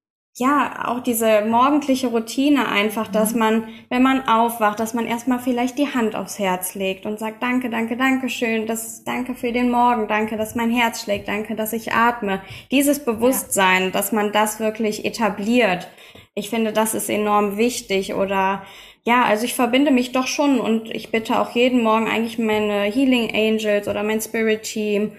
ja, 0.41 0.88
auch 0.88 1.01
diese 1.01 1.45
morgendliche 1.45 2.08
Routine 2.08 2.67
einfach, 2.67 3.08
dass 3.08 3.34
mhm. 3.34 3.39
man, 3.39 3.67
wenn 3.89 4.01
man 4.01 4.27
aufwacht, 4.27 4.80
dass 4.80 4.95
man 4.95 5.06
erstmal 5.06 5.38
vielleicht 5.38 5.77
die 5.77 5.93
Hand 5.93 6.15
aufs 6.15 6.39
Herz 6.39 6.73
legt 6.73 7.06
und 7.06 7.19
sagt, 7.19 7.43
danke, 7.43 7.69
danke, 7.69 7.95
danke 7.95 8.27
schön, 8.27 8.65
das, 8.65 9.04
danke 9.04 9.36
für 9.36 9.51
den 9.51 9.69
Morgen, 9.69 10.08
danke, 10.08 10.38
dass 10.38 10.56
mein 10.56 10.71
Herz 10.71 11.04
schlägt, 11.04 11.27
danke, 11.27 11.56
dass 11.56 11.73
ich 11.73 11.93
atme. 11.93 12.41
Dieses 12.71 13.06
Bewusstsein, 13.06 13.84
ja. 13.84 13.89
dass 13.91 14.12
man 14.12 14.32
das 14.32 14.60
wirklich 14.60 15.06
etabliert. 15.06 15.88
ich 16.34 16.49
finde, 16.49 16.73
das 16.73 16.95
ist 16.95 17.10
enorm 17.12 17.58
wichtig 17.58 18.15
oder 18.15 18.63
ja, 19.04 19.25
also 19.25 19.45
ich 19.45 19.54
verbinde 19.54 19.91
mich 19.91 20.12
doch 20.12 20.25
schon 20.25 20.60
und 20.60 20.89
ich 20.89 21.12
bitte 21.12 21.39
auch 21.39 21.51
jeden 21.51 21.84
Morgen 21.84 22.08
eigentlich 22.08 22.39
meine 22.39 22.86
Healing 22.86 23.30
Angels 23.32 23.88
oder 23.88 24.01
mein 24.01 24.21
Spirit 24.21 24.63
Team, 24.63 25.12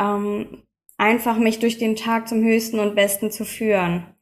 ähm, 0.00 0.64
einfach 0.98 1.38
mich 1.38 1.60
durch 1.60 1.78
den 1.78 1.94
Tag 1.94 2.26
zum 2.26 2.42
höchsten 2.42 2.80
und 2.80 2.96
besten 2.96 3.30
zu 3.30 3.44
führen. 3.44 4.13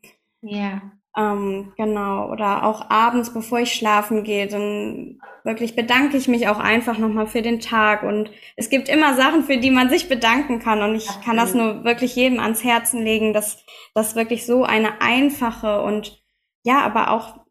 Ja. 0.43 0.83
Ähm, 1.17 1.73
genau. 1.77 2.31
Oder 2.31 2.65
auch 2.65 2.91
abends, 2.91 3.33
bevor 3.33 3.61
ich 3.61 3.73
schlafen 3.73 4.25
gehe, 4.25 4.47
dann 4.47 5.21
wirklich 5.45 5.77
bedanke 5.77 6.17
ich 6.17 6.29
mich 6.29 6.49
auch 6.49 6.59
einfach 6.59 6.99
nochmal 6.99 7.27
für 7.27 7.43
den 7.43 7.61
Tag. 7.61 8.03
Und 8.03 8.31
es 8.57 8.71
gibt 8.71 8.89
immer 8.89 9.15
Sachen, 9.15 9.45
für 9.45 9.59
die 9.59 9.71
man 9.71 9.91
sich 9.91 10.09
bedanken 10.09 10.59
kann. 10.59 10.83
Und 10.83 10.95
ich 10.95 11.09
Absolut. 11.09 11.25
kann 11.27 11.37
das 11.37 11.55
nur 11.55 11.85
wirklich 11.85 12.17
jedem 12.17 12.41
ans 12.41 12.65
Herzen 12.65 13.03
legen, 13.03 13.33
dass 13.33 13.65
das 13.95 14.17
wirklich 14.17 14.47
so 14.47 14.65
eine 14.65 15.01
einfache 15.01 15.83
und 15.83 16.23
ja, 16.65 16.81
aber 16.81 17.11
auch 17.11 17.43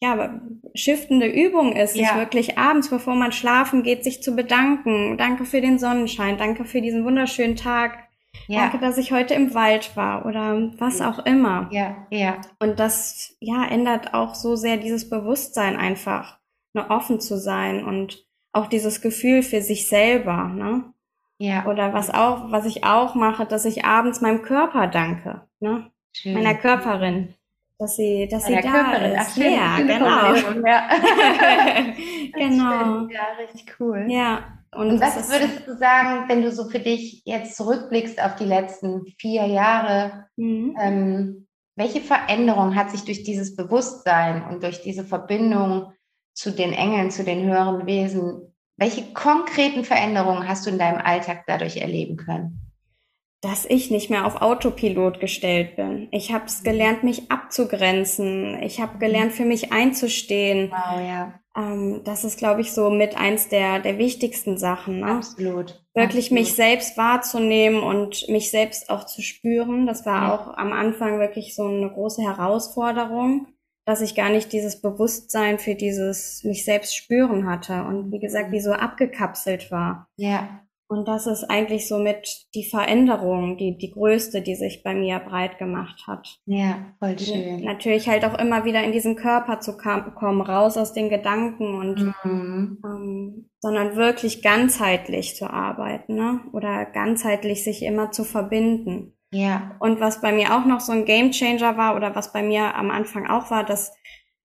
ja, 0.00 0.40
shiftende 0.74 1.26
Übung 1.26 1.76
ist, 1.76 1.94
ja. 1.94 2.08
sich 2.08 2.16
wirklich 2.16 2.58
abends, 2.58 2.90
bevor 2.90 3.14
man 3.14 3.30
schlafen 3.30 3.84
geht, 3.84 4.02
sich 4.02 4.20
zu 4.20 4.34
bedanken. 4.34 5.16
Danke 5.16 5.44
für 5.44 5.60
den 5.60 5.78
Sonnenschein, 5.78 6.38
danke 6.38 6.64
für 6.64 6.80
diesen 6.80 7.04
wunderschönen 7.04 7.54
Tag. 7.54 8.08
Ja. 8.46 8.62
Danke, 8.62 8.78
dass 8.78 8.98
ich 8.98 9.12
heute 9.12 9.34
im 9.34 9.54
Wald 9.54 9.96
war 9.96 10.26
oder 10.26 10.70
was 10.78 11.00
auch 11.00 11.24
immer. 11.26 11.68
Ja, 11.70 12.06
ja. 12.10 12.40
Und 12.58 12.80
das, 12.80 13.36
ja, 13.40 13.64
ändert 13.64 14.14
auch 14.14 14.34
so 14.34 14.56
sehr 14.56 14.76
dieses 14.76 15.08
Bewusstsein 15.08 15.76
einfach, 15.76 16.38
nur 16.74 16.90
offen 16.90 17.20
zu 17.20 17.38
sein 17.38 17.84
und 17.84 18.26
auch 18.52 18.66
dieses 18.66 19.00
Gefühl 19.00 19.42
für 19.42 19.60
sich 19.60 19.88
selber, 19.88 20.48
ne? 20.48 20.92
Ja. 21.38 21.66
Oder 21.66 21.92
was 21.92 22.08
auch, 22.08 22.50
was 22.50 22.66
ich 22.66 22.84
auch 22.84 23.14
mache, 23.14 23.46
dass 23.46 23.64
ich 23.64 23.84
abends 23.84 24.20
meinem 24.20 24.42
Körper 24.42 24.86
danke, 24.86 25.42
ne? 25.60 25.90
Schön. 26.12 26.34
Meiner 26.34 26.54
Körperin 26.54 27.34
dass 27.82 27.96
sie, 27.96 28.28
dass 28.28 28.46
sie 28.46 28.54
da 28.54 28.60
Körperin. 28.60 29.12
ist. 29.12 29.18
Ach, 29.20 29.34
schön, 29.34 29.52
ja, 29.52 29.76
genau. 29.78 30.34
Ja. 30.64 30.88
genau. 32.32 33.08
Ja, 33.08 33.26
richtig 33.40 33.74
cool. 33.80 34.06
Ja. 34.08 34.61
Und, 34.74 34.90
Und 34.90 35.00
was 35.00 35.30
würdest 35.30 35.66
du 35.66 35.76
sagen, 35.76 36.28
wenn 36.28 36.42
du 36.42 36.50
so 36.50 36.68
für 36.68 36.78
dich 36.78 37.22
jetzt 37.26 37.56
zurückblickst 37.56 38.22
auf 38.22 38.36
die 38.36 38.44
letzten 38.44 39.06
vier 39.18 39.46
Jahre? 39.46 40.26
Mhm. 40.36 40.76
Ähm, 40.80 41.46
welche 41.76 42.00
Veränderung 42.00 42.74
hat 42.74 42.90
sich 42.90 43.04
durch 43.04 43.22
dieses 43.22 43.54
Bewusstsein 43.56 44.44
und 44.48 44.62
durch 44.62 44.82
diese 44.82 45.04
Verbindung 45.04 45.92
zu 46.34 46.50
den 46.50 46.72
Engeln, 46.72 47.10
zu 47.10 47.24
den 47.24 47.44
höheren 47.44 47.86
Wesen, 47.86 48.54
welche 48.76 49.12
konkreten 49.12 49.84
Veränderungen 49.84 50.48
hast 50.48 50.66
du 50.66 50.70
in 50.70 50.78
deinem 50.78 50.98
Alltag 50.98 51.44
dadurch 51.46 51.76
erleben 51.76 52.16
können? 52.16 52.71
Dass 53.42 53.64
ich 53.64 53.90
nicht 53.90 54.08
mehr 54.08 54.24
auf 54.24 54.40
Autopilot 54.40 55.18
gestellt 55.18 55.74
bin. 55.74 56.06
Ich 56.12 56.32
habe 56.32 56.44
es 56.46 56.60
mhm. 56.60 56.64
gelernt, 56.64 57.02
mich 57.02 57.30
abzugrenzen. 57.30 58.62
Ich 58.62 58.80
habe 58.80 58.98
gelernt, 58.98 59.32
für 59.32 59.44
mich 59.44 59.72
einzustehen. 59.72 60.70
Wow, 60.70 61.00
ja. 61.00 61.34
Ähm, 61.56 62.02
das 62.04 62.22
ist, 62.22 62.38
glaube 62.38 62.60
ich, 62.60 62.72
so 62.72 62.88
mit 62.88 63.16
eins 63.16 63.48
der, 63.48 63.80
der 63.80 63.98
wichtigsten 63.98 64.58
Sachen. 64.58 65.00
Ne? 65.00 65.06
Absolut. 65.06 65.84
Wirklich 65.92 66.26
Absolut. 66.26 66.30
mich 66.30 66.54
selbst 66.54 66.96
wahrzunehmen 66.96 67.82
und 67.82 68.28
mich 68.28 68.50
selbst 68.52 68.88
auch 68.88 69.04
zu 69.04 69.22
spüren. 69.22 69.86
Das 69.86 70.06
war 70.06 70.22
ja. 70.22 70.34
auch 70.34 70.56
am 70.56 70.72
Anfang 70.72 71.18
wirklich 71.18 71.56
so 71.56 71.64
eine 71.64 71.90
große 71.90 72.22
Herausforderung, 72.22 73.48
dass 73.84 74.00
ich 74.00 74.14
gar 74.14 74.30
nicht 74.30 74.52
dieses 74.52 74.80
Bewusstsein 74.80 75.58
für 75.58 75.74
dieses 75.74 76.44
mich 76.44 76.64
selbst 76.64 76.96
spüren 76.96 77.50
hatte 77.50 77.82
und 77.82 78.12
wie 78.12 78.20
gesagt, 78.20 78.52
wie 78.52 78.60
so 78.60 78.72
abgekapselt 78.72 79.72
war. 79.72 80.06
Ja. 80.16 80.61
Und 80.92 81.08
das 81.08 81.26
ist 81.26 81.44
eigentlich 81.44 81.88
somit 81.88 82.48
die 82.54 82.64
Veränderung, 82.64 83.56
die, 83.56 83.78
die 83.78 83.92
größte, 83.92 84.42
die 84.42 84.54
sich 84.54 84.82
bei 84.82 84.94
mir 84.94 85.20
breit 85.20 85.56
gemacht 85.56 86.04
hat. 86.06 86.38
Ja, 86.44 86.92
voll 86.98 87.18
schön. 87.18 87.64
Natürlich 87.64 88.10
halt 88.10 88.26
auch 88.26 88.38
immer 88.38 88.66
wieder 88.66 88.84
in 88.84 88.92
diesen 88.92 89.16
Körper 89.16 89.60
zu 89.60 89.78
kommen, 89.78 90.42
raus 90.42 90.76
aus 90.76 90.92
den 90.92 91.08
Gedanken 91.08 91.76
und 91.76 92.14
mhm. 92.24 92.78
ähm, 92.84 93.50
sondern 93.60 93.96
wirklich 93.96 94.42
ganzheitlich 94.42 95.34
zu 95.34 95.48
arbeiten, 95.48 96.14
ne? 96.14 96.40
Oder 96.52 96.84
ganzheitlich 96.84 97.64
sich 97.64 97.84
immer 97.84 98.10
zu 98.10 98.22
verbinden. 98.22 99.16
Ja. 99.32 99.76
Und 99.80 99.98
was 99.98 100.20
bei 100.20 100.30
mir 100.30 100.54
auch 100.54 100.66
noch 100.66 100.80
so 100.80 100.92
ein 100.92 101.06
Gamechanger 101.06 101.78
war 101.78 101.96
oder 101.96 102.14
was 102.14 102.34
bei 102.34 102.42
mir 102.42 102.74
am 102.74 102.90
Anfang 102.90 103.26
auch 103.26 103.50
war, 103.50 103.64
dass 103.64 103.94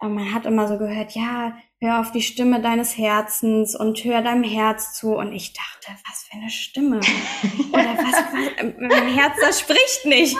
äh, 0.02 0.08
man 0.08 0.34
hat 0.34 0.46
immer 0.46 0.70
so 0.70 0.78
gehört, 0.78 1.12
ja, 1.12 1.58
hör 1.80 2.00
auf 2.00 2.12
die 2.12 2.22
Stimme 2.22 2.62
deines 2.62 2.98
Herzens 2.98 3.76
und 3.76 4.04
hör 4.04 4.22
deinem 4.22 4.44
Herz 4.44 4.94
zu. 4.94 5.16
Und 5.16 5.34
ich 5.34 5.54
dachte, 5.54 5.92
was 6.08 6.24
für 6.24 6.38
eine 6.38 6.50
Stimme. 6.50 6.98
Oder 7.72 7.98
was, 7.98 8.14
was 8.14 8.74
mein 8.80 9.14
Herz, 9.14 9.34
das 9.42 9.60
spricht 9.60 10.06
nicht. 10.06 10.36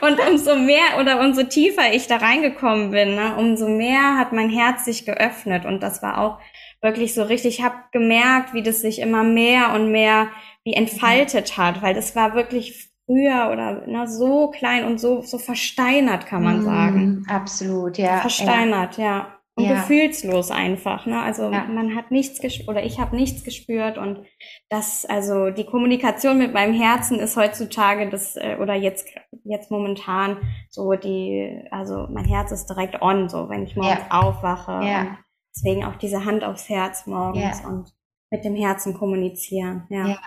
Und, 0.00 0.18
und 0.18 0.28
umso 0.28 0.56
mehr 0.56 0.98
oder 1.00 1.20
umso 1.20 1.42
tiefer 1.42 1.92
ich 1.92 2.06
da 2.06 2.16
reingekommen 2.16 2.90
bin, 2.90 3.16
ne, 3.16 3.34
umso 3.36 3.68
mehr 3.68 4.16
hat 4.16 4.32
mein 4.32 4.50
Herz 4.50 4.84
sich 4.84 5.04
geöffnet. 5.04 5.64
Und 5.64 5.82
das 5.82 6.00
war 6.02 6.18
auch 6.18 6.38
wirklich 6.80 7.14
so 7.14 7.22
richtig, 7.24 7.58
ich 7.58 7.64
habe 7.64 7.76
gemerkt, 7.92 8.54
wie 8.54 8.62
das 8.62 8.82
sich 8.82 9.00
immer 9.00 9.24
mehr 9.24 9.72
und 9.72 9.90
mehr 9.90 10.28
wie 10.62 10.74
entfaltet 10.74 11.56
hat, 11.56 11.82
weil 11.82 11.94
das 11.94 12.14
war 12.14 12.34
wirklich 12.34 12.93
früher 13.06 13.50
oder 13.52 13.86
ne, 13.86 14.06
so 14.08 14.50
klein 14.50 14.84
und 14.84 14.98
so, 14.98 15.22
so 15.22 15.38
versteinert, 15.38 16.26
kann 16.26 16.42
man 16.42 16.60
mm, 16.60 16.64
sagen. 16.64 17.26
Absolut, 17.28 17.98
ja. 17.98 18.18
Versteinert, 18.18 18.98
ja. 18.98 19.04
ja. 19.04 19.38
Und 19.56 19.66
ja. 19.66 19.74
gefühlslos 19.74 20.50
einfach, 20.50 21.06
ne? 21.06 21.22
Also 21.22 21.44
ja. 21.44 21.64
man 21.66 21.94
hat 21.94 22.10
nichts 22.10 22.40
gespürt 22.40 22.68
oder 22.68 22.82
ich 22.82 22.98
habe 22.98 23.14
nichts 23.14 23.44
gespürt 23.44 23.98
und 23.98 24.24
das, 24.68 25.06
also 25.06 25.50
die 25.50 25.64
Kommunikation 25.64 26.38
mit 26.38 26.52
meinem 26.52 26.74
Herzen 26.74 27.20
ist 27.20 27.36
heutzutage 27.36 28.10
das 28.10 28.34
äh, 28.34 28.56
oder 28.60 28.74
jetzt 28.74 29.06
jetzt 29.44 29.70
momentan 29.70 30.38
so 30.70 30.94
die, 30.94 31.62
also 31.70 32.08
mein 32.10 32.24
Herz 32.24 32.50
ist 32.50 32.66
direkt 32.66 33.00
on, 33.00 33.28
so 33.28 33.48
wenn 33.48 33.62
ich 33.62 33.76
morgens 33.76 34.00
ja. 34.10 34.22
aufwache. 34.22 34.84
Ja. 34.84 35.18
Deswegen 35.54 35.84
auch 35.84 35.96
diese 35.96 36.24
Hand 36.24 36.42
aufs 36.42 36.68
Herz 36.68 37.06
morgens 37.06 37.64
und 37.64 37.92
mit 38.32 38.44
dem 38.44 38.56
Herzen 38.56 38.94
kommunizieren. 38.94 39.86
Ja. 39.88 40.18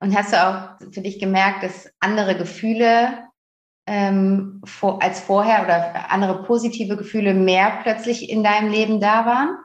Und 0.00 0.16
hast 0.16 0.32
du 0.32 0.36
auch 0.36 0.92
für 0.92 1.00
dich 1.00 1.18
gemerkt, 1.18 1.62
dass 1.62 1.90
andere 2.00 2.36
Gefühle 2.36 3.26
ähm, 3.86 4.60
vor, 4.64 5.02
als 5.02 5.20
vorher 5.20 5.64
oder 5.64 6.10
andere 6.10 6.42
positive 6.44 6.96
Gefühle 6.96 7.34
mehr 7.34 7.80
plötzlich 7.82 8.28
in 8.28 8.42
deinem 8.42 8.70
Leben 8.70 9.00
da 9.00 9.24
waren? 9.24 9.56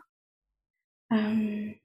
Ähm, 1.12 1.82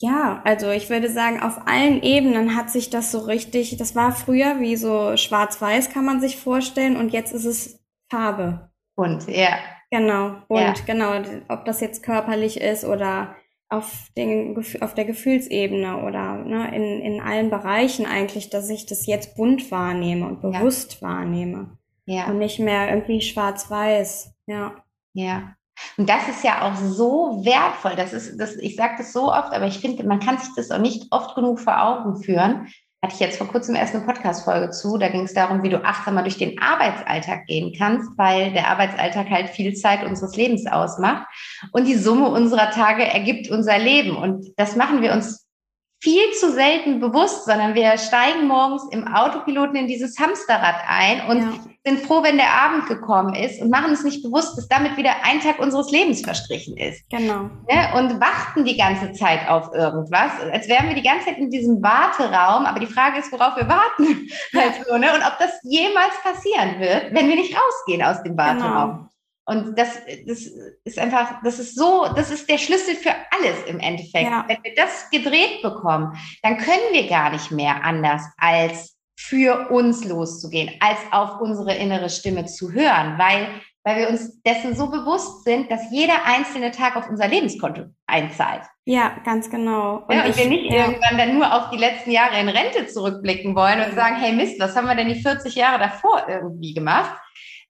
ja, 0.00 0.42
also 0.44 0.70
ich 0.70 0.90
würde 0.90 1.08
sagen, 1.08 1.40
auf 1.40 1.66
allen 1.66 2.02
Ebenen 2.02 2.56
hat 2.56 2.70
sich 2.70 2.90
das 2.90 3.12
so 3.12 3.20
richtig, 3.20 3.76
das 3.78 3.94
war 3.94 4.12
früher 4.12 4.60
wie 4.60 4.76
so 4.76 5.16
schwarz-weiß, 5.16 5.90
kann 5.90 6.04
man 6.04 6.20
sich 6.20 6.36
vorstellen, 6.36 6.96
und 6.96 7.12
jetzt 7.12 7.32
ist 7.32 7.44
es 7.44 7.80
Farbe. 8.10 8.70
Bunt, 8.96 9.26
ja. 9.28 9.56
Genau, 9.90 10.42
bunt, 10.48 10.78
ja. 10.78 10.84
genau. 10.84 11.22
Ob 11.48 11.64
das 11.64 11.80
jetzt 11.80 12.02
körperlich 12.02 12.60
ist 12.60 12.84
oder 12.84 13.34
auf, 13.76 14.08
den, 14.16 14.56
auf 14.80 14.94
der 14.94 15.04
Gefühlsebene 15.04 16.02
oder 16.04 16.36
ne, 16.36 16.74
in, 16.74 17.00
in 17.00 17.20
allen 17.20 17.50
Bereichen 17.50 18.06
eigentlich, 18.06 18.50
dass 18.50 18.68
ich 18.70 18.86
das 18.86 19.06
jetzt 19.06 19.36
bunt 19.36 19.70
wahrnehme 19.70 20.26
und 20.26 20.42
bewusst 20.42 21.00
ja. 21.00 21.08
wahrnehme. 21.08 21.78
Ja. 22.06 22.26
Und 22.26 22.38
nicht 22.38 22.58
mehr 22.58 22.90
irgendwie 22.90 23.20
schwarz-weiß. 23.20 24.34
Ja. 24.46 24.74
Ja. 25.14 25.54
Und 25.96 26.08
das 26.08 26.28
ist 26.28 26.44
ja 26.44 26.62
auch 26.62 26.76
so 26.76 27.44
wertvoll. 27.44 27.96
Das 27.96 28.12
ist, 28.12 28.38
das, 28.38 28.56
ich 28.56 28.76
sage 28.76 28.94
das 28.98 29.12
so 29.12 29.32
oft, 29.32 29.52
aber 29.52 29.66
ich 29.66 29.78
finde, 29.78 30.04
man 30.04 30.20
kann 30.20 30.38
sich 30.38 30.50
das 30.56 30.70
auch 30.70 30.78
nicht 30.78 31.06
oft 31.10 31.34
genug 31.34 31.60
vor 31.60 31.82
Augen 31.82 32.22
führen, 32.22 32.68
hatte 33.04 33.14
ich 33.14 33.20
jetzt 33.20 33.36
vor 33.36 33.48
kurzem 33.48 33.74
erst 33.74 33.94
eine 33.94 34.04
Podcast-Folge 34.06 34.70
zu. 34.70 34.96
Da 34.96 35.08
ging 35.08 35.24
es 35.24 35.34
darum, 35.34 35.62
wie 35.62 35.68
du 35.68 35.84
achtsamer 35.84 36.22
durch 36.22 36.38
den 36.38 36.58
Arbeitsalltag 36.58 37.44
gehen 37.46 37.74
kannst, 37.76 38.08
weil 38.16 38.50
der 38.52 38.68
Arbeitsalltag 38.68 39.28
halt 39.28 39.50
viel 39.50 39.74
Zeit 39.74 40.04
unseres 40.04 40.34
Lebens 40.36 40.66
ausmacht. 40.66 41.26
Und 41.72 41.86
die 41.86 41.96
Summe 41.96 42.30
unserer 42.30 42.70
Tage 42.70 43.04
ergibt 43.04 43.50
unser 43.50 43.78
Leben. 43.78 44.16
Und 44.16 44.46
das 44.56 44.74
machen 44.74 45.02
wir 45.02 45.12
uns 45.12 45.43
viel 46.04 46.32
zu 46.32 46.52
selten 46.52 47.00
bewusst, 47.00 47.46
sondern 47.46 47.74
wir 47.74 47.96
steigen 47.96 48.46
morgens 48.46 48.82
im 48.90 49.08
Autopiloten 49.08 49.74
in 49.74 49.88
dieses 49.88 50.18
Hamsterrad 50.18 50.74
ein 50.86 51.26
und 51.30 51.38
ja. 51.38 51.52
sind 51.82 52.00
froh, 52.00 52.22
wenn 52.22 52.36
der 52.36 52.52
Abend 52.52 52.86
gekommen 52.88 53.34
ist 53.34 53.60
und 53.62 53.70
machen 53.70 53.88
uns 53.88 54.04
nicht 54.04 54.22
bewusst, 54.22 54.58
dass 54.58 54.68
damit 54.68 54.98
wieder 54.98 55.12
ein 55.22 55.40
Tag 55.40 55.58
unseres 55.58 55.90
Lebens 55.90 56.20
verstrichen 56.20 56.76
ist. 56.76 57.08
Genau. 57.08 57.44
Ne? 57.70 57.88
Und 57.96 58.20
warten 58.20 58.66
die 58.66 58.76
ganze 58.76 59.12
Zeit 59.12 59.48
auf 59.48 59.72
irgendwas, 59.72 60.32
als 60.52 60.68
wären 60.68 60.88
wir 60.88 60.94
die 60.94 61.02
ganze 61.02 61.24
Zeit 61.24 61.38
in 61.38 61.48
diesem 61.48 61.82
Warteraum. 61.82 62.66
Aber 62.66 62.80
die 62.80 62.86
Frage 62.86 63.18
ist, 63.20 63.32
worauf 63.32 63.56
wir 63.56 63.66
warten. 63.66 64.28
Ja. 64.52 64.60
Also, 64.64 64.96
ne? 64.98 65.12
Und 65.14 65.22
ob 65.26 65.38
das 65.38 65.52
jemals 65.62 66.14
passieren 66.22 66.80
wird, 66.80 67.14
wenn 67.14 67.28
wir 67.28 67.36
nicht 67.36 67.54
rausgehen 67.54 68.02
aus 68.02 68.22
dem 68.22 68.36
Warteraum. 68.36 68.92
Genau. 68.92 69.08
Und 69.46 69.78
das, 69.78 69.98
das 70.26 70.48
ist 70.84 70.98
einfach, 70.98 71.42
das 71.42 71.58
ist 71.58 71.76
so, 71.76 72.06
das 72.16 72.30
ist 72.30 72.48
der 72.48 72.56
Schlüssel 72.58 72.94
für 72.94 73.12
alles 73.30 73.62
im 73.66 73.78
Endeffekt. 73.78 74.30
Ja. 74.30 74.44
Wenn 74.48 74.62
wir 74.62 74.74
das 74.74 75.10
gedreht 75.10 75.60
bekommen, 75.62 76.16
dann 76.42 76.56
können 76.56 76.92
wir 76.92 77.06
gar 77.08 77.30
nicht 77.30 77.50
mehr 77.50 77.84
anders 77.84 78.22
als 78.38 78.94
für 79.16 79.70
uns 79.70 80.04
loszugehen, 80.04 80.70
als 80.80 80.98
auf 81.10 81.40
unsere 81.40 81.74
innere 81.74 82.10
Stimme 82.10 82.46
zu 82.46 82.72
hören, 82.72 83.18
weil, 83.18 83.48
weil 83.84 83.96
wir 83.98 84.08
uns 84.08 84.42
dessen 84.42 84.74
so 84.74 84.88
bewusst 84.88 85.44
sind, 85.44 85.70
dass 85.70 85.90
jeder 85.90 86.24
einzelne 86.24 86.70
Tag 86.70 86.96
auf 86.96 87.08
unser 87.08 87.28
Lebenskonto 87.28 87.84
einzahlt. 88.06 88.62
Ja, 88.86 89.16
ganz 89.24 89.48
genau. 89.50 90.04
Und, 90.08 90.14
ja, 90.14 90.24
und 90.24 90.30
ich, 90.30 90.36
wir 90.36 90.48
nicht 90.48 90.70
ja. 90.70 90.86
irgendwann 90.86 91.16
dann 91.16 91.34
nur 91.34 91.54
auf 91.54 91.70
die 91.70 91.78
letzten 91.78 92.10
Jahre 92.10 92.38
in 92.40 92.48
Rente 92.48 92.86
zurückblicken 92.86 93.54
wollen 93.54 93.82
und 93.82 93.94
sagen, 93.94 94.16
hey 94.16 94.32
Mist, 94.32 94.58
was 94.58 94.74
haben 94.74 94.86
wir 94.86 94.94
denn 94.94 95.08
die 95.08 95.22
40 95.22 95.54
Jahre 95.54 95.78
davor 95.78 96.26
irgendwie 96.28 96.74
gemacht? 96.74 97.14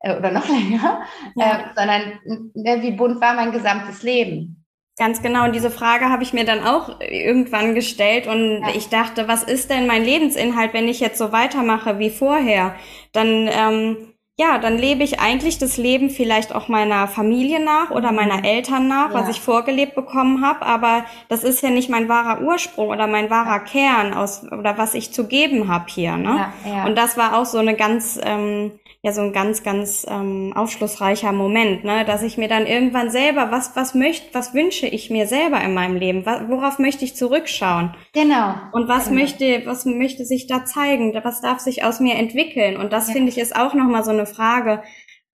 Äh, 0.04 0.16
oder 0.16 0.30
noch 0.30 0.48
länger, 0.48 1.02
ja. 1.34 1.52
äh, 1.52 1.58
sondern 1.74 2.02
ne, 2.54 2.82
wie 2.82 2.92
bunt 2.92 3.20
war 3.20 3.34
mein 3.34 3.52
gesamtes 3.52 4.02
Leben. 4.02 4.64
Ganz 4.96 5.22
genau. 5.22 5.44
Und 5.46 5.54
diese 5.54 5.72
Frage 5.72 6.08
habe 6.08 6.22
ich 6.22 6.32
mir 6.32 6.44
dann 6.44 6.64
auch 6.64 7.00
irgendwann 7.00 7.74
gestellt 7.74 8.28
und 8.28 8.62
ja. 8.62 8.68
ich 8.76 8.90
dachte, 8.90 9.26
was 9.26 9.42
ist 9.42 9.70
denn 9.70 9.88
mein 9.88 10.04
Lebensinhalt, 10.04 10.72
wenn 10.72 10.86
ich 10.86 11.00
jetzt 11.00 11.18
so 11.18 11.32
weitermache 11.32 11.98
wie 11.98 12.10
vorher? 12.10 12.76
Dann 13.12 13.48
ähm, 13.50 14.14
ja, 14.36 14.58
dann 14.58 14.78
lebe 14.78 15.04
ich 15.04 15.20
eigentlich 15.20 15.58
das 15.58 15.76
Leben 15.76 16.10
vielleicht 16.10 16.52
auch 16.52 16.66
meiner 16.66 17.06
Familie 17.06 17.60
nach 17.60 17.90
oder 17.90 18.10
mhm. 18.10 18.16
meiner 18.16 18.44
Eltern 18.44 18.88
nach, 18.88 19.10
ja. 19.10 19.14
was 19.14 19.28
ich 19.28 19.40
vorgelebt 19.40 19.94
bekommen 19.94 20.44
habe, 20.44 20.66
aber 20.66 21.04
das 21.28 21.44
ist 21.44 21.62
ja 21.62 21.70
nicht 21.70 21.88
mein 21.88 22.08
wahrer 22.08 22.40
Ursprung 22.40 22.88
oder 22.88 23.06
mein 23.06 23.30
wahrer 23.30 23.60
Kern 23.60 24.12
aus 24.12 24.42
oder 24.50 24.76
was 24.76 24.94
ich 24.94 25.12
zu 25.12 25.28
geben 25.28 25.68
habe 25.68 25.84
hier. 25.88 26.16
Ne? 26.16 26.52
Ja, 26.64 26.70
ja. 26.70 26.84
Und 26.84 26.96
das 26.96 27.16
war 27.16 27.38
auch 27.38 27.46
so 27.46 27.58
eine 27.58 27.76
ganz 27.76 28.18
ähm, 28.24 28.72
ja 29.04 29.12
so 29.12 29.20
ein 29.20 29.34
ganz, 29.34 29.62
ganz 29.62 30.06
ähm, 30.08 30.54
aufschlussreicher 30.56 31.32
Moment, 31.32 31.84
ne? 31.84 32.06
dass 32.06 32.22
ich 32.22 32.38
mir 32.38 32.48
dann 32.48 32.66
irgendwann 32.66 33.10
selber, 33.10 33.50
was, 33.50 33.76
was 33.76 33.94
möchte, 33.94 34.32
was 34.32 34.54
wünsche 34.54 34.86
ich 34.86 35.10
mir 35.10 35.26
selber 35.26 35.60
in 35.60 35.74
meinem 35.74 35.96
Leben? 35.96 36.24
Worauf 36.24 36.78
möchte 36.78 37.04
ich 37.04 37.14
zurückschauen? 37.14 37.94
Genau. 38.14 38.54
Und 38.72 38.88
was 38.88 39.10
genau. 39.10 39.20
möchte, 39.20 39.66
was 39.66 39.84
möchte 39.84 40.24
sich 40.24 40.46
da 40.46 40.64
zeigen? 40.64 41.12
Was 41.22 41.42
darf 41.42 41.58
sich 41.58 41.84
aus 41.84 42.00
mir 42.00 42.14
entwickeln? 42.14 42.78
Und 42.78 42.94
das 42.94 43.08
ja. 43.08 43.12
finde 43.12 43.28
ich 43.28 43.36
ist 43.36 43.54
auch 43.54 43.74
nochmal 43.74 44.04
so 44.04 44.10
eine 44.10 44.24
Frage, 44.24 44.82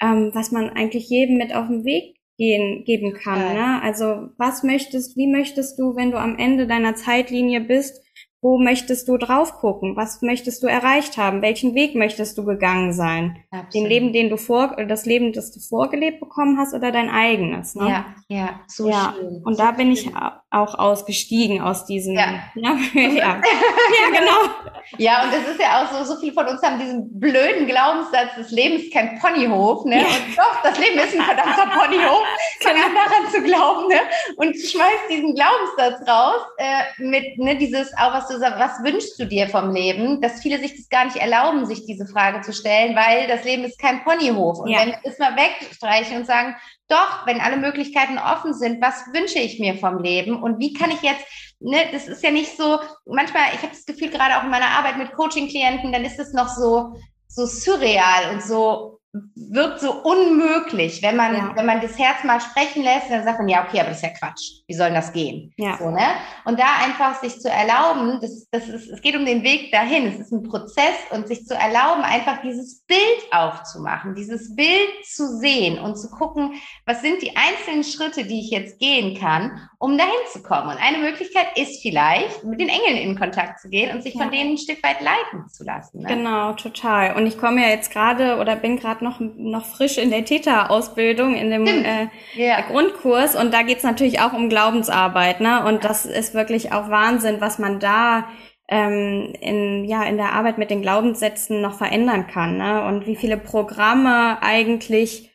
ähm, 0.03 0.33
was 0.35 0.51
man 0.51 0.71
eigentlich 0.71 1.09
jedem 1.09 1.37
mit 1.37 1.55
auf 1.55 1.69
den 1.69 1.85
Weg 1.85 2.17
gehen, 2.39 2.83
geben 2.85 3.15
kann. 3.15 3.41
Ja. 3.41 3.53
Ne? 3.53 3.83
Also 3.85 4.31
was 4.37 4.65
möchtest, 4.65 5.17
wie 5.17 5.29
möchtest 5.29 5.79
du, 5.79 5.95
wenn 5.95 6.11
du 6.11 6.19
am 6.19 6.37
Ende 6.39 6.67
deiner 6.67 6.97
Zeitlinie 6.97 7.61
bist, 7.61 8.03
wo 8.43 8.59
möchtest 8.59 9.07
du 9.09 9.19
drauf 9.19 9.59
gucken? 9.59 9.97
Was 9.97 10.23
möchtest 10.23 10.63
du 10.63 10.67
erreicht 10.67 11.19
haben? 11.19 11.43
Welchen 11.43 11.75
Weg 11.75 11.95
möchtest 11.95 12.39
du 12.39 12.45
gegangen 12.45 12.95
sein? 12.95 13.45
Absolut. 13.51 13.75
Den 13.75 13.87
Leben, 13.87 14.13
den 14.15 14.31
du 14.31 14.39
vor, 14.39 14.77
das 14.89 15.05
Leben, 15.05 15.35
das 15.35 15.53
du 15.53 15.61
vorgelebt 15.61 16.21
bekommen 16.21 16.59
hast 16.59 16.73
oder 16.73 16.91
dein 16.91 17.11
eigenes? 17.11 17.75
Ne? 17.75 17.89
Ja, 17.89 18.05
ja, 18.29 18.61
so 18.67 18.89
ja. 18.89 19.15
schön. 19.15 19.43
Und 19.45 19.57
so 19.57 19.63
da 19.63 19.73
bin 19.73 19.95
schön. 19.95 20.13
ich 20.13 20.17
auch 20.51 20.79
ausgestiegen 20.79 21.61
aus 21.61 21.85
diesem. 21.85 22.15
Ja. 22.15 22.41
Ja, 22.55 22.77
ja. 23.01 23.07
ja, 23.41 24.19
genau. 24.19 24.71
Ja, 24.99 25.23
und 25.25 25.33
es 25.33 25.49
ist 25.49 25.61
ja 25.61 25.83
auch 25.83 25.93
so, 25.93 26.05
so 26.05 26.21
viele 26.21 26.33
von 26.33 26.47
uns 26.47 26.63
haben 26.63 26.79
diesen 26.79 27.19
blöden 27.19 27.67
Glaubenssatz, 27.67 28.31
das 28.37 28.51
Leben 28.51 28.77
ist 28.77 28.93
kein 28.93 29.19
Ponyhof, 29.19 29.85
ne? 29.85 30.01
Ja. 30.01 30.03
Und 30.03 30.37
doch, 30.37 30.63
das 30.63 30.79
Leben 30.79 30.99
ist 30.99 31.15
ein 31.15 31.23
verdammter 31.23 31.67
Ponyhof, 31.67 32.23
genau. 32.61 32.75
daran 32.75 33.31
zu 33.31 33.43
glauben, 33.43 33.89
ne? 33.89 34.01
Und 34.37 34.55
schmeißt 34.57 35.11
diesen 35.11 35.35
Glaubenssatz 35.35 36.09
raus, 36.09 36.43
äh, 36.59 36.83
mit, 36.99 37.39
ne, 37.39 37.57
dieses, 37.57 37.93
auch 37.97 38.13
was 38.13 38.30
sagst, 38.39 38.59
was 38.59 38.85
wünschst 38.85 39.19
du 39.19 39.27
dir 39.27 39.49
vom 39.49 39.73
Leben, 39.75 40.21
dass 40.21 40.41
viele 40.41 40.59
sich 40.59 40.77
das 40.77 40.89
gar 40.89 41.05
nicht 41.05 41.17
erlauben, 41.17 41.67
sich 41.67 41.85
diese 41.87 42.07
Frage 42.07 42.41
zu 42.43 42.53
stellen, 42.53 42.97
weil 42.97 43.27
das 43.29 43.45
Leben 43.45 43.65
ist 43.65 43.79
kein 43.79 44.05
Ponyhof. 44.05 44.59
Und 44.59 44.71
ja. 44.71 44.81
wenn 44.81 44.89
wir 44.89 44.99
das 45.05 45.19
mal 45.19 45.37
wegstreichen 45.37 46.19
und 46.19 46.27
sagen, 46.27 46.57
doch, 46.89 47.27
wenn 47.27 47.41
alle 47.41 47.57
Möglichkeiten 47.57 48.19
offen 48.19 48.55
sind, 48.55 48.83
was 48.83 49.07
wünsche 49.13 49.39
ich 49.39 49.61
mir 49.61 49.77
vom 49.77 50.03
Leben 50.03 50.43
und 50.43 50.59
wie 50.59 50.73
kann 50.73 50.91
ich 50.91 51.03
jetzt, 51.03 51.25
ne, 51.61 51.79
das 51.93 52.09
ist 52.09 52.23
ja 52.23 52.31
nicht 52.31 52.57
so, 52.57 52.79
manchmal, 53.07 53.45
ich 53.55 53.63
habe 53.63 53.73
das 53.73 53.87
Gefühl, 53.87 54.11
gerade 54.11 54.37
auch 54.39 54.45
in 54.45 54.51
meiner 54.51 54.71
Arbeit 54.71 54.99
mit 54.99 55.13
Coaching-Klienten, 55.13 55.93
dann 55.93 56.05
ist 56.05 56.19
es 56.19 56.33
noch 56.33 56.49
so, 56.49 56.97
so 57.29 57.47
surreal 57.47 58.35
und 58.35 58.43
so 58.43 59.01
wird 59.13 59.81
so 59.81 59.93
unmöglich, 60.03 61.03
wenn 61.03 61.17
man, 61.17 61.35
ja. 61.35 61.53
wenn 61.57 61.67
man 61.67 61.81
das 61.81 61.99
Herz 61.99 62.23
mal 62.25 62.41
sprechen 62.41 62.83
lässt, 62.83 63.11
dann 63.11 63.25
sagt 63.25 63.39
man, 63.39 63.49
ja, 63.49 63.65
okay, 63.65 63.81
aber 63.81 63.89
das 63.89 63.99
ist 63.99 64.05
ja 64.05 64.11
Quatsch. 64.11 64.60
Wie 64.71 64.75
soll 64.75 64.93
das 64.93 65.13
gehen? 65.13 65.53
Ja. 65.57 65.79
So, 65.79 65.91
ne? 65.91 66.07
Und 66.45 66.61
da 66.61 66.67
einfach 66.85 67.21
sich 67.21 67.41
zu 67.41 67.51
erlauben, 67.51 68.21
das, 68.21 68.47
das 68.53 68.69
ist, 68.69 68.89
es 68.89 69.03
geht 69.03 69.17
um 69.17 69.27
den 69.27 69.43
Weg 69.43 69.73
dahin. 69.73 70.07
Es 70.07 70.21
ist 70.21 70.31
ein 70.31 70.45
Prozess 70.45 70.95
und 71.11 71.27
sich 71.27 71.45
zu 71.45 71.55
erlauben, 71.55 72.03
einfach 72.03 72.41
dieses 72.41 72.85
Bild 72.87 73.01
aufzumachen, 73.33 74.15
dieses 74.15 74.55
Bild 74.55 75.05
zu 75.05 75.27
sehen 75.39 75.81
und 75.81 75.97
zu 75.97 76.09
gucken, 76.09 76.53
was 76.87 77.03
sind 77.03 77.21
die 77.21 77.33
einzelnen 77.37 77.83
Schritte, 77.83 78.23
die 78.23 78.43
ich 78.43 78.51
jetzt 78.53 78.79
gehen 78.79 79.19
kann, 79.19 79.69
um 79.81 79.99
dahin 79.99 80.13
zu 80.33 80.41
kommen. 80.41 80.69
Und 80.69 80.77
eine 80.81 80.99
Möglichkeit 80.99 81.49
ist 81.57 81.83
vielleicht, 81.83 82.45
mit 82.45 82.61
den 82.61 82.69
Engeln 82.69 82.97
in 82.97 83.19
Kontakt 83.19 83.59
zu 83.59 83.71
gehen 83.71 83.93
und 83.93 84.05
sich 84.05 84.15
ja. 84.15 84.23
von 84.23 84.31
denen 84.31 84.53
ein 84.53 84.59
Stück 84.59 84.81
weit 84.85 85.01
leiten 85.01 85.49
zu 85.49 85.65
lassen. 85.65 86.03
Ne? 86.03 86.07
Genau, 86.07 86.53
total. 86.53 87.17
Und 87.17 87.27
ich 87.27 87.39
komme 87.39 87.61
ja 87.61 87.71
jetzt 87.71 87.91
gerade 87.91 88.37
oder 88.37 88.55
bin 88.55 88.79
gerade 88.79 89.03
noch, 89.03 89.19
noch 89.19 89.67
frisch 89.67 89.99
in 89.99 90.11
der 90.11 90.25
Täterausbildung, 90.25 91.35
in 91.35 91.51
dem 91.51 91.67
äh, 91.67 92.07
yeah. 92.37 92.61
Grundkurs. 92.61 93.35
Und 93.35 93.53
da 93.53 93.63
geht's 93.63 93.83
natürlich 93.83 94.21
auch 94.21 94.33
um 94.33 94.49
Glaubensarbeit. 94.61 95.41
Ne? 95.41 95.65
Und 95.65 95.85
das 95.85 96.05
ist 96.05 96.35
wirklich 96.35 96.73
auch 96.73 96.91
Wahnsinn, 96.91 97.41
was 97.41 97.59
man 97.59 97.81
da 97.81 98.27
ähm, 98.69 99.33
in, 99.41 99.85
ja, 99.85 100.05
in 100.05 100.17
der 100.17 100.33
Arbeit 100.33 100.59
mit 100.59 100.71
den 100.71 100.83
Glaubenssätzen 100.83 101.61
noch 101.61 101.79
verändern 101.79 102.27
kann. 102.27 102.59
Ne? 102.59 102.85
Und 102.85 103.07
wie 103.07 103.17
viele 103.17 103.37
Programme 103.37 104.43
eigentlich 104.43 105.31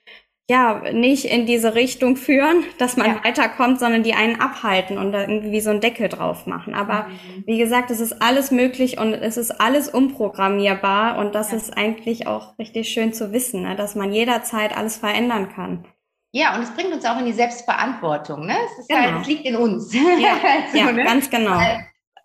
ja, 0.47 0.83
nicht 0.93 1.25
in 1.25 1.47
diese 1.47 1.73
Richtung 1.73 2.17
führen, 2.17 2.63
dass 2.77 2.97
man 2.97 3.07
ja. 3.07 3.23
weiterkommt, 3.23 3.79
sondern 3.79 4.03
die 4.03 4.13
einen 4.13 4.39
abhalten 4.39 4.99
und 4.99 5.11
da 5.11 5.21
irgendwie 5.21 5.51
wie 5.51 5.59
so 5.59 5.71
einen 5.71 5.81
Deckel 5.81 6.07
drauf 6.07 6.45
machen. 6.45 6.75
Aber 6.75 7.07
mhm. 7.07 7.43
wie 7.47 7.57
gesagt, 7.57 7.89
es 7.89 7.99
ist 7.99 8.21
alles 8.21 8.51
möglich 8.51 8.99
und 8.99 9.13
es 9.13 9.38
ist 9.38 9.59
alles 9.59 9.89
umprogrammierbar 9.89 11.17
und 11.17 11.33
das 11.33 11.49
ja. 11.49 11.57
ist 11.57 11.75
eigentlich 11.75 12.27
auch 12.27 12.59
richtig 12.59 12.89
schön 12.89 13.11
zu 13.11 13.33
wissen, 13.33 13.63
ne? 13.63 13.75
dass 13.75 13.95
man 13.95 14.13
jederzeit 14.13 14.77
alles 14.77 14.97
verändern 14.97 15.49
kann. 15.49 15.88
Ja, 16.36 16.54
und 16.54 16.63
es 16.63 16.71
bringt 16.71 16.91
uns 16.91 17.06
auch 17.06 17.17
in 17.17 17.26
die 17.26 17.32
Selbstverantwortung. 17.32 18.45
Ne? 18.45 18.58
Es, 18.65 18.80
ist 18.80 18.89
genau. 18.89 19.02
halt, 19.04 19.21
es 19.21 19.28
liegt 19.28 19.45
in 19.45 19.56
uns. 19.56 19.93
Ja, 19.93 20.02
also, 20.65 20.78
ja 20.78 20.91
ne? 20.91 21.06
ganz 21.06 21.30
genau. 21.30 21.58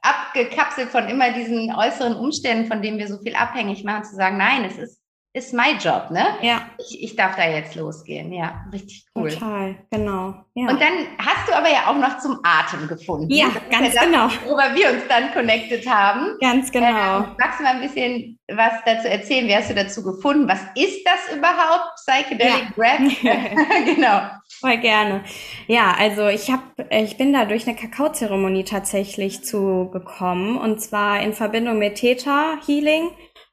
Abgekapselt 0.03 0.89
von 0.89 1.09
immer 1.09 1.31
diesen 1.31 1.73
äußeren 1.73 2.17
Umständen, 2.17 2.67
von 2.67 2.83
denen 2.83 2.99
wir 2.99 3.07
so 3.07 3.19
viel 3.19 3.37
abhängig 3.37 3.85
machen, 3.85 4.03
zu 4.03 4.17
sagen, 4.17 4.37
nein, 4.37 4.65
es 4.65 4.79
ist 4.79 5.00
ist 5.33 5.55
mein 5.55 5.79
Job, 5.79 6.11
ne? 6.11 6.27
Ja. 6.43 6.63
Ich, 6.79 7.05
ich 7.05 7.17
darf 7.17 7.37
da 7.37 7.49
jetzt 7.49 7.77
losgehen. 7.77 8.33
Ja, 8.33 8.65
richtig 8.73 9.07
cool. 9.15 9.31
Total, 9.31 9.77
genau. 9.91 10.35
Ja. 10.55 10.69
Und 10.69 10.81
dann 10.81 10.93
hast 11.19 11.49
du 11.49 11.55
aber 11.55 11.71
ja 11.71 11.87
auch 11.87 11.97
noch 11.97 12.19
zum 12.19 12.41
Atem 12.43 12.89
gefunden. 12.89 13.31
Ja, 13.31 13.47
ganz 13.71 13.95
ja 13.95 14.01
das, 14.01 14.05
genau. 14.05 14.29
Worüber 14.45 14.75
wir 14.75 14.91
uns 14.91 15.03
dann 15.09 15.33
connected 15.33 15.89
haben. 15.89 16.37
Ganz 16.41 16.73
genau. 16.73 17.19
Ähm, 17.19 17.37
magst 17.39 17.61
du 17.61 17.63
mal 17.63 17.75
ein 17.75 17.81
bisschen 17.81 18.39
was 18.49 18.73
dazu 18.85 19.07
erzählen? 19.07 19.47
Wie 19.47 19.55
hast 19.55 19.71
du 19.71 19.75
dazu 19.75 20.03
gefunden? 20.03 20.49
Was 20.49 20.63
ist 20.75 21.05
das 21.05 21.37
überhaupt? 21.37 21.95
Psychedelic 21.97 22.65
ja. 22.65 22.73
Breath? 22.75 23.21
genau. 23.95 24.23
Voll 24.59 24.79
gerne. 24.79 25.23
Ja, 25.69 25.95
also 25.97 26.27
ich 26.27 26.51
habe, 26.51 26.63
ich 26.91 27.17
bin 27.17 27.33
da 27.33 27.45
durch 27.45 27.69
eine 27.69 27.77
Kakaozeremonie 27.77 28.65
tatsächlich 28.65 29.45
zugekommen 29.45 30.59
und 30.59 30.81
zwar 30.81 31.21
in 31.21 31.33
Verbindung 31.33 31.79
mit 31.79 31.95
Theta 31.95 32.57
Healing 32.67 33.11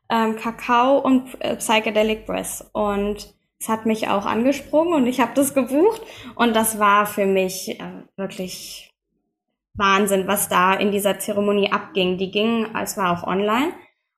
ähm, 0.09 0.35
Kakao 0.35 0.99
und 0.99 1.39
äh, 1.39 1.55
Psychedelic 1.55 2.25
Breath. 2.25 2.65
Und 2.73 3.33
es 3.59 3.69
hat 3.69 3.85
mich 3.85 4.07
auch 4.07 4.25
angesprungen 4.25 4.93
und 4.93 5.07
ich 5.07 5.19
habe 5.19 5.31
das 5.35 5.53
gebucht. 5.53 6.01
Und 6.35 6.55
das 6.55 6.79
war 6.79 7.05
für 7.05 7.25
mich 7.25 7.79
äh, 7.79 8.03
wirklich 8.15 8.93
Wahnsinn, 9.73 10.27
was 10.27 10.49
da 10.49 10.73
in 10.73 10.91
dieser 10.91 11.19
Zeremonie 11.19 11.71
abging. 11.71 12.17
Die 12.17 12.31
ging, 12.31 12.67
es 12.81 12.97
war 12.97 13.11
auch 13.11 13.27
online 13.27 13.73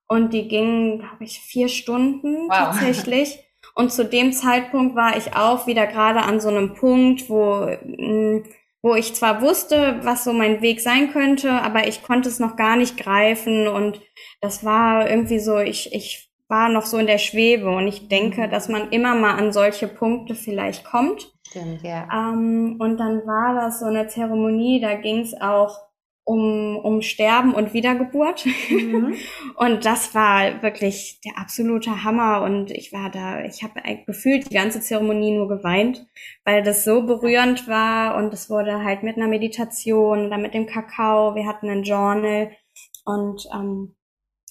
und 0.08 0.34
die 0.34 0.48
ging, 0.48 1.00
glaube 1.00 1.24
ich, 1.24 1.40
vier 1.40 1.70
Stunden 1.70 2.48
wow. 2.48 2.58
tatsächlich. 2.58 3.40
Und 3.76 3.92
zu 3.92 4.04
dem 4.06 4.34
Zeitpunkt 4.34 4.96
war 4.96 5.16
ich 5.18 5.36
auch 5.36 5.68
wieder 5.68 5.88
gerade 5.88 6.22
an 6.22 6.40
so 6.40 6.50
einem 6.50 6.74
Punkt, 6.74 7.30
wo 7.30 7.66
mm, 7.66 8.44
wo 8.82 8.96
ich 8.96 9.14
zwar 9.14 9.42
wusste, 9.42 10.00
was 10.04 10.24
so 10.24 10.32
mein 10.32 10.62
Weg 10.62 10.80
sein 10.80 11.12
könnte, 11.12 11.52
aber 11.52 11.88
ich 11.88 12.02
konnte 12.02 12.30
es 12.30 12.40
noch 12.40 12.56
gar 12.56 12.78
nicht 12.78 12.98
greifen 12.98 13.68
und 13.68 14.02
das 14.42 14.64
war 14.64 15.10
irgendwie 15.10 15.40
so, 15.40 15.58
ich, 15.60 15.94
ich 15.94 16.30
war 16.48 16.70
noch 16.70 16.86
so 16.86 16.98
in 16.98 17.08
der 17.08 17.20
Schwebe 17.20 17.70
und 17.70 17.88
ich 17.88 18.08
denke, 18.08 18.48
mhm. 18.48 18.52
dass 18.52 18.70
man 18.70 18.90
immer 18.90 19.16
mal 19.16 19.36
an 19.36 19.54
solche 19.54 19.88
Punkte 19.88 20.36
vielleicht 20.36 20.84
kommt. 20.84 21.32
Stimmt, 21.48 21.84
ja. 21.84 22.08
Ähm, 22.12 22.78
und 22.80 22.98
dann 22.98 23.26
war 23.26 23.56
das 23.56 23.80
so 23.80 23.86
eine 23.86 24.08
Zeremonie, 24.08 24.82
da 24.82 24.96
ging 24.96 25.20
es 25.20 25.40
auch 25.40 25.90
um, 26.30 26.78
um 26.78 27.02
Sterben 27.02 27.56
und 27.56 27.74
Wiedergeburt. 27.74 28.46
Mhm. 28.70 29.16
und 29.56 29.86
das 29.86 30.14
war 30.14 30.62
wirklich 30.62 31.20
der 31.26 31.40
absolute 31.40 32.04
Hammer. 32.04 32.44
Und 32.44 32.70
ich 32.70 32.94
war 32.94 33.10
da, 33.10 33.44
ich 33.46 33.64
habe 33.64 33.82
gefühlt 34.06 34.48
die 34.50 34.54
ganze 34.54 34.80
Zeremonie 34.80 35.32
nur 35.32 35.48
geweint, 35.48 36.06
weil 36.46 36.62
das 36.62 36.84
so 36.84 37.02
berührend 37.02 37.68
war. 37.68 38.16
Und 38.16 38.32
es 38.32 38.48
wurde 38.48 38.84
halt 38.84 39.02
mit 39.02 39.18
einer 39.18 39.28
Meditation, 39.28 40.30
dann 40.30 40.44
mit 40.44 40.54
dem 40.54 40.68
Kakao. 40.68 41.34
Wir 41.34 41.48
hatten 41.48 41.68
ein 41.68 41.82
Journal. 41.82 42.52
Und 43.06 43.50
ähm, 43.52 43.96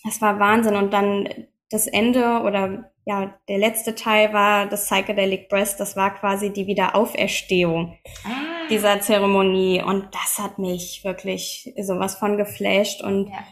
das 0.09 0.21
war 0.21 0.39
Wahnsinn. 0.39 0.77
Und 0.77 0.93
dann 0.93 1.29
das 1.71 1.87
Ende 1.87 2.41
oder 2.45 2.91
ja, 3.05 3.39
der 3.49 3.59
letzte 3.59 3.95
Teil 3.95 4.33
war 4.33 4.67
das 4.67 4.87
Psychedelic 4.87 5.49
Breast. 5.49 5.81
Das 5.81 5.97
war 5.97 6.15
quasi 6.15 6.53
die 6.53 6.67
Wiederauferstehung. 6.67 7.99
Ah 8.25 8.59
dieser 8.69 9.01
Zeremonie 9.01 9.83
und 9.83 10.09
das 10.13 10.39
hat 10.39 10.59
mich 10.59 11.03
wirklich 11.05 11.73
sowas 11.81 12.17
von 12.17 12.37
geflasht 12.37 13.03
und 13.03 13.29
ja. 13.29 13.45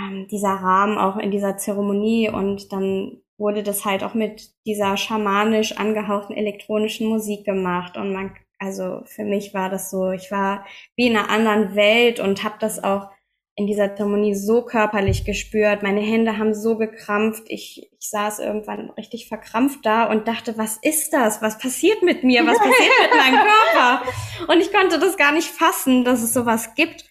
ähm, 0.00 0.26
dieser 0.30 0.50
Rahmen 0.50 0.98
auch 0.98 1.16
in 1.16 1.30
dieser 1.30 1.56
Zeremonie 1.56 2.30
und 2.30 2.72
dann 2.72 3.18
wurde 3.38 3.62
das 3.62 3.84
halt 3.84 4.04
auch 4.04 4.14
mit 4.14 4.50
dieser 4.66 4.96
schamanisch 4.96 5.76
angehauchten 5.76 6.36
elektronischen 6.36 7.08
Musik 7.08 7.44
gemacht 7.44 7.96
und 7.96 8.12
man 8.12 8.34
also 8.58 9.02
für 9.06 9.24
mich 9.24 9.54
war 9.54 9.70
das 9.70 9.90
so, 9.90 10.12
ich 10.12 10.30
war 10.30 10.64
wie 10.94 11.08
in 11.08 11.16
einer 11.16 11.28
anderen 11.28 11.74
Welt 11.74 12.20
und 12.20 12.44
habe 12.44 12.54
das 12.60 12.82
auch 12.82 13.08
in 13.54 13.66
dieser 13.66 13.94
Zeremonie 13.94 14.34
so 14.34 14.62
körperlich 14.62 15.24
gespürt. 15.24 15.82
Meine 15.82 16.00
Hände 16.00 16.38
haben 16.38 16.54
so 16.54 16.76
gekrampft. 16.76 17.44
Ich, 17.48 17.90
ich 17.98 18.08
saß 18.08 18.38
irgendwann 18.38 18.90
richtig 18.90 19.28
verkrampft 19.28 19.84
da 19.84 20.04
und 20.04 20.26
dachte, 20.26 20.56
was 20.56 20.78
ist 20.78 21.12
das? 21.12 21.42
Was 21.42 21.58
passiert 21.58 22.02
mit 22.02 22.24
mir? 22.24 22.46
Was 22.46 22.58
passiert 22.60 22.92
mit 23.02 23.18
meinem 23.18 23.40
Körper? 23.40 24.52
Und 24.52 24.60
ich 24.60 24.72
konnte 24.72 24.98
das 24.98 25.16
gar 25.16 25.32
nicht 25.32 25.48
fassen, 25.48 26.04
dass 26.04 26.22
es 26.22 26.32
sowas 26.32 26.74
gibt. 26.74 27.04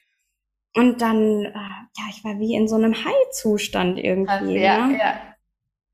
Und 0.75 1.01
dann, 1.01 1.45
äh, 1.45 1.53
ja, 1.53 2.03
ich 2.09 2.23
war 2.23 2.39
wie 2.39 2.55
in 2.55 2.67
so 2.67 2.75
einem 2.75 2.95
High-Zustand 2.95 3.99
irgendwie. 3.99 4.31
Also, 4.31 4.51
ja, 4.51 4.87
ne? 4.87 4.97
ja. 4.97 5.21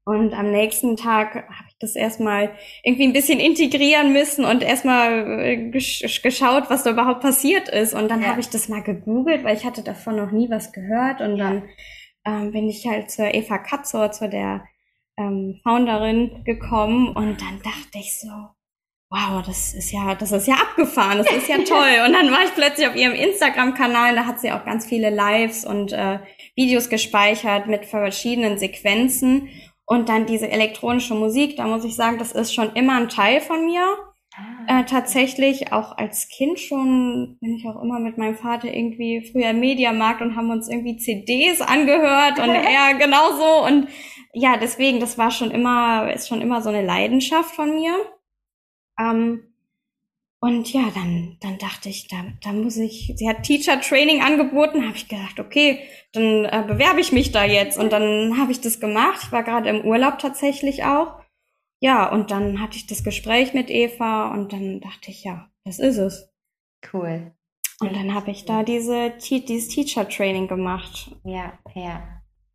Und 0.06 0.34
am 0.34 0.52
nächsten 0.52 0.96
Tag 0.96 1.36
habe 1.36 1.67
das 1.80 1.96
erstmal 1.96 2.52
irgendwie 2.84 3.08
ein 3.08 3.14
bisschen 3.14 3.40
integrieren 3.40 4.14
müssen 4.14 4.46
und 4.46 4.64
erstmal 4.64 5.42
äh, 5.42 5.70
gesch 5.70 6.22
geschaut, 6.22 6.70
was 6.70 6.84
da 6.84 6.92
überhaupt 6.92 7.22
passiert 7.22 7.70
ist. 7.70 7.94
Und 7.94 8.10
dann 8.10 8.22
ja. 8.22 8.30
habe 8.30 8.40
ich 8.40 8.50
das 8.50 8.70
mal 8.70 8.82
gegoogelt, 8.82 9.44
weil 9.44 9.56
ich 9.56 9.66
hatte 9.66 9.84
davon 9.84 10.16
noch 10.16 10.32
nie 10.32 10.50
was 10.50 10.72
gehört. 10.72 11.22
Und 11.22 11.38
dann 11.38 11.64
ähm, 12.26 12.52
bin 12.52 12.68
ich 12.68 12.88
halt 12.88 13.12
zur 13.12 13.34
Eva 13.34 13.58
Katzor, 13.60 14.12
zu 14.12 14.28
der 14.28 14.64
ähm, 15.18 15.60
Founderin 15.64 16.44
gekommen 16.44 17.10
und 17.10 17.42
dann 17.42 17.60
dachte 17.64 17.98
ich 17.98 18.20
so, 18.20 18.30
wow, 19.10 19.42
das 19.46 19.74
ist 19.74 19.92
ja, 19.92 20.16
das 20.16 20.32
ist 20.32 20.48
ja 20.48 20.56
abgefahren, 20.56 21.18
das 21.18 21.32
ist 21.32 21.48
ja 21.48 21.58
toll. 21.68 22.06
Und 22.06 22.14
dann 22.14 22.32
war 22.32 22.44
ich 22.44 22.54
plötzlich 22.54 22.88
auf 22.88 22.96
ihrem 22.96 23.14
Instagram-Kanal, 23.14 24.16
da 24.16 24.26
hat 24.26 24.40
sie 24.40 24.52
auch 24.52 24.66
ganz 24.66 24.86
viele 24.86 25.10
Lives 25.10 25.66
und 25.66 25.94
äh, 25.94 26.20
Videos 26.56 26.90
gespeichert 26.90 27.68
mit 27.68 27.86
verschiedenen 27.86 28.58
Sequenzen. 28.58 29.50
Und 29.90 30.10
dann 30.10 30.26
diese 30.26 30.52
elektronische 30.52 31.16
Musik, 31.16 31.56
da 31.56 31.66
muss 31.66 31.86
ich 31.86 31.96
sagen, 31.96 32.18
das 32.20 32.34
ist 32.34 32.54
schon 32.54 32.74
immer 32.74 32.98
ein 32.98 33.08
Teil 33.10 33.40
von 33.40 33.66
mir. 33.66 33.84
Ah. 34.36 34.82
Äh, 34.82 34.86
tatsächlich 34.86 35.72
auch 35.72 35.98
als 35.98 36.28
Kind 36.28 36.60
schon 36.60 37.38
bin 37.40 37.56
ich 37.56 37.66
auch 37.66 37.82
immer 37.82 37.98
mit 37.98 38.18
meinem 38.18 38.36
Vater 38.36 38.72
irgendwie 38.72 39.28
früher 39.32 39.52
im 39.52 39.62
Mediamarkt 39.62 40.22
und 40.22 40.36
haben 40.36 40.52
uns 40.52 40.70
irgendwie 40.70 40.98
CDs 40.98 41.62
angehört 41.62 42.38
und 42.38 42.50
er 42.50 42.96
genauso 43.00 43.66
und 43.66 43.88
ja, 44.34 44.58
deswegen, 44.58 45.00
das 45.00 45.18
war 45.18 45.32
schon 45.32 45.52
immer, 45.52 46.14
ist 46.14 46.28
schon 46.28 46.42
immer 46.42 46.62
so 46.62 46.70
eine 46.70 46.86
Leidenschaft 46.86 47.56
von 47.56 47.74
mir. 47.74 47.96
Ähm, 49.00 49.54
und 50.40 50.72
ja, 50.72 50.92
dann, 50.94 51.38
dann 51.42 51.58
dachte 51.58 51.90
ich, 51.90 52.08
da, 52.08 52.18
da 52.44 52.52
muss 52.52 52.78
ich, 52.78 53.14
sie 53.16 53.28
hat 53.28 53.44
Teacher 53.44 53.82
Training 53.82 54.22
angeboten, 54.22 54.86
habe 54.86 54.96
ich 54.96 55.08
gedacht, 55.08 55.40
okay, 55.40 55.82
dann 56.14 56.46
äh, 56.46 56.64
bewerbe 56.68 57.02
ich 57.02 57.12
mich 57.12 57.32
da 57.32 57.44
jetzt. 57.44 57.78
Und 57.78 57.92
dann 57.92 58.38
habe 58.40 58.52
ich 58.52 58.62
das 58.62 58.80
gemacht. 58.80 59.20
Ich 59.24 59.32
war 59.32 59.44
gerade 59.44 59.70
im 59.70 59.84
Urlaub 59.84 60.20
tatsächlich 60.20 60.84
auch. 60.84 61.20
Ja, 61.80 62.08
und 62.12 62.30
dann 62.30 62.62
hatte 62.62 62.78
ich 62.78 62.86
das 62.86 63.04
Gespräch 63.04 63.54
mit 63.54 63.70
Eva 63.70 64.32
und 64.32 64.54
dann 64.54 64.80
dachte 64.80 65.10
ich, 65.10 65.24
ja, 65.24 65.50
das 65.64 65.80
ist 65.80 65.98
es. 65.98 66.32
Cool. 66.94 67.34
Und 67.80 67.96
dann 67.96 68.14
habe 68.14 68.32
ich 68.32 68.46
da 68.46 68.64
diese, 68.64 69.12
dieses 69.20 69.68
Teacher 69.70 70.08
Training 70.08 70.48
gemacht. 70.48 71.16
Ja, 71.24 71.58
ja. 71.76 72.04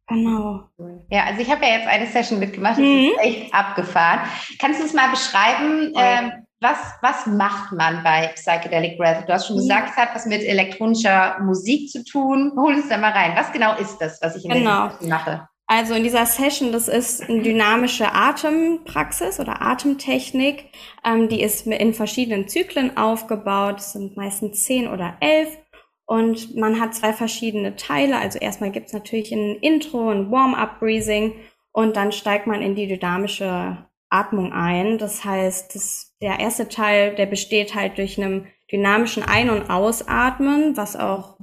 Genau. 0.08 0.68
Ja, 1.10 1.24
also 1.24 1.40
ich 1.40 1.50
habe 1.50 1.64
ja 1.64 1.76
jetzt 1.78 1.86
eine 1.86 2.06
Session 2.06 2.38
mitgemacht, 2.38 2.72
das 2.72 2.84
mhm. 2.84 3.12
ist 3.12 3.20
echt 3.20 3.54
abgefahren. 3.54 4.28
Kannst 4.58 4.80
du 4.80 4.84
es 4.84 4.92
mal 4.92 5.10
beschreiben? 5.10 5.92
Ähm, 5.96 6.32
was, 6.62 6.78
was 7.00 7.26
macht 7.26 7.72
man 7.72 8.02
bei 8.02 8.28
Psychedelic 8.34 8.96
Breath? 8.96 9.28
Du 9.28 9.32
hast 9.32 9.48
schon 9.48 9.56
gesagt, 9.56 9.90
es 9.90 9.96
hat 9.96 10.14
was 10.14 10.26
mit 10.26 10.42
elektronischer 10.42 11.38
Musik 11.40 11.90
zu 11.90 12.04
tun. 12.04 12.52
Hol 12.56 12.74
uns 12.74 12.88
da 12.88 12.98
mal 12.98 13.10
rein. 13.10 13.32
Was 13.36 13.52
genau 13.52 13.76
ist 13.76 13.98
das, 13.98 14.20
was 14.22 14.36
ich 14.36 14.44
in 14.44 14.52
genau. 14.52 14.90
der 15.00 15.08
mache? 15.08 15.48
Also 15.66 15.94
in 15.94 16.02
dieser 16.02 16.26
Session, 16.26 16.70
das 16.70 16.88
ist 16.88 17.28
eine 17.28 17.42
dynamische 17.42 18.12
Atempraxis 18.12 19.40
oder 19.40 19.62
Atemtechnik. 19.62 20.66
Ähm, 21.04 21.28
die 21.28 21.42
ist 21.42 21.66
in 21.66 21.94
verschiedenen 21.94 22.48
Zyklen 22.48 22.96
aufgebaut. 22.96 23.80
Es 23.80 23.92
sind 23.92 24.16
meistens 24.16 24.64
zehn 24.64 24.88
oder 24.88 25.16
elf. 25.20 25.58
Und 26.06 26.56
man 26.56 26.80
hat 26.80 26.94
zwei 26.94 27.12
verschiedene 27.12 27.76
Teile. 27.76 28.18
Also 28.18 28.38
erstmal 28.38 28.70
gibt 28.70 28.88
es 28.88 28.92
natürlich 28.92 29.32
ein 29.32 29.56
Intro, 29.56 30.10
ein 30.10 30.30
Warm-up-Breathing 30.30 31.34
und 31.72 31.96
dann 31.96 32.12
steigt 32.12 32.46
man 32.46 32.60
in 32.60 32.74
die 32.74 32.86
dynamische 32.86 33.86
Atmung 34.12 34.52
ein. 34.52 34.98
Das 34.98 35.24
heißt, 35.24 35.74
das, 35.74 36.14
der 36.20 36.40
erste 36.40 36.68
Teil, 36.68 37.14
der 37.14 37.26
besteht 37.26 37.74
halt 37.74 37.98
durch 37.98 38.20
einem 38.20 38.46
dynamischen 38.70 39.22
Ein- 39.22 39.50
und 39.50 39.70
Ausatmen, 39.70 40.76
was 40.76 40.96
auch 40.96 41.36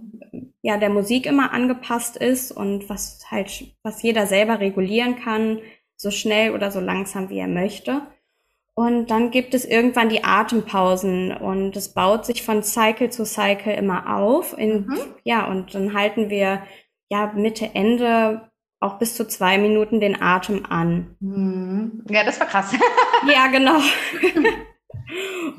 ja 0.62 0.78
der 0.78 0.90
Musik 0.90 1.26
immer 1.26 1.54
angepasst 1.54 2.18
ist 2.18 2.52
und 2.52 2.90
was 2.90 3.26
halt 3.30 3.76
was 3.84 4.02
jeder 4.02 4.28
selber 4.28 4.60
regulieren 4.60 5.16
kann, 5.16 5.60
so 5.96 6.12
schnell 6.12 6.54
oder 6.54 6.72
so 6.72 6.80
langsam 6.80 7.30
wie 7.30 7.40
er 7.40 7.48
möchte. 7.48 8.02
Und 8.74 9.08
dann 9.08 9.30
gibt 9.32 9.54
es 9.54 9.66
irgendwann 9.66 10.08
die 10.08 10.24
Atempausen 10.24 11.36
und 11.36 11.76
es 11.76 11.90
baut 11.90 12.26
sich 12.26 12.44
von 12.44 12.64
Cycle 12.64 13.10
zu 13.10 13.26
Cycle 13.26 13.74
immer 13.74 14.16
auf. 14.16 14.58
In, 14.58 14.86
mhm. 14.86 15.00
Ja, 15.24 15.48
und 15.48 15.76
dann 15.76 15.94
halten 15.94 16.30
wir 16.30 16.64
ja 17.10 17.34
Mitte, 17.36 17.72
Ende 17.74 18.49
auch 18.80 18.98
bis 18.98 19.16
zu 19.16 19.28
zwei 19.28 19.58
Minuten 19.58 20.00
den 20.00 20.22
Atem 20.22 20.66
an. 20.66 21.16
Mhm. 21.20 22.04
Ja, 22.10 22.24
das 22.24 22.40
war 22.40 22.48
krass. 22.48 22.74
ja, 23.34 23.48
genau. 23.48 23.80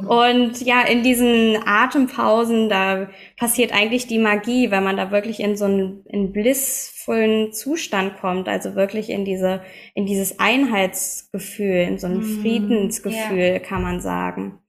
Und 0.07 0.61
ja, 0.61 0.83
in 0.83 1.03
diesen 1.03 1.59
Atempausen, 1.67 2.69
da 2.69 3.09
passiert 3.37 3.73
eigentlich 3.73 4.07
die 4.07 4.19
Magie, 4.19 4.71
wenn 4.71 4.85
man 4.85 4.97
da 4.97 5.11
wirklich 5.11 5.41
in 5.41 5.57
so 5.57 5.65
einen 5.65 6.05
in 6.07 6.33
blissvollen 6.33 7.53
Zustand 7.53 8.19
kommt, 8.19 8.49
also 8.49 8.75
wirklich 8.75 9.11
in 9.11 9.25
diese, 9.25 9.63
in 9.95 10.07
dieses 10.07 10.39
Einheitsgefühl, 10.39 11.83
in 11.83 11.99
so 11.99 12.07
ein 12.07 12.19
mm, 12.19 12.41
Friedensgefühl, 12.41 13.39
yeah. 13.39 13.59
kann 13.59 13.83
man 13.83 14.01
sagen. 14.01 14.61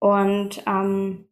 Und 0.00 0.62
ähm, 0.66 1.26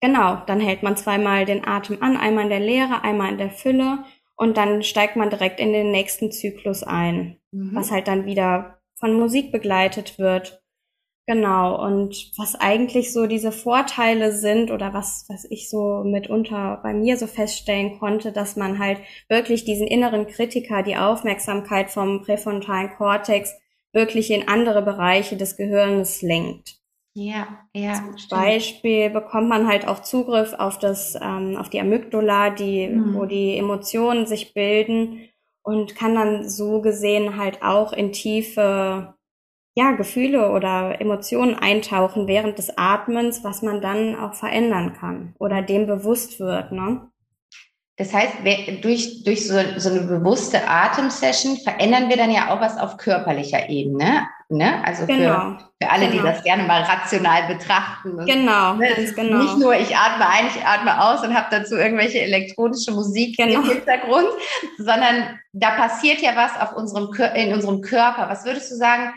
genau, 0.00 0.36
dann 0.46 0.60
hält 0.60 0.82
man 0.82 0.96
zweimal 0.96 1.44
den 1.44 1.66
Atem 1.66 1.98
an, 2.00 2.16
einmal 2.16 2.44
in 2.44 2.50
der 2.50 2.60
Leere, 2.60 3.02
einmal 3.02 3.30
in 3.32 3.38
der 3.38 3.50
Fülle 3.50 4.04
und 4.42 4.56
dann 4.56 4.82
steigt 4.82 5.14
man 5.14 5.30
direkt 5.30 5.60
in 5.60 5.72
den 5.72 5.92
nächsten 5.92 6.32
Zyklus 6.32 6.82
ein, 6.82 7.36
mhm. 7.52 7.76
was 7.76 7.92
halt 7.92 8.08
dann 8.08 8.26
wieder 8.26 8.80
von 8.96 9.14
Musik 9.14 9.52
begleitet 9.52 10.18
wird. 10.18 10.64
Genau, 11.28 11.80
und 11.80 12.32
was 12.36 12.56
eigentlich 12.56 13.12
so 13.12 13.28
diese 13.28 13.52
Vorteile 13.52 14.32
sind 14.32 14.72
oder 14.72 14.92
was, 14.92 15.26
was 15.28 15.44
ich 15.48 15.70
so 15.70 16.02
mitunter 16.02 16.80
bei 16.82 16.92
mir 16.92 17.16
so 17.16 17.28
feststellen 17.28 18.00
konnte, 18.00 18.32
dass 18.32 18.56
man 18.56 18.80
halt 18.80 18.98
wirklich 19.28 19.64
diesen 19.64 19.86
inneren 19.86 20.26
Kritiker, 20.26 20.82
die 20.82 20.96
Aufmerksamkeit 20.96 21.90
vom 21.90 22.22
präfrontalen 22.22 22.90
Kortex 22.96 23.54
wirklich 23.92 24.32
in 24.32 24.48
andere 24.48 24.82
Bereiche 24.82 25.36
des 25.36 25.56
Gehirns 25.56 26.20
lenkt. 26.20 26.81
Ja, 27.14 27.46
ja. 27.74 27.94
Zum 27.94 28.16
stimmt. 28.16 28.40
Beispiel 28.40 29.10
bekommt 29.10 29.48
man 29.48 29.66
halt 29.66 29.86
auch 29.86 30.00
Zugriff 30.00 30.54
auf 30.54 30.78
das, 30.78 31.14
ähm, 31.20 31.56
auf 31.58 31.68
die 31.68 31.80
Amygdala, 31.80 32.50
die, 32.50 32.88
mhm. 32.88 33.14
wo 33.14 33.26
die 33.26 33.58
Emotionen 33.58 34.26
sich 34.26 34.54
bilden 34.54 35.28
und 35.62 35.94
kann 35.94 36.14
dann 36.14 36.48
so 36.48 36.80
gesehen 36.80 37.36
halt 37.36 37.62
auch 37.62 37.92
in 37.92 38.12
tiefe, 38.12 39.14
ja, 39.74 39.92
Gefühle 39.92 40.52
oder 40.52 41.00
Emotionen 41.00 41.54
eintauchen 41.54 42.26
während 42.26 42.58
des 42.58 42.76
Atmens, 42.76 43.44
was 43.44 43.62
man 43.62 43.80
dann 43.80 44.16
auch 44.16 44.34
verändern 44.34 44.94
kann 44.94 45.34
oder 45.38 45.62
dem 45.62 45.86
bewusst 45.86 46.40
wird, 46.40 46.72
ne? 46.72 47.08
Das 47.96 48.12
heißt, 48.12 48.36
durch, 48.82 49.22
durch 49.22 49.46
so, 49.46 49.54
so 49.76 49.90
eine 49.90 50.00
bewusste 50.00 50.66
Atemsession 50.66 51.58
verändern 51.58 52.08
wir 52.08 52.16
dann 52.16 52.30
ja 52.30 52.48
auch 52.50 52.60
was 52.60 52.78
auf 52.78 52.96
körperlicher 52.96 53.68
Ebene. 53.68 54.26
Ne? 54.52 54.84
Also 54.84 55.06
genau. 55.06 55.56
für, 55.56 55.58
für 55.82 55.90
alle, 55.90 56.08
genau. 56.08 56.22
die 56.22 56.28
das 56.28 56.42
gerne 56.44 56.64
mal 56.64 56.82
rational 56.82 57.48
betrachten. 57.48 58.18
Und, 58.18 58.26
genau, 58.26 58.74
ne? 58.74 58.88
genau. 59.14 59.42
Nicht 59.42 59.58
nur 59.58 59.74
ich 59.74 59.96
atme 59.96 60.28
ein, 60.28 60.46
ich 60.46 60.64
atme 60.64 61.02
aus 61.02 61.22
und 61.22 61.34
habe 61.34 61.46
dazu 61.50 61.76
irgendwelche 61.76 62.20
elektronische 62.20 62.92
Musik 62.92 63.36
genau. 63.36 63.60
im 63.60 63.68
Hintergrund, 63.68 64.28
sondern 64.78 65.38
da 65.52 65.70
passiert 65.70 66.20
ja 66.20 66.36
was 66.36 66.60
auf 66.60 66.76
unserem, 66.76 67.10
in 67.34 67.54
unserem 67.54 67.80
Körper. 67.80 68.28
Was 68.28 68.44
würdest 68.44 68.70
du 68.70 68.76
sagen, 68.76 69.12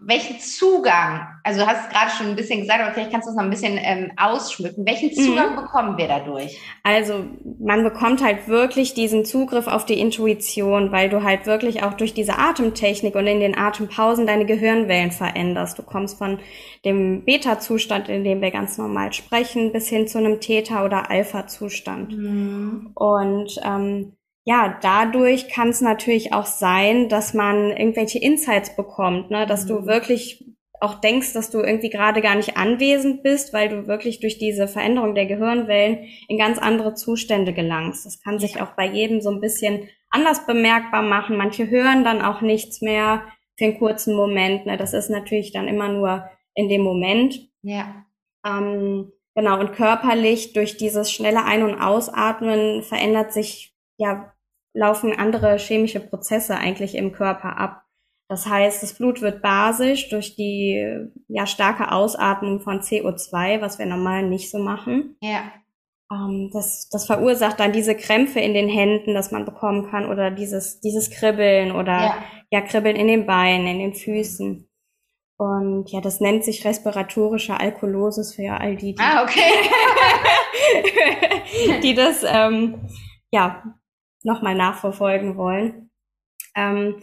welchen 0.00 0.40
Zugang, 0.40 1.26
also 1.44 1.60
du 1.60 1.66
hast 1.66 1.90
gerade 1.90 2.10
schon 2.10 2.28
ein 2.28 2.36
bisschen 2.36 2.60
gesagt, 2.60 2.80
aber 2.80 2.94
vielleicht 2.94 3.10
kannst 3.10 3.26
du 3.26 3.30
es 3.30 3.36
noch 3.36 3.44
ein 3.44 3.50
bisschen 3.50 3.78
ähm, 3.78 4.10
ausschmücken. 4.16 4.86
Welchen 4.86 5.10
mhm. 5.10 5.22
Zugang 5.22 5.50
mhm. 5.52 5.56
bekommen 5.56 5.98
wir 5.98 6.08
dadurch? 6.08 6.58
Also 6.82 7.26
man 7.60 7.84
bekommt 7.84 8.24
halt 8.24 8.48
wirklich 8.48 8.94
diesen 8.94 9.26
Zugriff 9.26 9.66
auf 9.66 9.84
die 9.84 10.00
Intuition, 10.00 10.92
weil 10.92 11.10
du 11.10 11.22
halt 11.22 11.44
wirklich 11.44 11.82
auch 11.82 11.92
durch 11.92 12.14
diese 12.14 12.38
Atemtechnik 12.38 13.14
und 13.14 13.26
in 13.26 13.40
den 13.40 13.56
Atempausen 13.56 14.26
deine 14.26 14.46
Gehirnwellen 14.46 15.12
veränderst. 15.12 15.78
Du 15.78 15.82
kommst 15.82 16.16
von 16.16 16.38
dem 16.86 17.26
Beta-Zustand, 17.26 18.08
in 18.08 18.24
dem 18.24 18.40
wir 18.40 18.52
ganz 18.52 18.78
normal 18.78 19.12
sprechen, 19.12 19.72
bis 19.72 19.88
hin 19.88 20.08
zu 20.08 20.16
einem 20.16 20.40
Theta- 20.40 20.86
oder 20.86 21.10
Alpha-Zustand. 21.10 22.16
Mhm. 22.16 22.92
Und 22.94 23.60
ähm, 23.62 24.16
ja, 24.48 24.78
dadurch 24.80 25.48
kann 25.48 25.70
es 25.70 25.80
natürlich 25.80 26.32
auch 26.32 26.46
sein, 26.46 27.08
dass 27.08 27.34
man 27.34 27.72
irgendwelche 27.72 28.20
Insights 28.20 28.76
bekommt, 28.76 29.28
ne? 29.28 29.44
dass 29.44 29.64
mhm. 29.64 29.68
du 29.68 29.86
wirklich 29.86 30.44
auch 30.80 31.00
denkst, 31.00 31.32
dass 31.32 31.50
du 31.50 31.60
irgendwie 31.60 31.90
gerade 31.90 32.20
gar 32.20 32.36
nicht 32.36 32.56
anwesend 32.56 33.24
bist, 33.24 33.52
weil 33.52 33.68
du 33.68 33.88
wirklich 33.88 34.20
durch 34.20 34.38
diese 34.38 34.68
Veränderung 34.68 35.16
der 35.16 35.26
Gehirnwellen 35.26 36.06
in 36.28 36.38
ganz 36.38 36.58
andere 36.58 36.94
Zustände 36.94 37.54
gelangst. 37.54 38.06
Das 38.06 38.22
kann 38.22 38.38
sich 38.38 38.60
auch 38.60 38.76
bei 38.76 38.86
jedem 38.86 39.20
so 39.20 39.30
ein 39.30 39.40
bisschen 39.40 39.88
anders 40.10 40.46
bemerkbar 40.46 41.02
machen. 41.02 41.36
Manche 41.36 41.68
hören 41.68 42.04
dann 42.04 42.22
auch 42.22 42.40
nichts 42.40 42.82
mehr 42.82 43.24
für 43.58 43.64
einen 43.64 43.78
kurzen 43.78 44.14
Moment. 44.14 44.66
Ne? 44.66 44.76
Das 44.76 44.92
ist 44.92 45.10
natürlich 45.10 45.50
dann 45.50 45.66
immer 45.66 45.88
nur 45.88 46.28
in 46.54 46.68
dem 46.68 46.82
Moment. 46.82 47.48
Ja. 47.62 48.04
Ähm, 48.46 49.10
genau, 49.34 49.58
und 49.58 49.72
körperlich 49.72 50.52
durch 50.52 50.76
dieses 50.76 51.10
schnelle 51.10 51.44
Ein- 51.44 51.64
und 51.64 51.80
Ausatmen 51.80 52.82
verändert 52.82 53.32
sich, 53.32 53.74
ja, 53.98 54.32
laufen 54.76 55.18
andere 55.18 55.56
chemische 55.58 56.00
Prozesse 56.00 56.56
eigentlich 56.56 56.94
im 56.94 57.12
Körper 57.12 57.56
ab. 57.58 57.82
Das 58.28 58.46
heißt, 58.46 58.82
das 58.82 58.94
Blut 58.94 59.22
wird 59.22 59.40
basisch 59.40 60.08
durch 60.10 60.36
die 60.36 61.08
ja, 61.28 61.46
starke 61.46 61.92
Ausatmung 61.92 62.60
von 62.60 62.80
CO2, 62.80 63.60
was 63.60 63.78
wir 63.78 63.86
normal 63.86 64.24
nicht 64.24 64.50
so 64.50 64.58
machen. 64.58 65.16
Ja. 65.22 65.52
Ähm, 66.12 66.50
das, 66.52 66.88
das 66.90 67.06
verursacht 67.06 67.58
dann 67.58 67.72
diese 67.72 67.94
Krämpfe 67.94 68.40
in 68.40 68.52
den 68.52 68.68
Händen, 68.68 69.14
dass 69.14 69.30
man 69.30 69.44
bekommen 69.44 69.88
kann, 69.90 70.06
oder 70.06 70.30
dieses, 70.30 70.80
dieses 70.80 71.10
Kribbeln 71.10 71.72
oder 71.72 72.00
ja. 72.00 72.24
ja, 72.50 72.60
Kribbeln 72.60 72.96
in 72.96 73.06
den 73.06 73.26
Beinen, 73.26 73.66
in 73.66 73.78
den 73.78 73.94
Füßen. 73.94 74.68
Und 75.38 75.92
ja, 75.92 76.00
das 76.00 76.20
nennt 76.20 76.44
sich 76.44 76.64
respiratorische 76.64 77.58
Alkolosis 77.58 78.34
für 78.34 78.52
all 78.52 78.76
die, 78.76 78.94
die, 78.94 79.02
ah, 79.02 79.22
okay. 79.22 79.52
die 81.82 81.94
das 81.94 82.24
ähm, 82.26 82.88
ja 83.30 83.62
nochmal 84.26 84.54
nachverfolgen 84.54 85.36
wollen. 85.36 85.90
Ähm, 86.54 87.02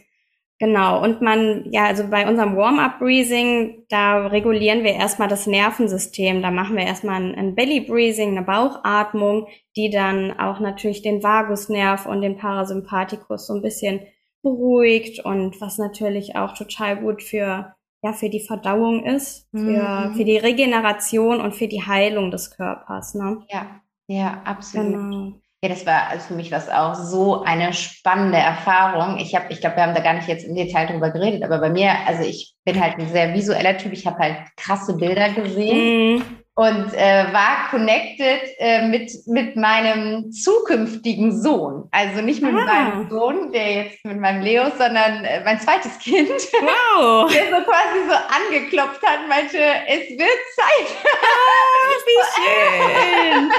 Genau, 0.63 1.03
und 1.03 1.21
man, 1.21 1.65
ja, 1.71 1.87
also 1.87 2.07
bei 2.07 2.25
unserem 2.25 2.55
Warm-up-Breathing, 2.55 3.85
da 3.89 4.27
regulieren 4.27 4.85
wir 4.85 4.93
erstmal 4.93 5.27
das 5.27 5.45
Nervensystem. 5.45 6.41
Da 6.41 6.51
machen 6.51 6.77
wir 6.77 6.85
erstmal 6.85 7.21
ein, 7.21 7.35
ein 7.35 7.53
Belly-Breathing, 7.53 8.29
eine 8.29 8.43
Bauchatmung, 8.43 9.47
die 9.75 9.89
dann 9.89 10.39
auch 10.39 10.61
natürlich 10.61 11.01
den 11.01 11.21
Vagusnerv 11.21 12.05
und 12.05 12.21
den 12.21 12.37
Parasympathikus 12.37 13.47
so 13.47 13.55
ein 13.55 13.61
bisschen 13.61 14.01
beruhigt 14.41 15.25
und 15.25 15.59
was 15.59 15.79
natürlich 15.79 16.37
auch 16.37 16.53
total 16.53 16.95
gut 16.95 17.23
für, 17.23 17.75
ja, 18.01 18.13
für 18.13 18.29
die 18.29 18.45
Verdauung 18.45 19.03
ist, 19.05 19.49
für, 19.51 19.57
mhm. 19.59 20.13
für 20.15 20.23
die 20.23 20.37
Regeneration 20.37 21.41
und 21.41 21.55
für 21.55 21.67
die 21.67 21.85
Heilung 21.85 22.31
des 22.31 22.51
Körpers, 22.51 23.15
ne? 23.15 23.43
Ja, 23.49 23.81
ja, 24.07 24.41
absolut. 24.45 24.93
Genau. 24.93 25.33
Ja, 25.63 25.69
das 25.69 25.85
war 25.85 26.09
also 26.09 26.27
für 26.27 26.33
mich 26.33 26.51
was 26.51 26.67
auch 26.69 26.93
so 26.93 27.43
eine 27.43 27.71
spannende 27.71 28.37
Erfahrung. 28.37 29.17
Ich 29.17 29.33
habe, 29.33 29.45
ich 29.47 29.61
glaube, 29.61 29.77
wir 29.77 29.83
haben 29.83 29.95
da 29.95 30.01
gar 30.01 30.13
nicht 30.13 30.27
jetzt 30.27 30.43
im 30.43 30.55
Detail 30.55 30.87
drüber 30.87 31.09
geredet, 31.09 31.41
aber 31.41 31.59
bei 31.59 31.69
mir, 31.69 31.93
also 32.05 32.21
ich 32.21 32.53
bin 32.65 32.83
halt 32.83 32.99
ein 32.99 33.07
sehr 33.07 33.33
visueller 33.33 33.77
Typ. 33.77 33.93
Ich 33.93 34.05
habe 34.05 34.17
halt 34.17 34.35
krasse 34.57 34.97
Bilder 34.97 35.29
gesehen. 35.29 36.17
Mhm 36.17 36.42
und 36.55 36.93
äh, 36.93 37.33
war 37.33 37.69
connected 37.71 38.41
äh, 38.59 38.87
mit, 38.87 39.11
mit 39.25 39.55
meinem 39.55 40.31
zukünftigen 40.31 41.41
Sohn. 41.41 41.87
Also 41.89 42.21
nicht 42.21 42.43
mit 42.43 42.53
ah. 42.53 42.65
meinem 42.65 43.09
Sohn, 43.09 43.51
der 43.51 43.85
jetzt 43.85 44.05
mit 44.05 44.19
meinem 44.19 44.43
Leo, 44.43 44.65
sondern 44.77 45.25
äh, 45.25 45.43
mein 45.43 45.59
zweites 45.59 45.97
Kind. 45.97 46.29
Wow. 46.29 47.31
der 47.33 47.45
so 47.45 47.63
quasi 47.63 48.07
so 48.07 48.13
angeklopft 48.13 49.01
hat, 49.01 49.27
meinte, 49.27 49.57
es 49.87 50.09
wird 50.11 50.39
Zeit. 50.55 50.95
Ah, 51.05 51.89
wie 52.05 52.21
schön. 52.35 53.51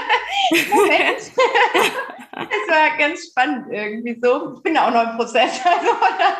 Moment. 0.70 1.18
es 1.18 2.68
war 2.68 2.96
ganz 2.96 3.26
spannend 3.26 3.72
irgendwie 3.72 4.20
so. 4.22 4.54
Ich 4.54 4.62
bin 4.62 4.78
auch 4.78 4.92
noch 4.92 5.10
im 5.10 5.16
Prozess. 5.16 5.60
Also, 5.64 5.90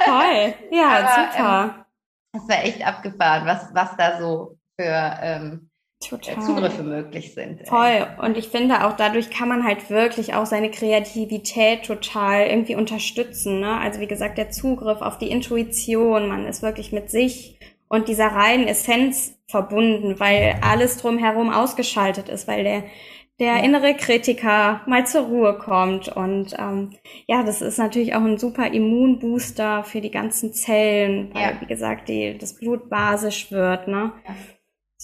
Toll. 0.04 0.54
Ja, 0.70 0.88
Aber, 0.88 1.32
super. 1.32 1.64
Ähm, 1.64 1.84
das 2.32 2.48
war 2.48 2.64
echt 2.64 2.86
abgefahren, 2.86 3.44
was, 3.44 3.74
was 3.74 3.96
da 3.96 4.18
so 4.20 4.56
für 4.78 5.18
ähm, 5.20 5.70
Total. 6.08 6.40
Zugriffe 6.40 6.82
möglich 6.82 7.34
sind. 7.34 7.66
Voll. 7.66 8.06
Und 8.22 8.36
ich 8.36 8.48
finde 8.48 8.86
auch 8.86 8.92
dadurch 8.94 9.30
kann 9.30 9.48
man 9.48 9.64
halt 9.64 9.90
wirklich 9.90 10.34
auch 10.34 10.46
seine 10.46 10.70
Kreativität 10.70 11.84
total 11.84 12.46
irgendwie 12.46 12.76
unterstützen. 12.76 13.60
Ne? 13.60 13.78
Also 13.78 14.00
wie 14.00 14.06
gesagt, 14.06 14.38
der 14.38 14.50
Zugriff 14.50 15.00
auf 15.00 15.18
die 15.18 15.30
Intuition, 15.30 16.28
man 16.28 16.46
ist 16.46 16.62
wirklich 16.62 16.92
mit 16.92 17.10
sich 17.10 17.58
und 17.88 18.08
dieser 18.08 18.28
reinen 18.28 18.66
Essenz 18.66 19.38
verbunden, 19.46 20.18
weil 20.18 20.58
alles 20.62 20.96
drumherum 20.96 21.50
ausgeschaltet 21.50 22.28
ist, 22.28 22.48
weil 22.48 22.64
der 22.64 22.84
der 23.40 23.64
innere 23.64 23.94
Kritiker 23.94 24.82
mal 24.86 25.06
zur 25.06 25.22
Ruhe 25.22 25.58
kommt. 25.58 26.08
Und 26.08 26.54
ähm, 26.58 26.90
ja, 27.26 27.42
das 27.42 27.62
ist 27.62 27.78
natürlich 27.78 28.14
auch 28.14 28.22
ein 28.22 28.38
super 28.38 28.72
Immunbooster 28.72 29.82
für 29.84 30.00
die 30.00 30.10
ganzen 30.10 30.52
Zellen, 30.52 31.34
weil, 31.34 31.42
ja. 31.54 31.60
wie 31.60 31.66
gesagt, 31.66 32.08
die, 32.08 32.38
das 32.38 32.54
Blut 32.54 32.88
basisch 32.88 33.50
wird. 33.50 33.88
Ne? 33.88 34.12
Ja. 34.26 34.34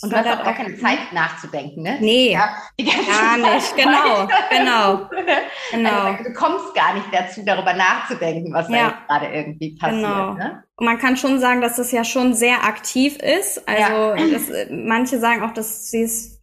Und 0.02 0.12
du 0.12 0.16
hast 0.16 0.26
auch 0.26 0.44
gar 0.44 0.54
keine 0.54 0.76
Zeit 0.78 1.12
nachzudenken, 1.12 1.82
ne? 1.82 1.98
Nee, 2.00 2.32
ja, 2.32 2.56
gar 2.78 3.36
nicht, 3.54 3.76
genau, 3.76 4.28
genau, 4.50 5.08
genau. 5.70 5.90
Also, 5.90 6.24
du 6.24 6.32
kommst 6.32 6.74
gar 6.74 6.94
nicht 6.94 7.06
dazu, 7.12 7.42
darüber 7.44 7.74
nachzudenken, 7.74 8.52
was 8.52 8.68
ja. 8.70 8.94
da 9.08 9.18
gerade 9.18 9.34
irgendwie 9.34 9.76
passiert. 9.76 10.02
Genau. 10.02 10.34
Ne? 10.34 10.64
Und 10.76 10.86
man 10.86 10.98
kann 10.98 11.16
schon 11.16 11.38
sagen, 11.38 11.60
dass 11.60 11.76
das 11.76 11.92
ja 11.92 12.04
schon 12.04 12.32
sehr 12.32 12.64
aktiv 12.64 13.18
ist. 13.18 13.68
Also 13.68 14.14
ja. 14.14 14.30
das, 14.32 14.50
manche 14.70 15.18
sagen 15.18 15.42
auch, 15.42 15.52
dass 15.52 15.90
sie 15.90 16.02
es 16.02 16.40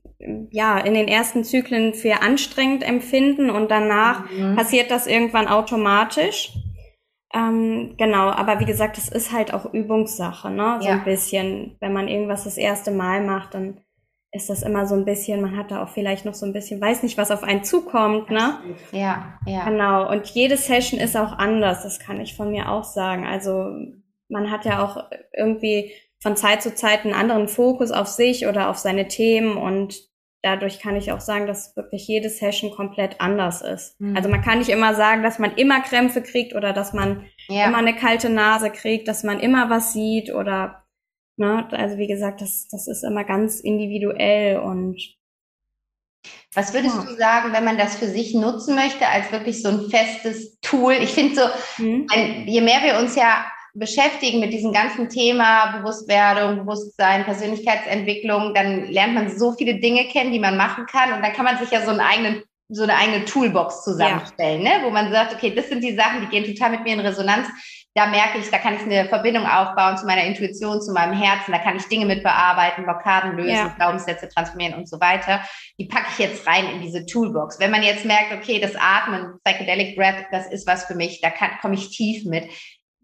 ja 0.51 0.77
in 0.77 0.93
den 0.93 1.07
ersten 1.07 1.43
Zyklen 1.43 1.93
für 1.93 2.21
anstrengend 2.21 2.83
empfinden 2.83 3.49
und 3.49 3.71
danach 3.71 4.29
mhm. 4.29 4.55
passiert 4.55 4.91
das 4.91 5.07
irgendwann 5.07 5.47
automatisch. 5.47 6.53
Ähm, 7.37 7.95
genau, 7.97 8.29
aber 8.29 8.59
wie 8.59 8.65
gesagt, 8.65 8.97
das 8.97 9.09
ist 9.09 9.31
halt 9.31 9.53
auch 9.53 9.73
Übungssache, 9.73 10.49
ne? 10.49 10.77
So 10.81 10.87
ja. 10.87 10.93
ein 10.95 11.03
bisschen. 11.03 11.75
Wenn 11.79 11.93
man 11.93 12.07
irgendwas 12.07 12.45
das 12.45 12.57
erste 12.57 12.91
Mal 12.91 13.23
macht, 13.23 13.53
dann 13.53 13.81
ist 14.31 14.49
das 14.49 14.61
immer 14.63 14.85
so 14.85 14.95
ein 14.95 15.05
bisschen, 15.05 15.41
man 15.41 15.55
hat 15.55 15.71
da 15.71 15.83
auch 15.83 15.89
vielleicht 15.89 16.25
noch 16.25 16.33
so 16.33 16.45
ein 16.45 16.53
bisschen, 16.53 16.81
weiß 16.81 17.03
nicht, 17.03 17.17
was 17.17 17.31
auf 17.31 17.43
einen 17.43 17.63
zukommt, 17.63 18.29
ne? 18.29 18.59
Ja, 18.91 19.39
ja. 19.45 19.65
Genau. 19.65 20.09
Und 20.09 20.27
jede 20.27 20.57
Session 20.57 20.99
ist 20.99 21.15
auch 21.15 21.37
anders, 21.37 21.83
das 21.83 21.99
kann 21.99 22.19
ich 22.19 22.35
von 22.35 22.51
mir 22.51 22.69
auch 22.69 22.83
sagen. 22.83 23.25
Also 23.25 23.71
man 24.29 24.51
hat 24.51 24.65
ja 24.65 24.83
auch 24.83 25.09
irgendwie 25.33 25.91
von 26.19 26.35
Zeit 26.35 26.61
zu 26.61 26.73
Zeit 26.73 27.05
einen 27.05 27.13
anderen 27.13 27.47
Fokus 27.47 27.91
auf 27.91 28.07
sich 28.07 28.47
oder 28.47 28.69
auf 28.69 28.77
seine 28.77 29.07
Themen 29.07 29.57
und 29.57 29.95
dadurch 30.47 30.79
kann 30.79 30.95
ich 30.95 31.11
auch 31.11 31.19
sagen, 31.19 31.45
dass 31.45 31.75
wirklich 31.75 32.07
jede 32.07 32.29
Session 32.29 32.71
komplett 32.71 33.19
anders 33.19 33.61
ist. 33.61 33.99
Mhm. 33.99 34.15
Also 34.15 34.29
man 34.29 34.41
kann 34.41 34.59
nicht 34.59 34.69
immer 34.69 34.95
sagen, 34.95 35.23
dass 35.23 35.39
man 35.39 35.55
immer 35.55 35.81
Krämpfe 35.81 36.21
kriegt 36.21 36.55
oder 36.55 36.71
dass 36.73 36.93
man 36.93 37.25
ja. 37.49 37.67
immer 37.67 37.77
eine 37.77 37.95
kalte 37.95 38.29
Nase 38.29 38.69
kriegt, 38.69 39.07
dass 39.07 39.23
man 39.23 39.39
immer 39.39 39.69
was 39.69 39.93
sieht 39.93 40.33
oder 40.33 40.85
ne, 41.37 41.67
also 41.71 41.97
wie 41.97 42.07
gesagt, 42.07 42.41
das, 42.41 42.67
das 42.71 42.87
ist 42.87 43.03
immer 43.03 43.25
ganz 43.25 43.59
individuell 43.59 44.59
und 44.59 44.97
was 46.53 46.73
würdest 46.73 46.95
ja. 46.95 47.03
du 47.03 47.15
sagen, 47.15 47.53
wenn 47.53 47.63
man 47.63 47.77
das 47.77 47.95
für 47.97 48.07
sich 48.07 48.33
nutzen 48.33 48.75
möchte, 48.75 49.07
als 49.07 49.31
wirklich 49.31 49.61
so 49.61 49.69
ein 49.69 49.89
festes 49.89 50.59
Tool? 50.61 50.93
Ich 50.93 51.11
finde 51.11 51.35
so, 51.35 51.83
mhm. 51.83 52.07
je 52.45 52.61
mehr 52.61 52.81
wir 52.83 52.99
uns 52.99 53.15
ja 53.15 53.45
beschäftigen 53.77 54.39
mit 54.39 54.53
diesem 54.53 54.73
ganzen 54.73 55.09
Thema 55.09 55.77
Bewusstwerdung, 55.77 56.59
Bewusstsein, 56.59 57.25
Persönlichkeitsentwicklung, 57.25 58.53
dann 58.53 58.87
lernt 58.87 59.13
man 59.13 59.37
so 59.37 59.53
viele 59.53 59.79
Dinge 59.79 60.05
kennen, 60.05 60.31
die 60.31 60.39
man 60.39 60.57
machen 60.57 60.85
kann. 60.85 61.13
Und 61.13 61.21
dann 61.21 61.33
kann 61.33 61.45
man 61.45 61.57
sich 61.57 61.71
ja 61.71 61.81
so 61.81 61.91
einen 61.91 61.99
eigenen 61.99 62.43
so 62.69 62.83
eine 62.83 62.97
eigene 62.97 63.23
Toolbox 63.23 63.83
zusammenstellen, 63.83 64.61
ja. 64.61 64.79
ne? 64.79 64.85
wo 64.85 64.89
man 64.89 65.11
sagt, 65.11 65.33
okay, 65.33 65.53
das 65.55 65.69
sind 65.69 65.83
die 65.83 65.95
Sachen, 65.95 66.21
die 66.21 66.27
gehen 66.27 66.43
total 66.43 66.71
mit 66.71 66.83
mir 66.83 66.93
in 66.93 66.99
Resonanz. 66.99 67.47
Da 67.95 68.05
merke 68.05 68.37
ich, 68.37 68.51
da 68.51 68.59
kann 68.59 68.75
ich 68.75 68.81
eine 68.81 69.09
Verbindung 69.09 69.47
aufbauen 69.47 69.97
zu 69.97 70.05
meiner 70.05 70.23
Intuition, 70.23 70.81
zu 70.81 70.91
meinem 70.91 71.13
Herzen. 71.13 71.51
Da 71.51 71.57
kann 71.57 71.77
ich 71.77 71.85
Dinge 71.85 72.05
mit 72.05 72.21
bearbeiten, 72.21 72.83
Blockaden 72.83 73.37
lösen, 73.37 73.55
ja. 73.55 73.73
Glaubenssätze 73.75 74.29
transformieren 74.29 74.75
und 74.75 74.87
so 74.87 74.99
weiter. 74.99 75.41
Die 75.79 75.87
packe 75.87 76.05
ich 76.11 76.19
jetzt 76.19 76.45
rein 76.45 76.69
in 76.69 76.81
diese 76.81 77.07
Toolbox. 77.07 77.59
Wenn 77.59 77.71
man 77.71 77.81
jetzt 77.81 78.05
merkt, 78.05 78.33
okay, 78.33 78.59
das 78.59 78.75
Atmen, 78.75 79.39
Psychedelic 79.43 79.95
Breath, 79.95 80.25
das 80.31 80.45
ist 80.51 80.67
was 80.67 80.85
für 80.85 80.93
mich, 80.93 81.21
da 81.21 81.31
komme 81.59 81.73
ich 81.73 81.89
tief 81.89 82.23
mit. 82.25 82.47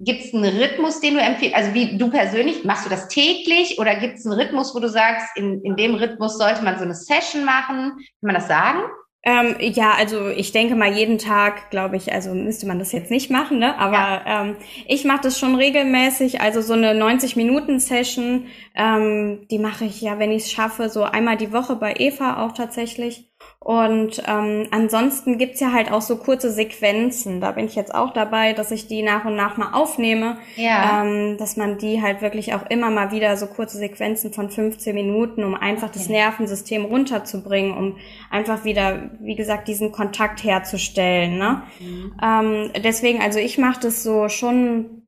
Gibt 0.04 0.26
es 0.26 0.34
einen 0.34 0.58
Rhythmus, 0.58 1.00
den 1.00 1.16
du 1.16 1.22
empfiehlst? 1.22 1.56
Also 1.56 1.74
wie 1.74 1.98
du 1.98 2.10
persönlich, 2.10 2.64
machst 2.64 2.86
du 2.86 2.90
das 2.90 3.08
täglich 3.08 3.80
oder 3.80 3.96
gibt 3.96 4.18
es 4.18 4.26
einen 4.26 4.40
Rhythmus, 4.40 4.76
wo 4.76 4.80
du 4.80 4.90
sagst, 4.90 5.28
in, 5.36 5.62
in 5.64 5.76
dem 5.76 5.96
Rhythmus 5.96 6.38
sollte 6.38 6.64
man 6.64 6.78
so 6.78 6.84
eine 6.84 6.96
Session 6.96 7.46
machen? 7.46 7.92
Kann 7.98 8.06
man 8.22 8.36
das 8.36 8.48
sagen? 8.48 8.82
Ähm, 9.26 9.56
ja, 9.60 9.94
also 9.98 10.28
ich 10.28 10.52
denke 10.52 10.76
mal 10.76 10.92
jeden 10.92 11.18
Tag, 11.18 11.70
glaube 11.70 11.96
ich, 11.96 12.12
also 12.12 12.34
müsste 12.34 12.68
man 12.68 12.78
das 12.78 12.92
jetzt 12.92 13.10
nicht 13.10 13.32
machen, 13.32 13.58
ne? 13.58 13.80
Aber 13.80 13.94
ja. 13.94 14.42
ähm, 14.42 14.58
ich 14.86 15.06
mache 15.06 15.22
das 15.24 15.40
schon 15.40 15.56
regelmäßig. 15.56 16.42
Also 16.42 16.60
so 16.60 16.74
eine 16.74 16.92
90-Minuten-Session, 16.92 18.48
ähm, 18.76 19.48
die 19.50 19.60
mache 19.60 19.86
ich 19.86 20.02
ja, 20.02 20.20
wenn 20.20 20.32
ich 20.32 20.44
es 20.44 20.52
schaffe, 20.52 20.90
so 20.90 21.04
einmal 21.04 21.38
die 21.38 21.54
Woche 21.54 21.78
bei 21.78 21.94
Eva 21.98 22.46
auch 22.46 22.52
tatsächlich. 22.52 23.32
Und 23.64 24.22
ähm, 24.28 24.68
ansonsten 24.72 25.38
gibt's 25.38 25.62
ja 25.62 25.72
halt 25.72 25.90
auch 25.90 26.02
so 26.02 26.18
kurze 26.18 26.52
Sequenzen. 26.52 27.40
Da 27.40 27.52
bin 27.54 27.66
ich 27.66 27.76
jetzt 27.76 27.96
auch 27.96 28.12
dabei, 28.12 28.52
dass 28.52 28.72
ich 28.72 28.88
die 28.88 29.04
nach 29.04 29.24
und 29.24 29.38
nach 29.38 29.56
mal 29.56 29.72
aufnehme. 29.72 30.38
Ja. 30.58 31.02
Ähm, 31.02 31.38
dass 31.38 31.56
man 31.56 31.78
die 31.78 32.02
halt 32.02 32.22
wirklich 32.22 32.54
auch 32.54 32.70
immer 32.70 32.90
mal 32.90 33.12
wieder 33.12 33.38
so 33.38 33.48
kurze 33.48 33.78
Sequenzen 33.78 34.34
von 34.34 34.50
15 34.50 34.94
Minuten, 34.94 35.46
um 35.46 35.56
einfach 35.56 35.88
okay. 35.88 36.00
das 36.00 36.10
Nervensystem 36.10 36.84
runterzubringen, 36.84 37.74
um 37.78 37.98
einfach 38.30 38.66
wieder, 38.66 39.12
wie 39.22 39.36
gesagt, 39.36 39.70
diesen 39.70 39.94
Kontakt 39.94 40.44
herzustellen. 40.44 41.38
Ne? 41.38 41.64
Mhm. 41.80 42.16
Ähm, 42.22 42.72
deswegen, 42.84 43.22
also 43.22 43.40
ich 43.40 43.58
mache 43.58 43.80
das 43.80 44.04
so 44.04 44.28
schon, 44.28 45.08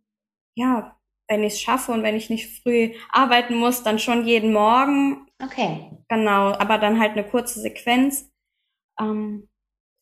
ja, 0.55 0.95
wenn 1.27 1.43
ich 1.43 1.55
es 1.55 1.61
schaffe 1.61 1.91
und 1.91 2.03
wenn 2.03 2.15
ich 2.15 2.29
nicht 2.29 2.61
früh 2.61 2.91
arbeiten 3.11 3.55
muss, 3.55 3.83
dann 3.83 3.99
schon 3.99 4.25
jeden 4.25 4.53
Morgen. 4.53 5.27
Okay. 5.43 5.91
Genau, 6.07 6.53
aber 6.53 6.77
dann 6.77 7.01
halt 7.01 7.13
eine 7.13 7.25
kurze 7.25 7.59
Sequenz. 7.59 8.31
Ähm, 8.99 9.47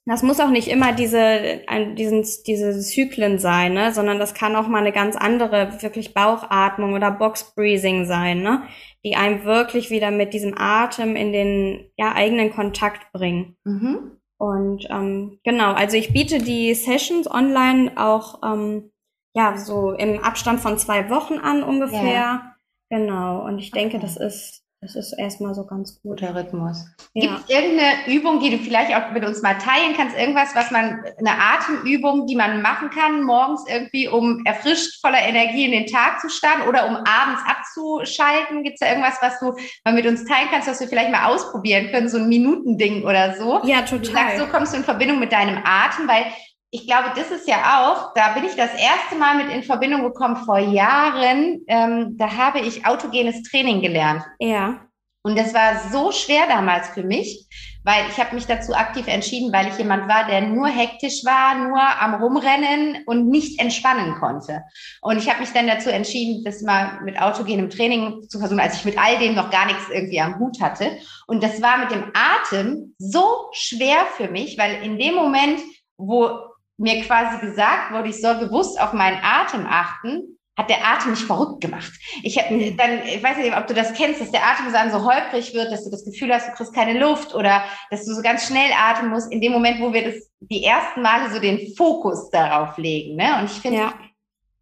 das 0.05 0.21
muss 0.21 0.41
auch 0.41 0.49
nicht 0.49 0.67
immer 0.67 0.91
diese, 0.91 1.61
diesen, 1.95 2.25
diese 2.45 2.79
Zyklen 2.81 3.39
sein, 3.39 3.73
ne? 3.73 3.93
sondern 3.93 4.19
das 4.19 4.33
kann 4.33 4.55
auch 4.57 4.67
mal 4.67 4.79
eine 4.79 4.91
ganz 4.91 5.15
andere, 5.15 5.81
wirklich 5.81 6.13
Bauchatmung 6.13 6.93
oder 6.93 7.09
Box 7.09 7.53
Breathing 7.55 8.05
sein, 8.05 8.41
ne? 8.41 8.63
die 9.05 9.15
einem 9.15 9.45
wirklich 9.45 9.91
wieder 9.91 10.11
mit 10.11 10.33
diesem 10.33 10.55
Atem 10.57 11.15
in 11.15 11.31
den 11.31 11.89
ja, 11.97 12.13
eigenen 12.13 12.51
Kontakt 12.51 13.13
bringen. 13.13 13.55
Mhm. 13.63 14.19
Und 14.37 14.87
ähm, 14.89 15.39
genau, 15.45 15.71
also 15.71 15.95
ich 15.95 16.11
biete 16.11 16.39
die 16.39 16.73
Sessions 16.73 17.31
online 17.31 17.93
auch 17.95 18.41
ähm, 18.43 18.91
ja 19.33 19.57
so 19.57 19.91
im 19.91 20.19
Abstand 20.19 20.59
von 20.59 20.77
zwei 20.77 21.09
Wochen 21.09 21.35
an 21.35 21.63
ungefähr. 21.63 22.03
Ja. 22.03 22.55
Genau. 22.89 23.45
Und 23.45 23.59
ich 23.59 23.71
denke, 23.71 23.97
okay. 23.97 24.05
das 24.05 24.17
ist 24.17 24.62
das 24.84 24.95
ist 24.95 25.13
erstmal 25.13 25.55
so 25.55 25.65
ganz 25.65 26.01
gut. 26.01 26.19
Guter 26.19 26.36
Rhythmus. 26.36 26.86
Ja. 27.13 27.21
Gibt 27.21 27.39
es 27.39 27.49
irgendeine 27.49 28.07
Übung, 28.07 28.39
die 28.39 28.51
du 28.51 28.57
vielleicht 28.57 28.95
auch 28.95 29.11
mit 29.11 29.25
uns 29.25 29.41
mal 29.41 29.55
teilen 29.55 29.95
kannst? 29.95 30.17
Irgendwas, 30.17 30.53
was 30.55 30.69
man, 30.71 31.03
eine 31.17 31.31
Atemübung, 31.31 32.27
die 32.27 32.36
man 32.36 32.61
machen 32.61 32.89
kann, 32.89 33.23
morgens 33.23 33.63
irgendwie, 33.67 34.07
um 34.09 34.41
erfrischt, 34.45 35.01
voller 35.01 35.21
Energie 35.21 35.65
in 35.65 35.71
den 35.71 35.88
Tag 35.88 36.19
zu 36.19 36.29
starten 36.29 36.67
oder 36.67 36.88
um 36.88 36.97
abends 36.97 37.41
abzuschalten? 37.47 38.63
Gibt 38.63 38.75
es 38.75 38.79
da 38.81 38.89
irgendwas, 38.89 39.17
was 39.21 39.39
du 39.39 39.55
mal 39.86 39.93
mit 39.93 40.05
uns 40.05 40.25
teilen 40.25 40.49
kannst, 40.51 40.67
was 40.67 40.81
wir 40.81 40.88
vielleicht 40.88 41.11
mal 41.11 41.34
ausprobieren 41.34 41.89
können? 41.91 42.09
So 42.09 42.17
ein 42.17 42.27
Minutending 42.27 43.03
oder 43.03 43.36
so? 43.36 43.61
Ja, 43.63 43.81
total. 43.84 43.99
Du 43.99 44.11
sagst, 44.11 44.38
so 44.38 44.45
kommst 44.47 44.73
du 44.73 44.77
in 44.77 44.84
Verbindung 44.84 45.19
mit 45.19 45.31
deinem 45.31 45.59
Atem, 45.63 46.07
weil 46.07 46.25
ich 46.74 46.88
glaube, 46.88 47.11
das 47.15 47.30
ist 47.30 47.47
ja 47.47 47.86
auch, 47.86 48.15
da 48.15 48.30
bin 48.30 48.45
ich 48.45 48.55
das 48.55 48.71
erste 48.74 49.15
Mal 49.15 49.38
mit 49.38 49.53
in 49.53 49.61
Verbindung 49.61 50.01
gekommen 50.01 50.38
vor 50.38 50.57
Jahren. 50.57 51.61
Ähm, 51.67 52.17
da 52.17 52.36
habe 52.36 52.61
ich 52.61 52.84
autogenes 52.84 53.43
Training 53.43 53.80
gelernt. 53.80 54.24
Ja. 54.39 54.80
Und 55.21 55.38
das 55.38 55.53
war 55.53 55.91
so 55.91 56.11
schwer 56.11 56.47
damals 56.47 56.89
für 56.89 57.03
mich, 57.03 57.47
weil 57.84 58.05
ich 58.09 58.17
habe 58.17 58.34
mich 58.34 58.47
dazu 58.47 58.74
aktiv 58.74 59.05
entschieden, 59.07 59.53
weil 59.53 59.67
ich 59.67 59.78
jemand 59.78 60.09
war, 60.09 60.26
der 60.26 60.41
nur 60.41 60.65
hektisch 60.65 61.24
war, 61.24 61.55
nur 61.59 61.80
am 61.80 62.15
Rumrennen 62.15 63.03
und 63.05 63.30
nicht 63.30 63.61
entspannen 63.61 64.15
konnte. 64.15 64.63
Und 65.03 65.19
ich 65.19 65.30
habe 65.30 65.41
mich 65.41 65.53
dann 65.53 65.67
dazu 65.67 65.91
entschieden, 65.91 66.43
das 66.43 66.63
mal 66.63 67.01
mit 67.03 67.21
autogenem 67.21 67.69
Training 67.69 68.28
zu 68.28 68.39
versuchen, 68.39 68.59
als 68.59 68.78
ich 68.78 68.86
mit 68.86 68.97
all 68.97 69.19
dem 69.19 69.36
noch 69.36 69.51
gar 69.51 69.67
nichts 69.67 69.89
irgendwie 69.91 70.19
am 70.19 70.39
Hut 70.39 70.59
hatte. 70.59 70.97
Und 71.28 71.43
das 71.43 71.61
war 71.61 71.78
mit 71.78 71.91
dem 71.91 72.11
Atem 72.15 72.95
so 72.97 73.49
schwer 73.51 74.07
für 74.17 74.28
mich, 74.28 74.57
weil 74.57 74.82
in 74.82 74.97
dem 74.97 75.13
Moment, 75.13 75.59
wo 75.97 76.51
mir 76.78 77.01
quasi 77.03 77.39
gesagt 77.45 77.91
wurde, 77.91 78.09
ich 78.09 78.21
soll 78.21 78.36
bewusst 78.36 78.80
auf 78.80 78.93
meinen 78.93 79.19
Atem 79.24 79.65
achten, 79.67 80.34
hat 80.55 80.69
der 80.69 80.86
Atem 80.86 81.11
mich 81.11 81.26
verrückt 81.26 81.61
gemacht. 81.61 81.91
Ich 82.21 82.38
habe 82.38 82.74
dann, 82.78 83.05
ich 83.05 83.24
weiß 83.24 83.38
nicht, 83.38 83.55
ob 83.57 83.65
du 83.65 83.74
das 83.74 83.93
kennst, 83.93 84.21
dass 84.21 84.32
der 84.32 84.43
Atem 84.43 84.71
dann 84.71 84.91
so 84.91 85.03
holprig 85.03 85.53
wird, 85.53 85.71
dass 85.71 85.84
du 85.84 85.89
das 85.89 86.05
Gefühl 86.05 86.34
hast, 86.34 86.47
du 86.47 86.53
kriegst 86.53 86.76
keine 86.76 86.99
Luft 86.99 87.34
oder 87.34 87.63
dass 87.89 88.05
du 88.05 88.13
so 88.13 88.21
ganz 88.21 88.47
schnell 88.47 88.71
atmen 88.78 89.09
musst, 89.09 89.32
in 89.32 89.41
dem 89.41 89.51
Moment, 89.51 89.82
wo 89.82 89.91
wir 89.91 90.11
das 90.11 90.30
die 90.41 90.63
ersten 90.63 91.01
Male 91.01 91.32
so 91.32 91.39
den 91.39 91.76
Fokus 91.76 92.30
darauf 92.30 92.78
legen. 92.78 93.15
Ne? 93.15 93.39
Und 93.39 93.45
ich 93.45 93.59
finde, 93.59 93.80
ja. 93.80 93.93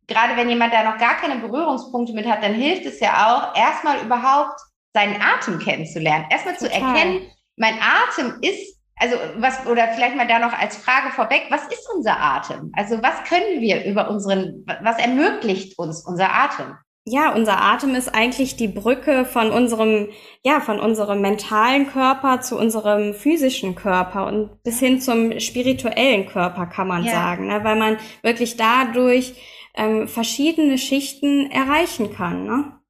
gerade 0.08 0.38
wenn 0.38 0.50
jemand 0.50 0.74
da 0.74 0.84
noch 0.84 0.98
gar 0.98 1.16
keine 1.16 1.42
Berührungspunkte 1.42 2.14
mit 2.14 2.26
hat, 2.26 2.42
dann 2.42 2.54
hilft 2.54 2.86
es 2.86 3.00
ja 3.02 3.28
auch, 3.28 3.58
erstmal 3.58 4.00
überhaupt 4.00 4.60
seinen 4.94 5.22
Atem 5.22 5.60
kennenzulernen. 5.60 6.26
Erstmal 6.30 6.58
zu 6.58 6.72
erkennen, 6.72 7.30
mein 7.58 7.78
Atem 7.82 8.40
ist 8.42 8.81
also 9.02 9.16
was, 9.38 9.66
oder 9.66 9.88
vielleicht 9.96 10.16
mal 10.16 10.28
da 10.28 10.38
noch 10.38 10.54
als 10.54 10.78
Frage 10.78 11.12
vorweg, 11.12 11.48
was 11.50 11.64
ist 11.68 11.90
unser 11.94 12.20
Atem? 12.20 12.72
Also 12.76 13.02
was 13.02 13.24
können 13.28 13.60
wir 13.60 13.84
über 13.86 14.10
unseren, 14.10 14.64
was 14.82 15.00
ermöglicht 15.00 15.78
uns 15.80 16.06
unser 16.06 16.32
Atem? 16.32 16.78
Ja, 17.06 17.34
unser 17.34 17.60
Atem 17.60 17.96
ist 17.96 18.14
eigentlich 18.14 18.58
die 18.58 18.68
Brücke 18.68 19.26
von 19.26 19.50
unserem, 19.50 20.10
ja, 20.44 20.60
von 20.60 20.80
unserem 20.80 21.20
mentalen 21.20 21.88
Körper 21.88 22.42
zu 22.42 22.60
unserem 22.60 23.16
physischen 23.16 23.74
Körper 23.74 24.28
und 24.28 24.62
bis 24.62 24.80
hin 24.80 25.02
zum 25.02 25.40
spirituellen 25.40 26.28
Körper, 26.28 26.68
kann 26.68 26.88
man 26.88 27.04
ja. 27.04 27.12
sagen, 27.12 27.48
ne? 27.48 27.64
weil 27.64 27.76
man 27.76 27.98
wirklich 28.22 28.56
dadurch 28.56 29.34
ähm, 29.76 30.08
verschiedene 30.08 30.78
Schichten 30.78 31.50
erreichen 31.50 32.14
kann. 32.14 32.46
Ne? 32.46 32.81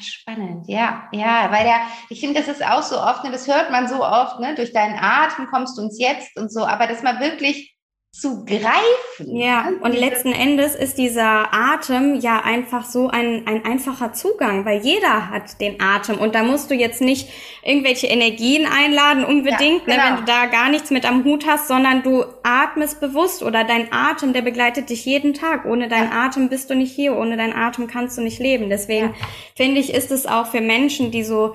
Spannend, 0.00 0.68
ja, 0.68 1.08
ja, 1.12 1.50
weil 1.50 1.64
der, 1.64 1.80
ich 2.08 2.20
finde, 2.20 2.40
das 2.40 2.48
ist 2.48 2.64
auch 2.64 2.82
so 2.82 3.00
oft, 3.00 3.24
ne, 3.24 3.30
das 3.30 3.46
hört 3.46 3.70
man 3.70 3.88
so 3.88 4.04
oft, 4.04 4.40
ne, 4.40 4.54
durch 4.54 4.72
deinen 4.72 4.98
Atem 4.98 5.46
kommst 5.46 5.78
du 5.78 5.82
uns 5.82 5.98
jetzt 5.98 6.36
und 6.36 6.52
so, 6.52 6.66
aber 6.66 6.86
dass 6.86 7.02
man 7.02 7.20
wirklich 7.20 7.73
zu 8.14 8.44
greifen. 8.44 9.34
Ja, 9.36 9.72
und 9.80 9.92
letzten 9.92 10.32
Endes 10.32 10.76
ist 10.76 10.98
dieser 10.98 11.52
Atem 11.52 12.20
ja 12.20 12.42
einfach 12.44 12.84
so 12.84 13.08
ein, 13.08 13.44
ein 13.46 13.64
einfacher 13.64 14.12
Zugang, 14.12 14.64
weil 14.64 14.82
jeder 14.82 15.30
hat 15.30 15.60
den 15.60 15.80
Atem 15.80 16.18
und 16.18 16.36
da 16.36 16.44
musst 16.44 16.70
du 16.70 16.74
jetzt 16.76 17.00
nicht 17.00 17.28
irgendwelche 17.64 18.06
Energien 18.06 18.66
einladen 18.66 19.24
unbedingt, 19.24 19.88
ja, 19.88 19.94
genau. 19.94 19.96
ne, 19.96 20.02
wenn 20.04 20.16
du 20.18 20.24
da 20.26 20.46
gar 20.46 20.68
nichts 20.68 20.92
mit 20.92 21.06
am 21.06 21.24
Hut 21.24 21.44
hast, 21.48 21.66
sondern 21.66 22.04
du 22.04 22.24
atmest 22.44 23.00
bewusst 23.00 23.42
oder 23.42 23.64
dein 23.64 23.92
Atem, 23.92 24.32
der 24.32 24.42
begleitet 24.42 24.90
dich 24.90 25.04
jeden 25.04 25.34
Tag. 25.34 25.64
Ohne 25.64 25.88
deinen 25.88 26.12
ja. 26.12 26.26
Atem 26.26 26.48
bist 26.48 26.70
du 26.70 26.76
nicht 26.76 26.94
hier, 26.94 27.16
ohne 27.16 27.36
deinen 27.36 27.52
Atem 27.52 27.88
kannst 27.88 28.16
du 28.16 28.22
nicht 28.22 28.38
leben. 28.38 28.70
Deswegen 28.70 29.06
ja. 29.06 29.14
finde 29.56 29.80
ich, 29.80 29.92
ist 29.92 30.12
es 30.12 30.26
auch 30.26 30.46
für 30.46 30.60
Menschen, 30.60 31.10
die 31.10 31.24
so 31.24 31.54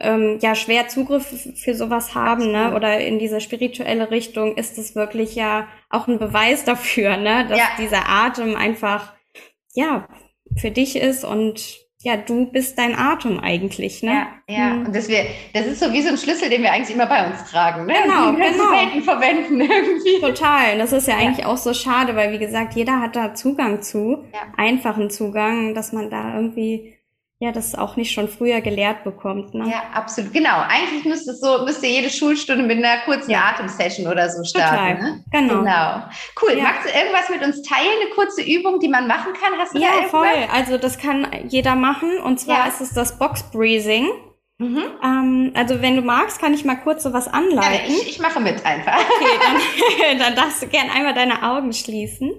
ähm, 0.00 0.38
ja 0.40 0.54
schwer 0.54 0.88
Zugriff 0.88 1.26
für 1.56 1.74
sowas 1.74 2.14
haben, 2.14 2.50
ne? 2.52 2.74
Oder 2.74 3.00
in 3.00 3.18
diese 3.18 3.40
spirituelle 3.40 4.10
Richtung 4.10 4.56
ist 4.56 4.78
es 4.78 4.94
wirklich 4.94 5.34
ja 5.34 5.68
auch 5.90 6.06
ein 6.08 6.18
Beweis 6.18 6.64
dafür, 6.64 7.16
ne? 7.16 7.46
Dass 7.48 7.58
ja. 7.58 7.68
dieser 7.78 8.08
Atem 8.08 8.56
einfach 8.56 9.14
ja 9.74 10.08
für 10.56 10.70
dich 10.70 10.96
ist 10.96 11.24
und 11.24 11.86
ja, 12.06 12.16
du 12.16 12.46
bist 12.46 12.78
dein 12.78 12.94
Atem 12.94 13.40
eigentlich, 13.40 14.02
ne? 14.02 14.28
Ja, 14.46 14.56
ja. 14.56 14.68
Mhm. 14.74 14.86
Und 14.86 14.94
das, 14.94 15.08
wir, 15.08 15.24
das 15.52 15.66
ist 15.66 15.80
so 15.80 15.92
wie 15.92 16.02
so 16.02 16.10
ein 16.10 16.16
Schlüssel, 16.16 16.48
den 16.48 16.62
wir 16.62 16.70
eigentlich 16.70 16.94
immer 16.94 17.06
bei 17.06 17.26
uns 17.26 17.50
tragen, 17.50 17.86
ne? 17.86 17.94
Genau, 18.00 18.30
den 18.30 18.52
genau. 18.52 18.68
selten 18.68 19.02
verwenden 19.02 19.60
irgendwie. 19.60 20.20
Total. 20.20 20.74
Und 20.74 20.78
das 20.78 20.92
ist 20.92 21.08
ja 21.08 21.16
eigentlich 21.16 21.44
auch 21.44 21.56
so 21.56 21.74
schade, 21.74 22.14
weil 22.14 22.32
wie 22.32 22.38
gesagt, 22.38 22.74
jeder 22.74 23.00
hat 23.00 23.16
da 23.16 23.34
Zugang 23.34 23.82
zu, 23.82 24.24
ja. 24.32 24.40
einfachen 24.56 25.10
Zugang, 25.10 25.74
dass 25.74 25.92
man 25.92 26.08
da 26.08 26.36
irgendwie 26.36 26.95
ja, 27.38 27.52
das 27.52 27.74
auch 27.74 27.96
nicht 27.96 28.12
schon 28.12 28.28
früher 28.28 28.62
gelehrt 28.62 29.04
bekommt. 29.04 29.52
Ne? 29.52 29.68
Ja, 29.68 29.82
absolut. 29.92 30.32
Genau. 30.32 30.58
Eigentlich 30.68 31.04
müsste 31.04 31.32
es 31.32 31.40
so, 31.40 31.64
müsste 31.66 31.86
jede 31.86 32.08
Schulstunde 32.08 32.64
mit 32.64 32.78
einer 32.78 33.02
kurzen 33.04 33.30
ja. 33.30 33.50
Atemsession 33.50 34.10
oder 34.10 34.30
so 34.30 34.42
starten. 34.42 34.70
Total. 34.70 34.94
Ne? 34.94 35.24
Genau. 35.30 35.58
genau. 35.58 36.02
Cool. 36.40 36.56
Ja. 36.56 36.62
Magst 36.62 36.86
du 36.86 36.98
irgendwas 36.98 37.28
mit 37.28 37.42
uns 37.42 37.60
teilen? 37.60 37.92
Eine 38.00 38.10
kurze 38.14 38.42
Übung, 38.42 38.80
die 38.80 38.88
man 38.88 39.06
machen 39.06 39.34
kann? 39.34 39.52
Hast 39.58 39.74
du 39.74 39.78
ja, 39.78 39.88
da 40.00 40.08
voll. 40.08 40.26
Also 40.50 40.78
das 40.78 40.96
kann 40.96 41.26
jeder 41.46 41.74
machen. 41.74 42.18
Und 42.20 42.40
zwar 42.40 42.60
ja. 42.60 42.66
ist 42.68 42.80
es 42.80 42.94
das 42.94 43.18
Box 43.18 43.42
Breathing. 43.50 44.08
Mhm. 44.56 44.84
Ähm, 45.04 45.52
also 45.54 45.82
wenn 45.82 45.96
du 45.96 46.00
magst, 46.02 46.40
kann 46.40 46.54
ich 46.54 46.64
mal 46.64 46.76
kurz 46.76 47.02
so 47.02 47.12
was 47.12 47.28
anleiten. 47.28 47.90
Ja, 47.92 48.00
ich, 48.00 48.08
ich 48.08 48.18
mache 48.18 48.40
mit 48.40 48.64
einfach. 48.64 48.98
Okay, 48.98 49.38
dann, 50.08 50.18
dann 50.18 50.36
darfst 50.36 50.62
du 50.62 50.68
gern 50.68 50.88
einmal 50.88 51.12
deine 51.12 51.42
Augen 51.42 51.74
schließen 51.74 52.32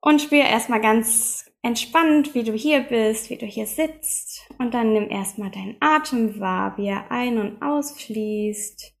und 0.00 0.22
spür 0.22 0.44
erstmal 0.44 0.80
ganz 0.80 1.43
entspannt, 1.64 2.34
wie 2.34 2.44
du 2.44 2.52
hier 2.52 2.82
bist, 2.82 3.30
wie 3.30 3.38
du 3.38 3.46
hier 3.46 3.66
sitzt. 3.66 4.48
Und 4.58 4.74
dann 4.74 4.92
nimm 4.92 5.08
erstmal 5.08 5.50
deinen 5.50 5.76
Atem 5.80 6.38
wahr, 6.38 6.76
wie 6.76 6.86
er 6.86 7.10
ein- 7.10 7.38
und 7.38 7.62
ausfließt. 7.62 8.94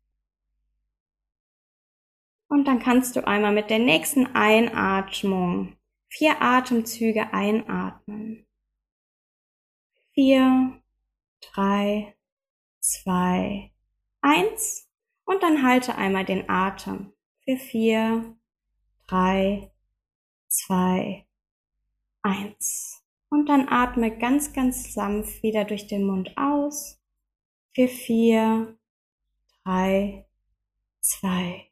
Und 2.48 2.64
dann 2.66 2.78
kannst 2.78 3.16
du 3.16 3.26
einmal 3.26 3.52
mit 3.52 3.68
der 3.68 3.80
nächsten 3.80 4.34
Einatmung 4.34 5.76
vier 6.08 6.40
Atemzüge 6.40 7.32
einatmen. 7.32 8.46
Vier, 10.12 10.80
drei, 11.40 12.16
zwei, 12.80 13.72
eins. 14.20 14.88
Und 15.24 15.42
dann 15.42 15.66
halte 15.66 15.96
einmal 15.96 16.24
den 16.24 16.48
Atem 16.48 17.12
für 17.44 17.56
vier, 17.56 18.36
drei, 19.06 19.72
zwei, 20.48 21.26
eins. 22.24 23.02
Und 23.28 23.48
dann 23.48 23.68
atme 23.68 24.16
ganz, 24.18 24.52
ganz 24.52 24.92
sanft 24.92 25.42
wieder 25.42 25.64
durch 25.64 25.86
den 25.86 26.04
Mund 26.04 26.36
aus. 26.36 27.00
Für 27.74 27.88
vier, 27.88 28.78
drei, 29.64 30.26
zwei, 31.00 31.70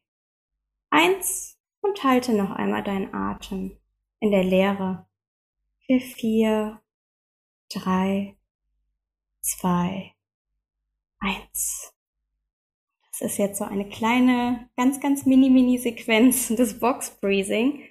eins. 0.91 1.59
Und 1.81 2.05
halte 2.05 2.33
noch 2.33 2.51
einmal 2.51 2.85
deinen 2.85 3.13
Atem 3.13 3.77
in 4.21 4.31
der 4.31 4.45
Leere. 4.45 5.09
Für 5.87 5.99
vier, 5.99 6.81
drei, 7.69 8.37
zwei, 9.41 10.15
eins. 11.19 11.93
Das 13.11 13.21
ist 13.33 13.39
jetzt 13.39 13.59
so 13.59 13.65
eine 13.65 13.89
kleine, 13.89 14.71
ganz, 14.77 15.01
ganz 15.01 15.27
mini, 15.27 15.51
mini 15.51 15.79
Sequenz 15.79 16.49
des 16.49 16.79
Box 16.79 17.11
Breathing 17.21 17.83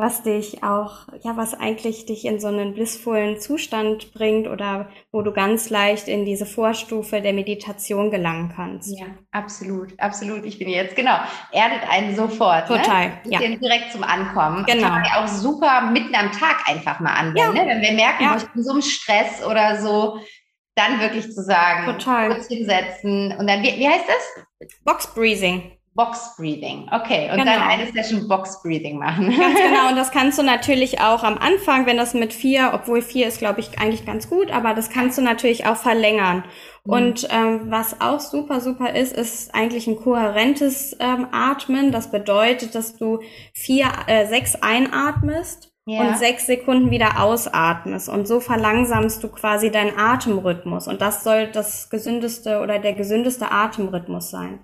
was 0.00 0.22
dich 0.22 0.62
auch, 0.62 1.08
ja, 1.22 1.36
was 1.36 1.54
eigentlich 1.54 2.06
dich 2.06 2.24
in 2.24 2.40
so 2.40 2.48
einen 2.48 2.74
blissvollen 2.74 3.40
Zustand 3.40 4.12
bringt 4.12 4.48
oder 4.48 4.88
wo 5.12 5.22
du 5.22 5.32
ganz 5.32 5.70
leicht 5.70 6.08
in 6.08 6.24
diese 6.24 6.46
Vorstufe 6.46 7.20
der 7.20 7.32
Meditation 7.32 8.10
gelangen 8.10 8.52
kannst. 8.54 8.98
Ja, 8.98 9.06
absolut, 9.30 9.98
absolut. 9.98 10.44
Ich 10.44 10.58
bin 10.58 10.68
jetzt, 10.68 10.96
genau, 10.96 11.18
erdet 11.52 11.88
einen 11.88 12.16
sofort. 12.16 12.68
Ne? 12.70 12.76
Total, 12.76 13.06
ne? 13.08 13.20
ja. 13.26 13.38
Direkt 13.40 13.92
zum 13.92 14.02
Ankommen. 14.02 14.64
Genau. 14.66 14.82
Kann 14.82 14.92
man 14.92 15.04
ja 15.04 15.22
auch 15.22 15.28
super 15.28 15.90
mitten 15.90 16.14
am 16.14 16.32
Tag 16.32 16.68
einfach 16.68 17.00
mal 17.00 17.14
anwenden. 17.14 17.56
Ja. 17.56 17.64
Ne? 17.64 17.70
Wenn 17.70 17.82
wir 17.82 17.92
merken, 17.92 18.24
ja. 18.24 18.36
ich 18.36 18.46
bin 18.48 18.62
so 18.62 18.74
im 18.74 18.82
Stress 18.82 19.44
oder 19.44 19.80
so, 19.80 20.20
dann 20.74 21.00
wirklich 21.00 21.32
zu 21.32 21.42
sagen, 21.42 21.86
Total. 21.86 22.28
kurz 22.28 22.48
hinsetzen 22.48 23.36
und 23.38 23.46
dann, 23.46 23.62
wie, 23.62 23.78
wie 23.78 23.88
heißt 23.88 24.06
das? 24.08 24.70
Box 24.84 25.06
Breathing. 25.14 25.79
Box 25.94 26.36
Breathing. 26.36 26.88
Okay, 26.92 27.30
und 27.30 27.38
genau. 27.38 27.52
dann 27.52 27.62
eine 27.62 27.90
Session 27.90 28.28
Box 28.28 28.62
Breathing 28.62 28.98
machen. 28.98 29.26
Ganz 29.36 29.58
genau, 29.60 29.88
und 29.88 29.96
das 29.96 30.12
kannst 30.12 30.38
du 30.38 30.42
natürlich 30.42 31.00
auch 31.00 31.24
am 31.24 31.36
Anfang, 31.36 31.84
wenn 31.86 31.96
das 31.96 32.14
mit 32.14 32.32
vier, 32.32 32.70
obwohl 32.72 33.02
vier 33.02 33.26
ist, 33.26 33.38
glaube 33.38 33.60
ich, 33.60 33.78
eigentlich 33.80 34.06
ganz 34.06 34.30
gut, 34.30 34.52
aber 34.52 34.72
das 34.74 34.90
kannst 34.90 35.18
du 35.18 35.22
natürlich 35.22 35.66
auch 35.66 35.76
verlängern. 35.76 36.44
Mhm. 36.84 36.92
Und 36.92 37.28
ähm, 37.30 37.60
was 37.70 38.00
auch 38.00 38.20
super, 38.20 38.60
super 38.60 38.94
ist, 38.94 39.12
ist 39.12 39.52
eigentlich 39.52 39.88
ein 39.88 39.96
kohärentes 39.96 40.96
ähm, 41.00 41.26
Atmen. 41.32 41.90
Das 41.90 42.10
bedeutet, 42.12 42.76
dass 42.76 42.96
du 42.96 43.18
vier, 43.52 43.88
äh, 44.06 44.26
sechs 44.26 44.54
einatmest 44.54 45.72
ja. 45.86 46.02
und 46.02 46.18
sechs 46.18 46.46
Sekunden 46.46 46.92
wieder 46.92 47.20
ausatmest. 47.20 48.08
Und 48.08 48.28
so 48.28 48.38
verlangsamst 48.38 49.24
du 49.24 49.28
quasi 49.28 49.72
deinen 49.72 49.98
Atemrhythmus. 49.98 50.86
Und 50.86 51.02
das 51.02 51.24
soll 51.24 51.48
das 51.48 51.90
gesündeste 51.90 52.60
oder 52.60 52.78
der 52.78 52.92
gesündeste 52.92 53.50
Atemrhythmus 53.50 54.30
sein. 54.30 54.60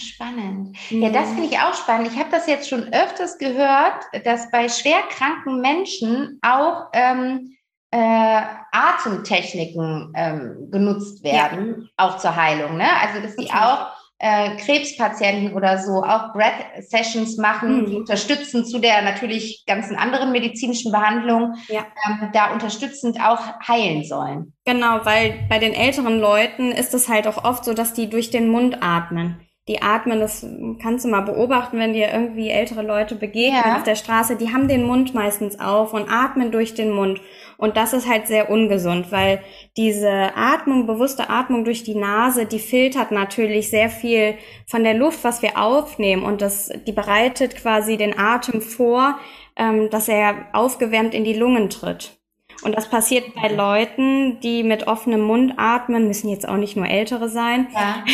Spannend. 0.00 0.76
Mhm. 0.90 1.02
Ja, 1.02 1.10
das 1.10 1.28
finde 1.30 1.44
ich 1.44 1.58
auch 1.58 1.74
spannend. 1.74 2.10
Ich 2.12 2.18
habe 2.18 2.30
das 2.30 2.46
jetzt 2.46 2.68
schon 2.68 2.92
öfters 2.92 3.38
gehört, 3.38 4.04
dass 4.24 4.50
bei 4.50 4.68
schwerkranken 4.68 5.60
Menschen 5.60 6.38
auch 6.42 6.86
ähm, 6.92 7.56
äh, 7.90 8.42
Atemtechniken 8.72 10.12
ähm, 10.14 10.68
genutzt 10.70 11.24
werden, 11.24 11.82
ja. 11.82 12.04
auch 12.04 12.18
zur 12.18 12.36
Heilung. 12.36 12.76
Ne? 12.76 12.86
Also, 13.02 13.20
dass 13.20 13.34
sie 13.36 13.50
auch 13.50 13.88
äh, 14.18 14.56
Krebspatienten 14.56 15.54
oder 15.54 15.78
so 15.78 16.04
auch 16.04 16.32
Breath 16.32 16.84
Sessions 16.88 17.36
machen, 17.38 17.82
mhm. 17.82 17.86
die 17.86 17.96
unterstützen 17.96 18.64
zu 18.64 18.78
der 18.78 19.02
natürlich 19.02 19.64
ganzen 19.66 19.96
anderen 19.96 20.30
medizinischen 20.30 20.92
Behandlung, 20.92 21.54
ja. 21.68 21.86
ähm, 22.06 22.28
da 22.32 22.52
unterstützend 22.52 23.18
auch 23.20 23.40
heilen 23.66 24.04
sollen. 24.04 24.52
Genau, 24.64 25.00
weil 25.04 25.46
bei 25.48 25.58
den 25.58 25.72
älteren 25.72 26.20
Leuten 26.20 26.70
ist 26.70 26.94
es 26.94 27.08
halt 27.08 27.26
auch 27.26 27.44
oft 27.44 27.64
so, 27.64 27.72
dass 27.72 27.94
die 27.94 28.10
durch 28.10 28.30
den 28.30 28.48
Mund 28.48 28.82
atmen 28.82 29.40
die 29.68 29.82
atmen, 29.82 30.18
das 30.20 30.44
kannst 30.82 31.04
du 31.04 31.08
mal 31.08 31.20
beobachten, 31.20 31.78
wenn 31.78 31.92
dir 31.92 32.12
irgendwie 32.12 32.48
ältere 32.48 32.82
Leute 32.82 33.14
begegnen 33.14 33.62
ja. 33.64 33.76
auf 33.76 33.82
der 33.82 33.94
Straße, 33.94 34.36
die 34.36 34.52
haben 34.52 34.68
den 34.68 34.84
Mund 34.84 35.14
meistens 35.14 35.60
auf 35.60 35.92
und 35.92 36.10
atmen 36.10 36.50
durch 36.50 36.74
den 36.74 36.90
Mund. 36.90 37.20
Und 37.58 37.76
das 37.76 37.92
ist 37.92 38.08
halt 38.08 38.26
sehr 38.26 38.50
ungesund, 38.50 39.12
weil 39.12 39.42
diese 39.76 40.34
Atmung, 40.34 40.86
bewusste 40.86 41.28
Atmung 41.28 41.64
durch 41.64 41.84
die 41.84 41.94
Nase, 41.94 42.46
die 42.46 42.58
filtert 42.58 43.12
natürlich 43.12 43.68
sehr 43.68 43.90
viel 43.90 44.34
von 44.66 44.82
der 44.82 44.94
Luft, 44.94 45.22
was 45.24 45.42
wir 45.42 45.58
aufnehmen. 45.58 46.22
Und 46.22 46.40
das, 46.40 46.70
die 46.86 46.92
bereitet 46.92 47.54
quasi 47.56 47.98
den 47.98 48.18
Atem 48.18 48.62
vor, 48.62 49.18
ähm, 49.56 49.90
dass 49.90 50.08
er 50.08 50.48
aufgewärmt 50.54 51.14
in 51.14 51.24
die 51.24 51.34
Lungen 51.34 51.68
tritt. 51.68 52.19
Und 52.62 52.76
das 52.76 52.90
passiert 52.90 53.34
bei 53.34 53.48
Leuten, 53.48 54.38
die 54.40 54.62
mit 54.62 54.86
offenem 54.86 55.22
Mund 55.22 55.54
atmen, 55.56 56.06
müssen 56.06 56.28
jetzt 56.28 56.46
auch 56.46 56.56
nicht 56.56 56.76
nur 56.76 56.86
ältere 56.86 57.28
sein, 57.28 57.68
ja. 57.72 58.04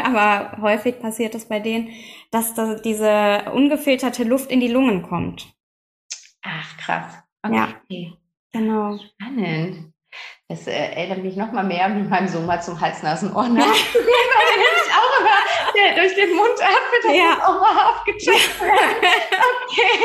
aber 0.04 0.58
häufig 0.62 1.00
passiert 1.00 1.34
es 1.34 1.46
bei 1.46 1.58
denen, 1.58 1.88
dass 2.30 2.54
da 2.54 2.74
diese 2.74 3.50
ungefilterte 3.52 4.24
Luft 4.24 4.50
in 4.50 4.60
die 4.60 4.68
Lungen 4.68 5.02
kommt. 5.02 5.48
Ach, 6.42 6.76
krass. 6.78 7.18
Okay. 7.42 8.12
Ja, 8.12 8.60
genau. 8.60 8.98
Spannend. 8.98 9.92
Das 10.48 10.66
äh, 10.68 10.72
erinnert 10.72 11.24
mich 11.24 11.36
noch 11.36 11.50
mal 11.50 11.64
mehr, 11.64 11.92
wie 11.96 12.02
meinem 12.02 12.28
Sohn 12.28 12.46
mal 12.46 12.62
zum 12.62 12.80
Hals-Nasen-Ohr 12.80 13.48
ja. 13.48 13.66
ich 13.72 13.96
auch 14.94 15.20
immer, 15.20 15.38
der 15.74 15.96
durch 15.96 16.14
den 16.14 16.36
Mund 16.36 16.54
atmet, 16.62 17.02
das 17.02 17.16
ja. 17.16 17.38
auch 17.44 17.60
mal 17.60 17.90
aufgecheckt 17.90 18.54
Okay. 18.60 19.96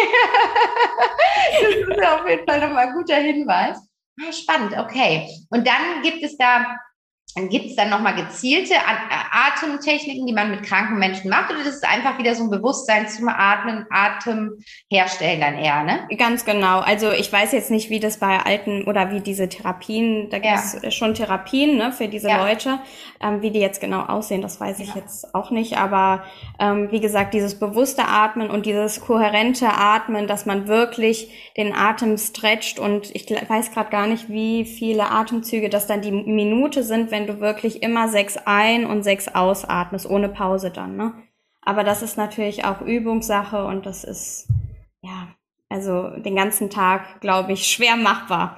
das 1.61 1.97
ist 1.97 2.07
auf 2.07 2.27
jeden 2.27 2.47
Fall 2.47 2.59
nochmal 2.59 2.87
ein 2.87 2.93
guter 2.93 3.17
Hinweis. 3.17 3.90
Ah, 4.19 4.31
spannend, 4.31 4.77
okay. 4.77 5.27
Und 5.49 5.65
dann 5.67 6.01
gibt 6.03 6.23
es 6.23 6.37
da 6.37 6.77
Gibt 7.35 7.67
es 7.67 7.75
dann 7.77 7.89
nochmal 7.89 8.15
gezielte 8.15 8.73
Atemtechniken, 9.31 10.27
die 10.27 10.33
man 10.33 10.51
mit 10.51 10.63
kranken 10.63 10.99
Menschen 10.99 11.29
macht? 11.29 11.49
Oder 11.49 11.63
das 11.63 11.75
ist 11.75 11.87
einfach 11.87 12.17
wieder 12.17 12.35
so 12.35 12.43
ein 12.43 12.49
Bewusstsein 12.49 13.07
zum 13.07 13.29
Atmen, 13.29 13.85
Atem 13.89 14.59
herstellen 14.89 15.39
dann 15.39 15.55
eher, 15.55 15.83
ne? 15.83 16.07
Ganz 16.17 16.43
genau. 16.43 16.79
Also 16.79 17.11
ich 17.11 17.31
weiß 17.31 17.53
jetzt 17.53 17.71
nicht, 17.71 17.89
wie 17.89 18.01
das 18.01 18.17
bei 18.17 18.39
alten 18.39 18.83
oder 18.83 19.11
wie 19.11 19.21
diese 19.21 19.47
Therapien, 19.47 20.29
da 20.29 20.39
gibt 20.39 20.55
es 20.55 20.77
ja. 20.81 20.91
schon 20.91 21.13
Therapien 21.13 21.77
ne, 21.77 21.93
für 21.93 22.09
diese 22.09 22.27
ja. 22.27 22.45
Leute. 22.45 22.79
Ähm, 23.23 23.41
wie 23.41 23.51
die 23.51 23.59
jetzt 23.59 23.79
genau 23.79 24.01
aussehen, 24.01 24.41
das 24.41 24.59
weiß 24.59 24.79
ich 24.79 24.89
ja. 24.89 24.95
jetzt 24.95 25.33
auch 25.35 25.51
nicht. 25.51 25.77
Aber 25.77 26.23
ähm, 26.59 26.91
wie 26.91 26.99
gesagt, 26.99 27.33
dieses 27.33 27.57
bewusste 27.57 28.07
Atmen 28.07 28.49
und 28.49 28.65
dieses 28.65 28.99
kohärente 28.99 29.67
Atmen, 29.67 30.27
dass 30.27 30.45
man 30.45 30.67
wirklich 30.67 31.53
den 31.55 31.73
Atem 31.73 32.17
stretcht 32.17 32.79
und 32.79 33.13
ich 33.15 33.29
weiß 33.29 33.71
gerade 33.71 33.89
gar 33.89 34.07
nicht, 34.07 34.27
wie 34.27 34.65
viele 34.65 35.11
Atemzüge 35.11 35.69
das 35.69 35.87
dann 35.87 36.01
die 36.01 36.11
Minute 36.11 36.83
sind, 36.83 37.11
wenn 37.11 37.20
wenn 37.21 37.27
du 37.27 37.39
wirklich 37.39 37.83
immer 37.83 38.07
sechs 38.07 38.37
ein 38.45 38.85
und 38.85 39.03
sechs 39.03 39.27
ausatmest, 39.27 40.09
ohne 40.09 40.29
Pause 40.29 40.71
dann, 40.71 40.95
ne? 40.95 41.13
Aber 41.63 41.83
das 41.83 42.01
ist 42.01 42.17
natürlich 42.17 42.65
auch 42.65 42.81
Übungssache 42.81 43.63
und 43.65 43.85
das 43.85 44.03
ist, 44.03 44.47
ja, 45.01 45.27
also 45.69 46.09
den 46.09 46.35
ganzen 46.35 46.71
Tag, 46.71 47.21
glaube 47.21 47.53
ich, 47.53 47.67
schwer 47.67 47.95
machbar. 47.95 48.57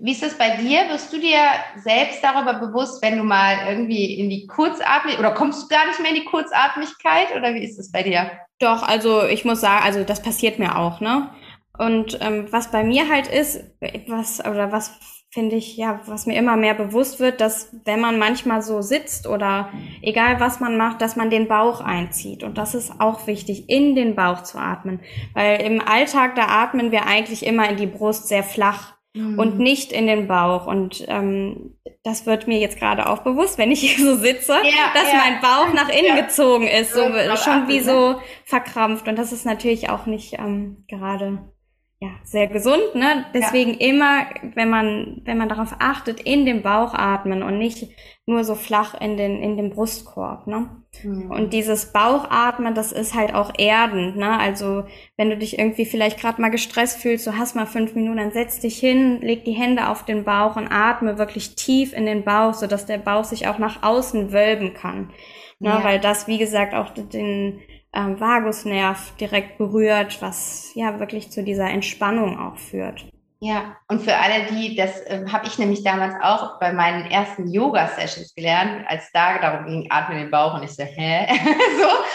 Wie 0.00 0.12
ist 0.12 0.22
das 0.22 0.38
bei 0.38 0.56
dir? 0.56 0.88
Wirst 0.88 1.12
du 1.12 1.20
dir 1.20 1.38
selbst 1.76 2.24
darüber 2.24 2.54
bewusst, 2.54 3.02
wenn 3.02 3.18
du 3.18 3.24
mal 3.24 3.68
irgendwie 3.68 4.14
in 4.14 4.30
die 4.30 4.46
Kurzatmigkeit 4.46 5.18
oder 5.18 5.34
kommst 5.34 5.64
du 5.64 5.68
gar 5.68 5.86
nicht 5.86 6.00
mehr 6.00 6.10
in 6.10 6.16
die 6.16 6.24
Kurzatmigkeit 6.24 7.36
oder 7.36 7.54
wie 7.54 7.62
ist 7.62 7.78
das 7.78 7.92
bei 7.92 8.02
dir? 8.02 8.30
Doch, 8.58 8.82
also 8.82 9.24
ich 9.24 9.44
muss 9.44 9.60
sagen, 9.60 9.84
also 9.84 10.02
das 10.02 10.22
passiert 10.22 10.58
mir 10.58 10.78
auch, 10.78 11.00
ne? 11.00 11.30
Und 11.78 12.18
ähm, 12.22 12.50
was 12.50 12.70
bei 12.70 12.82
mir 12.82 13.08
halt 13.08 13.28
ist, 13.28 13.62
was 14.08 14.40
oder 14.40 14.72
was 14.72 14.98
finde 15.30 15.56
ich, 15.56 15.76
ja, 15.76 16.00
was 16.06 16.26
mir 16.26 16.36
immer 16.36 16.56
mehr 16.56 16.74
bewusst 16.74 17.20
wird, 17.20 17.40
dass 17.40 17.70
wenn 17.84 18.00
man 18.00 18.18
manchmal 18.18 18.62
so 18.62 18.80
sitzt 18.80 19.26
oder 19.26 19.70
egal 20.00 20.40
was 20.40 20.58
man 20.60 20.78
macht, 20.78 21.02
dass 21.02 21.16
man 21.16 21.28
den 21.28 21.48
Bauch 21.48 21.80
einzieht. 21.80 22.42
Und 22.42 22.56
das 22.56 22.74
ist 22.74 22.98
auch 22.98 23.26
wichtig, 23.26 23.68
in 23.68 23.94
den 23.94 24.14
Bauch 24.14 24.42
zu 24.42 24.58
atmen. 24.58 25.00
Weil 25.34 25.60
im 25.60 25.86
Alltag, 25.86 26.34
da 26.34 26.46
atmen 26.46 26.92
wir 26.92 27.06
eigentlich 27.06 27.44
immer 27.44 27.68
in 27.68 27.76
die 27.76 27.86
Brust 27.86 28.28
sehr 28.28 28.42
flach 28.42 28.94
mhm. 29.12 29.38
und 29.38 29.58
nicht 29.58 29.92
in 29.92 30.06
den 30.06 30.28
Bauch. 30.28 30.66
Und 30.66 31.04
ähm, 31.08 31.74
das 32.04 32.24
wird 32.24 32.48
mir 32.48 32.58
jetzt 32.58 32.78
gerade 32.78 33.06
auch 33.06 33.18
bewusst, 33.18 33.58
wenn 33.58 33.70
ich 33.70 33.80
hier 33.96 34.02
so 34.02 34.16
sitze, 34.16 34.52
ja, 34.52 34.92
dass 34.94 35.12
ja. 35.12 35.18
mein 35.18 35.42
Bauch 35.42 35.74
nach 35.74 35.90
innen 35.90 36.16
ja. 36.16 36.22
gezogen 36.22 36.66
ist, 36.66 36.94
so 36.94 37.02
schon 37.36 37.68
wie 37.68 37.80
so 37.80 38.18
verkrampft. 38.46 39.06
Und 39.08 39.18
das 39.18 39.32
ist 39.32 39.44
natürlich 39.44 39.90
auch 39.90 40.06
nicht 40.06 40.38
ähm, 40.38 40.84
gerade 40.88 41.52
ja, 42.00 42.10
sehr 42.22 42.46
gesund, 42.46 42.94
ne? 42.94 43.26
Deswegen 43.34 43.72
ja. 43.72 43.88
immer, 43.88 44.26
wenn 44.54 44.70
man, 44.70 45.20
wenn 45.24 45.36
man 45.36 45.48
darauf 45.48 45.74
achtet, 45.80 46.20
in 46.20 46.46
den 46.46 46.62
Bauch 46.62 46.94
atmen 46.94 47.42
und 47.42 47.58
nicht 47.58 47.88
nur 48.24 48.44
so 48.44 48.54
flach 48.54 48.94
in 49.00 49.16
den, 49.16 49.42
in 49.42 49.56
den 49.56 49.70
Brustkorb, 49.70 50.46
ne? 50.46 50.68
Mhm. 51.02 51.28
Und 51.28 51.52
dieses 51.52 51.92
Bauchatmen, 51.92 52.76
das 52.76 52.92
ist 52.92 53.14
halt 53.14 53.34
auch 53.34 53.52
erdend, 53.58 54.16
ne? 54.16 54.38
Also, 54.38 54.84
wenn 55.16 55.28
du 55.28 55.36
dich 55.36 55.58
irgendwie 55.58 55.86
vielleicht 55.86 56.20
gerade 56.20 56.40
mal 56.40 56.50
gestresst 56.50 57.02
fühlst, 57.02 57.26
du 57.26 57.36
hast 57.36 57.56
mal 57.56 57.66
fünf 57.66 57.96
Minuten, 57.96 58.18
dann 58.18 58.30
setz 58.30 58.60
dich 58.60 58.78
hin, 58.78 59.20
leg 59.20 59.44
die 59.44 59.52
Hände 59.52 59.88
auf 59.88 60.04
den 60.04 60.22
Bauch 60.22 60.54
und 60.54 60.68
atme 60.68 61.18
wirklich 61.18 61.56
tief 61.56 61.92
in 61.92 62.06
den 62.06 62.22
Bauch, 62.22 62.54
so 62.54 62.68
dass 62.68 62.86
der 62.86 62.98
Bauch 62.98 63.24
sich 63.24 63.48
auch 63.48 63.58
nach 63.58 63.82
außen 63.82 64.32
wölben 64.32 64.72
kann. 64.72 65.10
Ne? 65.58 65.70
Ja. 65.70 65.82
Weil 65.82 65.98
das, 65.98 66.28
wie 66.28 66.38
gesagt, 66.38 66.74
auch 66.74 66.90
den, 66.90 67.58
ähm, 67.92 68.20
Vagusnerv 68.20 69.14
direkt 69.16 69.58
berührt, 69.58 70.20
was 70.20 70.72
ja 70.74 70.98
wirklich 71.00 71.30
zu 71.30 71.42
dieser 71.42 71.70
Entspannung 71.70 72.38
auch 72.38 72.58
führt. 72.58 73.06
Ja, 73.40 73.76
und 73.86 74.02
für 74.02 74.16
alle 74.16 74.46
die, 74.50 74.74
das 74.74 75.00
äh, 75.02 75.24
habe 75.30 75.46
ich 75.46 75.60
nämlich 75.60 75.84
damals 75.84 76.14
auch 76.20 76.58
bei 76.58 76.72
meinen 76.72 77.08
ersten 77.08 77.46
Yoga-Sessions 77.46 78.34
gelernt, 78.34 78.84
als 78.88 79.12
da 79.12 79.38
darum 79.38 79.66
ging, 79.66 79.86
atme 79.90 80.16
den 80.16 80.30
Bauch 80.30 80.54
und 80.54 80.64
ich 80.64 80.72
so, 80.72 80.82
hä? 80.82 81.28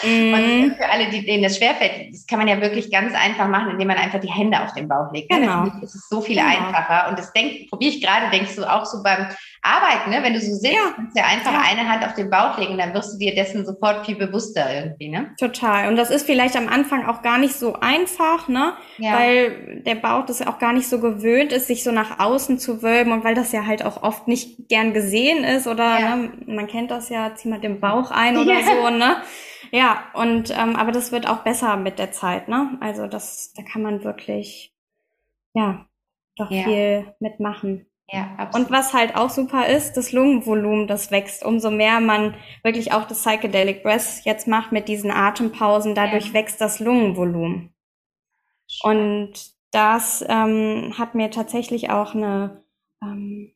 so. 0.04 0.08
Mm. 0.08 0.34
Und 0.34 0.76
für 0.76 0.90
alle, 0.90 1.10
die, 1.10 1.26
denen 1.26 1.44
das 1.44 1.58
schwerfällt, 1.58 2.14
das 2.14 2.28
kann 2.28 2.40
man 2.40 2.50
ja 2.50 2.60
wirklich 2.60 2.92
ganz 2.92 3.14
einfach 3.16 3.48
machen, 3.48 3.72
indem 3.72 3.88
man 3.88 3.98
einfach 3.98 4.20
die 4.20 4.32
Hände 4.32 4.62
auf 4.62 4.74
den 4.74 4.90
Bauch 4.90 5.14
legt. 5.14 5.30
Genau. 5.30 5.68
Das 5.80 5.96
ist 5.96 6.10
so 6.10 6.20
viel 6.20 6.36
genau. 6.36 6.50
einfacher. 6.50 7.08
Und 7.08 7.18
das 7.18 7.32
denk, 7.32 7.70
probiere 7.70 7.94
ich 7.94 8.02
gerade, 8.02 8.30
denkst 8.30 8.58
du 8.58 8.70
auch 8.70 8.84
so 8.84 9.02
beim 9.02 9.30
Arbeiten, 9.66 10.10
ne? 10.10 10.22
Wenn 10.22 10.34
du 10.34 10.42
so 10.42 10.54
sitzt, 10.54 10.74
ja. 10.74 10.92
kannst 10.94 11.16
du 11.16 11.22
ja 11.22 11.26
einfach 11.26 11.54
ja. 11.54 11.62
eine 11.66 11.88
Hand 11.90 12.06
auf 12.06 12.14
den 12.16 12.30
Bauch 12.30 12.58
legen, 12.58 12.78
dann 12.78 12.94
wirst 12.94 13.14
du 13.14 13.18
dir 13.18 13.34
dessen 13.34 13.66
sofort 13.66 14.06
viel 14.06 14.18
bewusster 14.18 14.74
irgendwie, 14.74 15.08
ne? 15.08 15.34
Total. 15.40 15.88
Und 15.88 15.96
das 15.96 16.12
ist 16.12 16.26
vielleicht 16.26 16.58
am 16.58 16.68
Anfang 16.68 17.06
auch 17.06 17.22
gar 17.22 17.38
nicht 17.38 17.56
so 17.56 17.74
einfach, 17.80 18.50
ne? 18.50 18.74
Ja. 18.98 19.18
Weil 19.18 19.82
der 19.86 19.96
Bauch 19.96 20.26
das 20.26 20.46
auch 20.46 20.60
gar 20.60 20.74
nicht 20.74 20.90
so 20.90 21.00
gewöhnt 21.00 21.54
ist, 21.54 21.68
sich 21.68 21.82
so 21.82 21.94
nach 21.94 22.20
außen 22.20 22.60
zu 22.60 22.84
wölben 22.84 23.14
und 23.14 23.24
weil 23.24 23.36
das 23.36 23.54
ja 23.54 23.66
halt 23.66 23.86
auch 23.86 24.04
oft 24.04 24.28
nicht 24.28 24.68
gern 24.68 24.94
gesehen 24.94 25.46
ist 25.46 25.66
oder 25.66 25.98
ja. 25.98 26.16
ne, 26.18 26.34
man 26.46 26.68
kennt 26.68 26.92
das 26.92 27.08
ja, 27.08 27.34
zieh 27.34 27.48
mal 27.48 27.62
den 27.62 27.80
Bauch 27.80 28.12
ein 28.12 28.38
oder 28.38 28.62
so, 28.64 28.90
ne? 28.90 29.16
Ja, 29.72 30.04
und 30.14 30.52
ähm, 30.52 30.76
aber 30.76 30.92
das 30.92 31.14
wird 31.14 31.28
auch 31.28 31.40
besser 31.40 31.78
mit 31.78 32.00
der 32.00 32.12
Zeit, 32.12 32.50
ne? 32.50 32.78
Also 32.82 33.08
das, 33.08 33.54
da 33.56 33.64
kann 33.64 33.82
man 33.82 34.04
wirklich, 34.04 34.76
ja, 35.54 35.86
doch 36.36 36.50
viel 36.50 37.16
mitmachen. 37.20 37.86
Ja, 38.12 38.36
absolut. 38.38 38.68
Und 38.68 38.76
was 38.76 38.94
halt 38.94 39.16
auch 39.16 39.30
super 39.30 39.68
ist, 39.68 39.94
das 39.94 40.12
Lungenvolumen, 40.12 40.88
das 40.88 41.10
wächst. 41.12 41.44
Umso 41.44 41.72
mehr 41.72 42.00
man 42.00 42.36
wirklich 42.64 42.92
auch 42.92 43.06
das 43.06 43.24
Psychedelic 43.24 43.84
Breath 43.84 44.22
jetzt 44.26 44.48
macht 44.48 44.72
mit 44.72 44.88
diesen 44.88 45.12
Atempausen, 45.12 45.96
dadurch 45.96 46.28
ja. 46.28 46.34
wächst 46.34 46.62
das 46.62 46.80
Lungenvolumen. 46.80 47.74
Und 48.84 49.34
das 49.72 50.24
ähm, 50.28 50.94
hat 50.98 51.16
mir 51.16 51.32
tatsächlich 51.32 51.90
auch 51.90 52.14
eine, 52.14 52.64
ähm, 53.02 53.54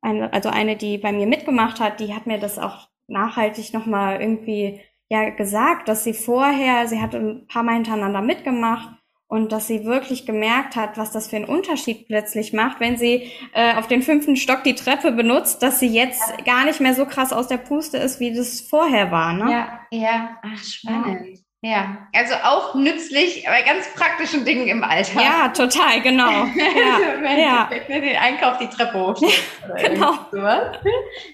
eine, 0.00 0.32
also 0.32 0.48
eine, 0.48 0.76
die 0.76 0.98
bei 0.98 1.12
mir 1.12 1.26
mitgemacht 1.26 1.78
hat, 1.78 2.00
die 2.00 2.14
hat 2.14 2.26
mir 2.26 2.38
das 2.38 2.58
auch 2.58 2.88
nachhaltig 3.06 3.72
nochmal 3.72 4.20
irgendwie 4.20 4.80
ja 5.08 5.30
gesagt, 5.30 5.88
dass 5.88 6.04
sie 6.04 6.14
vorher, 6.14 6.88
sie 6.88 7.00
hat 7.00 7.14
ein 7.14 7.46
paar 7.46 7.62
Mal 7.62 7.74
hintereinander 7.74 8.22
mitgemacht 8.22 9.01
und 9.32 9.50
dass 9.50 9.66
sie 9.66 9.86
wirklich 9.86 10.26
gemerkt 10.26 10.76
hat, 10.76 10.98
was 10.98 11.10
das 11.10 11.28
für 11.28 11.36
einen 11.36 11.46
Unterschied 11.46 12.06
plötzlich 12.06 12.52
macht, 12.52 12.80
wenn 12.80 12.98
sie 12.98 13.32
äh, 13.54 13.76
auf 13.76 13.86
den 13.86 14.02
fünften 14.02 14.36
Stock 14.36 14.62
die 14.62 14.74
Treppe 14.74 15.10
benutzt, 15.10 15.62
dass 15.62 15.80
sie 15.80 15.86
jetzt 15.86 16.20
ja. 16.36 16.44
gar 16.44 16.66
nicht 16.66 16.80
mehr 16.80 16.92
so 16.92 17.06
krass 17.06 17.32
aus 17.32 17.48
der 17.48 17.56
Puste 17.56 17.96
ist, 17.96 18.20
wie 18.20 18.34
das 18.34 18.60
vorher 18.60 19.10
war. 19.10 19.32
Ne? 19.32 19.50
Ja, 19.50 19.80
ja, 19.90 20.36
ach 20.42 20.62
spannend. 20.62 21.38
Ja. 21.62 21.70
ja. 21.70 22.08
also 22.12 22.34
auch 22.44 22.74
nützlich 22.74 23.46
bei 23.46 23.62
ganz 23.62 23.88
praktischen 23.94 24.44
Dingen 24.44 24.68
im 24.68 24.84
Alltag. 24.84 25.24
Ja, 25.24 25.48
total, 25.48 26.02
genau. 26.02 26.28
Ja, 26.54 26.98
wenn, 27.22 27.40
ja. 27.40 27.70
wenn 27.88 28.02
den 28.02 28.16
Einkauf 28.16 28.58
die 28.58 28.68
Treppe 28.68 29.00
hoch. 29.00 29.14
genau. 29.78 30.12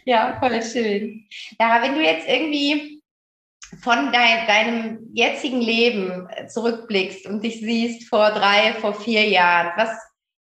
Ja, 0.05 0.36
voll 0.38 0.62
schön. 0.62 1.26
Lara, 1.59 1.82
wenn 1.82 1.96
du 1.96 2.01
jetzt 2.05 2.28
irgendwie 2.28 2.97
von 3.80 4.12
dein, 4.12 4.46
deinem 4.46 5.10
jetzigen 5.12 5.60
Leben 5.60 6.28
zurückblickst 6.48 7.26
und 7.26 7.44
dich 7.44 7.60
siehst 7.60 8.08
vor 8.08 8.30
drei, 8.30 8.72
vor 8.74 8.94
vier 8.94 9.28
Jahren, 9.28 9.72
was, 9.76 9.90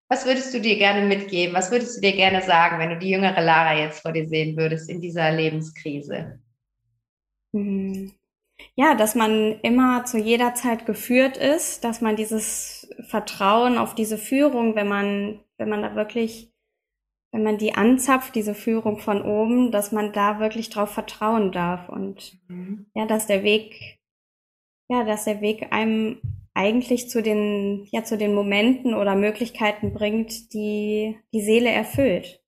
was 0.09 0.25
würdest 0.25 0.53
du 0.53 0.61
dir 0.61 0.77
gerne 0.77 1.05
mitgeben? 1.05 1.55
Was 1.55 1.71
würdest 1.71 1.97
du 1.97 2.01
dir 2.01 2.13
gerne 2.13 2.41
sagen, 2.41 2.79
wenn 2.79 2.89
du 2.89 2.99
die 2.99 3.09
jüngere 3.09 3.41
Lara 3.41 3.77
jetzt 3.77 4.01
vor 4.01 4.13
dir 4.13 4.27
sehen 4.27 4.55
würdest 4.55 4.89
in 4.89 5.01
dieser 5.01 5.31
Lebenskrise? 5.31 6.39
Hm. 7.53 8.13
Ja, 8.75 8.95
dass 8.95 9.13
man 9.13 9.59
immer 9.61 10.05
zu 10.05 10.17
jeder 10.17 10.55
Zeit 10.55 10.85
geführt 10.85 11.37
ist, 11.37 11.83
dass 11.83 12.01
man 12.01 12.15
dieses 12.15 12.89
Vertrauen 13.07 13.77
auf 13.77 13.93
diese 13.93 14.17
Führung, 14.17 14.75
wenn 14.75 14.87
man, 14.87 15.43
wenn 15.57 15.69
man 15.69 15.81
da 15.81 15.95
wirklich 15.95 16.51
wenn 17.31 17.43
man 17.43 17.57
die 17.57 17.73
anzapft, 17.73 18.35
diese 18.35 18.55
Führung 18.55 18.99
von 18.99 19.21
oben, 19.21 19.71
dass 19.71 19.91
man 19.91 20.13
da 20.13 20.39
wirklich 20.39 20.69
drauf 20.69 20.91
vertrauen 20.91 21.51
darf 21.51 21.89
und 21.89 22.39
mhm. 22.47 22.87
ja, 22.95 23.05
dass 23.05 23.27
der 23.27 23.43
Weg, 23.43 23.99
ja, 24.89 25.03
dass 25.03 25.25
der 25.25 25.41
Weg 25.41 25.71
einem 25.71 26.21
eigentlich 26.53 27.09
zu 27.09 27.21
den, 27.21 27.87
ja, 27.91 28.03
zu 28.03 28.17
den 28.17 28.33
Momenten 28.33 28.95
oder 28.95 29.15
Möglichkeiten 29.15 29.93
bringt, 29.93 30.53
die 30.53 31.17
die 31.33 31.41
Seele 31.41 31.69
erfüllt. 31.69 32.43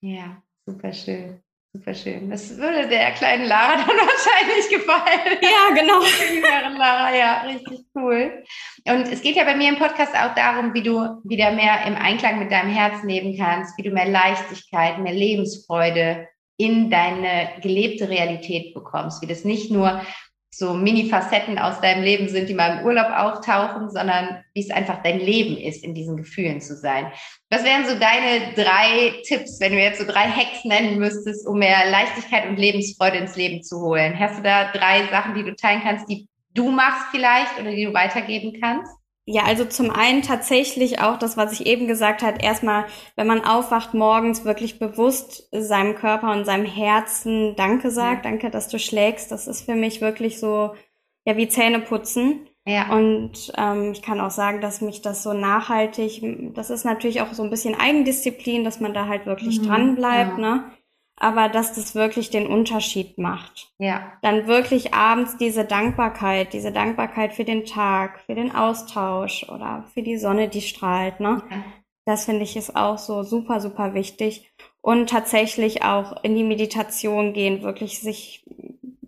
Ja, 0.00 0.42
super 0.64 0.92
schön. 0.92 1.42
Super 1.74 1.94
schön. 1.94 2.30
Das 2.30 2.56
würde 2.56 2.88
der 2.88 3.12
kleinen 3.12 3.46
Lara 3.46 3.76
dann 3.76 3.86
wahrscheinlich 3.86 4.68
gefallen. 4.70 5.38
Ja, 5.42 5.74
genau. 5.74 6.00
Der 6.62 6.70
Lara, 6.70 7.14
ja, 7.14 7.42
richtig 7.42 7.80
cool. 7.94 8.42
Und 8.86 9.12
es 9.12 9.20
geht 9.20 9.36
ja 9.36 9.44
bei 9.44 9.54
mir 9.54 9.68
im 9.68 9.78
Podcast 9.78 10.14
auch 10.14 10.34
darum, 10.34 10.72
wie 10.72 10.82
du 10.82 11.20
wieder 11.24 11.52
mehr 11.52 11.84
im 11.86 11.94
Einklang 11.94 12.38
mit 12.38 12.50
deinem 12.50 12.70
Herz 12.70 13.02
leben 13.02 13.36
kannst, 13.36 13.76
wie 13.76 13.82
du 13.82 13.90
mehr 13.90 14.08
Leichtigkeit, 14.08 14.98
mehr 14.98 15.12
Lebensfreude 15.12 16.26
in 16.56 16.90
deine 16.90 17.50
gelebte 17.62 18.08
Realität 18.08 18.74
bekommst, 18.74 19.22
wie 19.22 19.26
das 19.26 19.44
nicht 19.44 19.70
nur 19.70 20.00
so 20.50 20.74
Mini-Facetten 20.74 21.58
aus 21.58 21.80
deinem 21.80 22.02
Leben 22.02 22.28
sind, 22.28 22.48
die 22.48 22.54
mal 22.54 22.78
im 22.78 22.86
Urlaub 22.86 23.10
auftauchen, 23.10 23.90
sondern 23.90 24.44
wie 24.54 24.60
es 24.60 24.70
einfach 24.70 25.02
dein 25.02 25.20
Leben 25.20 25.56
ist, 25.56 25.84
in 25.84 25.94
diesen 25.94 26.16
Gefühlen 26.16 26.60
zu 26.60 26.74
sein. 26.74 27.12
Was 27.50 27.64
wären 27.64 27.84
so 27.84 27.94
deine 27.98 28.54
drei 28.54 29.22
Tipps, 29.24 29.60
wenn 29.60 29.72
du 29.72 29.78
jetzt 29.78 30.00
so 30.00 30.06
drei 30.06 30.26
Hacks 30.26 30.64
nennen 30.64 30.98
müsstest, 30.98 31.46
um 31.46 31.58
mehr 31.58 31.90
Leichtigkeit 31.90 32.48
und 32.48 32.56
Lebensfreude 32.56 33.18
ins 33.18 33.36
Leben 33.36 33.62
zu 33.62 33.80
holen? 33.80 34.18
Hast 34.18 34.38
du 34.38 34.42
da 34.42 34.72
drei 34.72 35.06
Sachen, 35.10 35.34
die 35.34 35.44
du 35.44 35.54
teilen 35.54 35.82
kannst, 35.82 36.08
die 36.08 36.26
du 36.54 36.70
machst 36.70 37.06
vielleicht 37.10 37.60
oder 37.60 37.70
die 37.70 37.84
du 37.84 37.94
weitergeben 37.94 38.58
kannst? 38.60 38.97
Ja, 39.30 39.42
also 39.42 39.66
zum 39.66 39.90
einen 39.90 40.22
tatsächlich 40.22 41.02
auch 41.02 41.18
das, 41.18 41.36
was 41.36 41.52
ich 41.52 41.66
eben 41.66 41.86
gesagt 41.86 42.22
habe, 42.22 42.38
erstmal, 42.40 42.86
wenn 43.14 43.26
man 43.26 43.44
aufwacht 43.44 43.92
morgens, 43.92 44.46
wirklich 44.46 44.78
bewusst 44.78 45.50
seinem 45.52 45.96
Körper 45.96 46.32
und 46.32 46.46
seinem 46.46 46.64
Herzen 46.64 47.54
Danke 47.54 47.90
sagt, 47.90 48.24
ja. 48.24 48.30
danke, 48.30 48.48
dass 48.48 48.68
du 48.68 48.78
schlägst. 48.78 49.30
Das 49.30 49.46
ist 49.46 49.66
für 49.66 49.74
mich 49.74 50.00
wirklich 50.00 50.40
so, 50.40 50.72
ja, 51.26 51.36
wie 51.36 51.46
Zähne 51.46 51.80
putzen. 51.80 52.48
Ja. 52.66 52.90
Und 52.90 53.52
ähm, 53.58 53.92
ich 53.92 54.00
kann 54.00 54.18
auch 54.18 54.30
sagen, 54.30 54.62
dass 54.62 54.80
mich 54.80 55.02
das 55.02 55.22
so 55.22 55.34
nachhaltig, 55.34 56.22
das 56.54 56.70
ist 56.70 56.86
natürlich 56.86 57.20
auch 57.20 57.34
so 57.34 57.42
ein 57.42 57.50
bisschen 57.50 57.74
Eigendisziplin, 57.74 58.64
dass 58.64 58.80
man 58.80 58.94
da 58.94 59.08
halt 59.08 59.26
wirklich 59.26 59.60
mhm, 59.60 59.66
dran 59.66 59.94
bleibt, 59.94 60.38
ja. 60.38 60.56
ne? 60.56 60.64
Aber 61.18 61.48
dass 61.48 61.74
das 61.74 61.94
wirklich 61.94 62.30
den 62.30 62.46
Unterschied 62.46 63.18
macht. 63.18 63.72
Ja. 63.78 64.12
Dann 64.22 64.46
wirklich 64.46 64.94
abends 64.94 65.36
diese 65.36 65.64
Dankbarkeit, 65.64 66.52
diese 66.52 66.72
Dankbarkeit 66.72 67.34
für 67.34 67.44
den 67.44 67.64
Tag, 67.64 68.20
für 68.20 68.34
den 68.34 68.54
Austausch 68.54 69.48
oder 69.48 69.84
für 69.92 70.02
die 70.02 70.18
Sonne, 70.18 70.48
die 70.48 70.60
strahlt, 70.60 71.20
ne? 71.20 71.42
Ja. 71.50 71.64
Das 72.04 72.24
finde 72.24 72.42
ich 72.42 72.56
ist 72.56 72.74
auch 72.74 72.96
so 72.96 73.22
super, 73.22 73.60
super 73.60 73.92
wichtig. 73.92 74.50
Und 74.80 75.10
tatsächlich 75.10 75.82
auch 75.82 76.24
in 76.24 76.34
die 76.34 76.44
Meditation 76.44 77.34
gehen, 77.34 77.62
wirklich 77.62 78.00
sich 78.00 78.44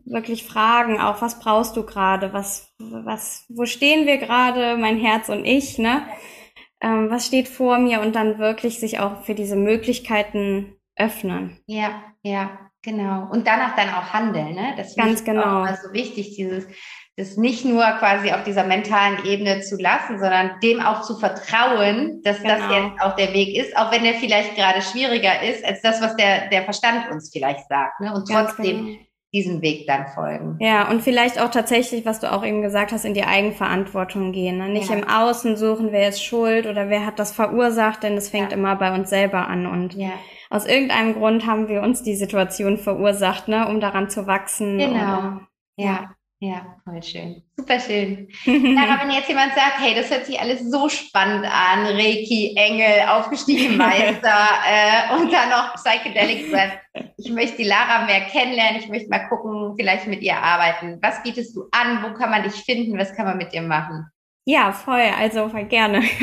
wirklich 0.04 0.44
fragen, 0.44 1.00
auch 1.00 1.22
was 1.22 1.38
brauchst 1.38 1.76
du 1.76 1.86
gerade, 1.86 2.32
was, 2.32 2.74
was, 2.78 3.46
wo 3.48 3.64
stehen 3.64 4.06
wir 4.06 4.18
gerade, 4.18 4.76
mein 4.76 4.98
Herz 4.98 5.28
und 5.28 5.44
ich, 5.44 5.78
ne? 5.78 6.02
Ähm, 6.82 7.10
was 7.10 7.26
steht 7.26 7.48
vor 7.48 7.78
mir 7.78 8.00
und 8.00 8.14
dann 8.14 8.38
wirklich 8.38 8.80
sich 8.80 8.98
auch 8.98 9.22
für 9.22 9.34
diese 9.34 9.56
Möglichkeiten 9.56 10.76
öffnen. 11.00 11.58
Ja, 11.66 12.02
ja, 12.22 12.58
genau. 12.82 13.28
Und 13.30 13.46
danach 13.46 13.74
dann 13.76 13.88
auch 13.88 14.12
handeln, 14.12 14.54
ne? 14.54 14.74
Das 14.76 14.94
Ganz 14.94 15.24
genau. 15.24 15.64
Auch 15.64 15.76
so 15.76 15.92
wichtig, 15.92 16.36
dieses, 16.36 16.66
das 17.16 17.36
nicht 17.36 17.64
nur 17.64 17.84
quasi 17.98 18.32
auf 18.32 18.44
dieser 18.44 18.64
mentalen 18.64 19.24
Ebene 19.24 19.60
zu 19.60 19.76
lassen, 19.76 20.18
sondern 20.18 20.52
dem 20.62 20.80
auch 20.80 21.02
zu 21.02 21.18
vertrauen, 21.18 22.22
dass 22.22 22.42
genau. 22.42 22.54
das 22.56 22.62
jetzt 22.70 23.00
auch 23.00 23.16
der 23.16 23.32
Weg 23.34 23.56
ist, 23.56 23.76
auch 23.76 23.92
wenn 23.92 24.04
der 24.04 24.14
vielleicht 24.14 24.56
gerade 24.56 24.80
schwieriger 24.82 25.42
ist 25.42 25.64
als 25.64 25.82
das, 25.82 26.00
was 26.00 26.16
der, 26.16 26.48
der 26.48 26.62
Verstand 26.62 27.10
uns 27.10 27.30
vielleicht 27.32 27.68
sagt, 27.68 28.00
ne? 28.00 28.14
Und 28.14 28.28
trotzdem 28.28 28.86
genau. 28.86 28.98
diesem 29.34 29.62
Weg 29.62 29.86
dann 29.86 30.06
folgen. 30.08 30.56
Ja, 30.60 30.88
und 30.88 31.02
vielleicht 31.02 31.40
auch 31.40 31.50
tatsächlich, 31.50 32.06
was 32.06 32.20
du 32.20 32.32
auch 32.32 32.44
eben 32.44 32.62
gesagt 32.62 32.92
hast, 32.92 33.04
in 33.04 33.14
die 33.14 33.24
Eigenverantwortung 33.24 34.32
gehen. 34.32 34.58
Ne? 34.58 34.68
Nicht 34.68 34.88
ja. 34.88 34.96
im 34.96 35.08
Außen 35.08 35.56
suchen, 35.56 35.92
wer 35.92 36.08
ist 36.08 36.24
schuld 36.24 36.66
oder 36.66 36.88
wer 36.88 37.04
hat 37.06 37.18
das 37.18 37.32
verursacht, 37.32 38.02
denn 38.02 38.16
es 38.16 38.30
fängt 38.30 38.52
ja. 38.52 38.56
immer 38.56 38.76
bei 38.76 38.94
uns 38.94 39.10
selber 39.10 39.46
an 39.46 39.66
und 39.66 39.94
ja 39.94 40.12
aus 40.50 40.66
irgendeinem 40.66 41.14
Grund 41.14 41.46
haben 41.46 41.68
wir 41.68 41.80
uns 41.82 42.02
die 42.02 42.16
Situation 42.16 42.76
verursacht, 42.76 43.48
ne, 43.48 43.68
um 43.68 43.80
daran 43.80 44.10
zu 44.10 44.26
wachsen. 44.26 44.78
Genau. 44.78 45.18
Oder, 45.18 45.48
ja. 45.76 46.10
Ja, 46.42 46.78
voll 46.84 47.02
schön. 47.02 47.42
Super 47.54 47.78
schön. 47.78 48.26
Lara, 48.46 48.98
wenn 49.02 49.10
jetzt 49.10 49.28
jemand 49.28 49.52
sagt, 49.52 49.78
hey, 49.78 49.94
das 49.94 50.10
hört 50.10 50.24
sich 50.24 50.40
alles 50.40 50.70
so 50.70 50.88
spannend 50.88 51.44
an, 51.44 51.84
Reiki, 51.84 52.54
Engel, 52.56 53.06
aufgestiegen 53.08 53.76
Meister 53.76 54.48
äh, 54.66 55.14
und 55.16 55.30
dann 55.30 55.50
noch 55.50 55.74
Psychedelic 55.74 56.50
Breath. 56.50 56.78
Ich 57.18 57.30
möchte 57.30 57.58
die 57.58 57.68
Lara 57.68 58.06
mehr 58.06 58.22
kennenlernen, 58.22 58.80
ich 58.80 58.88
möchte 58.88 59.10
mal 59.10 59.28
gucken, 59.28 59.74
vielleicht 59.78 60.06
mit 60.06 60.22
ihr 60.22 60.38
arbeiten. 60.38 60.98
Was 61.02 61.22
bietest 61.22 61.54
du 61.54 61.68
an? 61.72 62.02
Wo 62.02 62.14
kann 62.14 62.30
man 62.30 62.42
dich 62.42 62.54
finden? 62.54 62.98
Was 62.98 63.14
kann 63.14 63.26
man 63.26 63.36
mit 63.36 63.52
dir 63.52 63.62
machen? 63.62 64.06
Ja, 64.44 64.72
voll, 64.72 65.02
also 65.18 65.48
voll 65.48 65.64
gerne. 65.64 65.98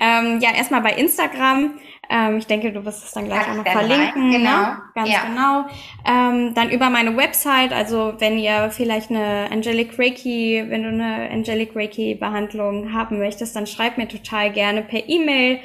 ähm, 0.00 0.38
ja, 0.40 0.54
erstmal 0.54 0.82
bei 0.82 0.92
Instagram 0.92 1.78
ähm, 2.12 2.36
ich 2.36 2.46
denke, 2.46 2.72
du 2.72 2.84
wirst 2.84 3.04
es 3.04 3.12
dann 3.12 3.24
gleich 3.24 3.40
Ach, 3.46 3.52
auch 3.52 3.56
noch 3.56 3.66
verlinken. 3.66 4.28
Ne? 4.28 4.38
Genau. 4.38 4.60
Ne? 4.60 4.82
Ganz 4.94 5.08
ja. 5.08 5.24
genau. 5.24 5.64
Ähm, 6.06 6.54
dann 6.54 6.70
über 6.70 6.90
meine 6.90 7.16
Website, 7.16 7.72
also 7.72 8.14
wenn 8.18 8.38
ihr 8.38 8.70
vielleicht 8.70 9.10
eine 9.10 9.48
Angelic 9.50 9.98
Reiki, 9.98 10.62
wenn 10.68 10.82
du 10.82 10.88
eine 10.88 11.30
Angelic 11.30 11.74
Reiki 11.74 12.14
Behandlung 12.14 12.92
haben 12.92 13.18
möchtest, 13.18 13.56
dann 13.56 13.66
schreib 13.66 13.96
mir 13.96 14.08
total 14.08 14.52
gerne 14.52 14.82
per 14.82 15.08
E-Mail. 15.08 15.60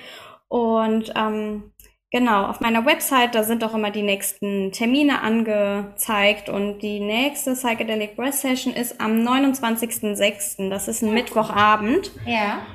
Und 0.47 1.11
ähm, 1.17 1.71
Genau, 2.17 2.45
auf 2.47 2.61
meiner 2.61 2.83
Website, 2.83 3.35
da 3.35 3.43
sind 3.43 3.63
auch 3.63 3.75
immer 3.75 3.91
die 3.91 4.01
nächsten 4.01 4.71
Termine 4.71 5.21
angezeigt 5.21 6.49
und 6.49 6.79
die 6.79 6.99
nächste 6.99 7.53
Psychedelic 7.53 8.15
Breath 8.15 8.33
Session 8.33 8.73
ist 8.73 8.99
am 8.99 9.21
29.06. 9.21 10.67
Das 10.71 10.87
ist 10.87 11.03
ein 11.03 11.13
Mittwochabend. 11.13 12.09
Ja. 12.25 12.65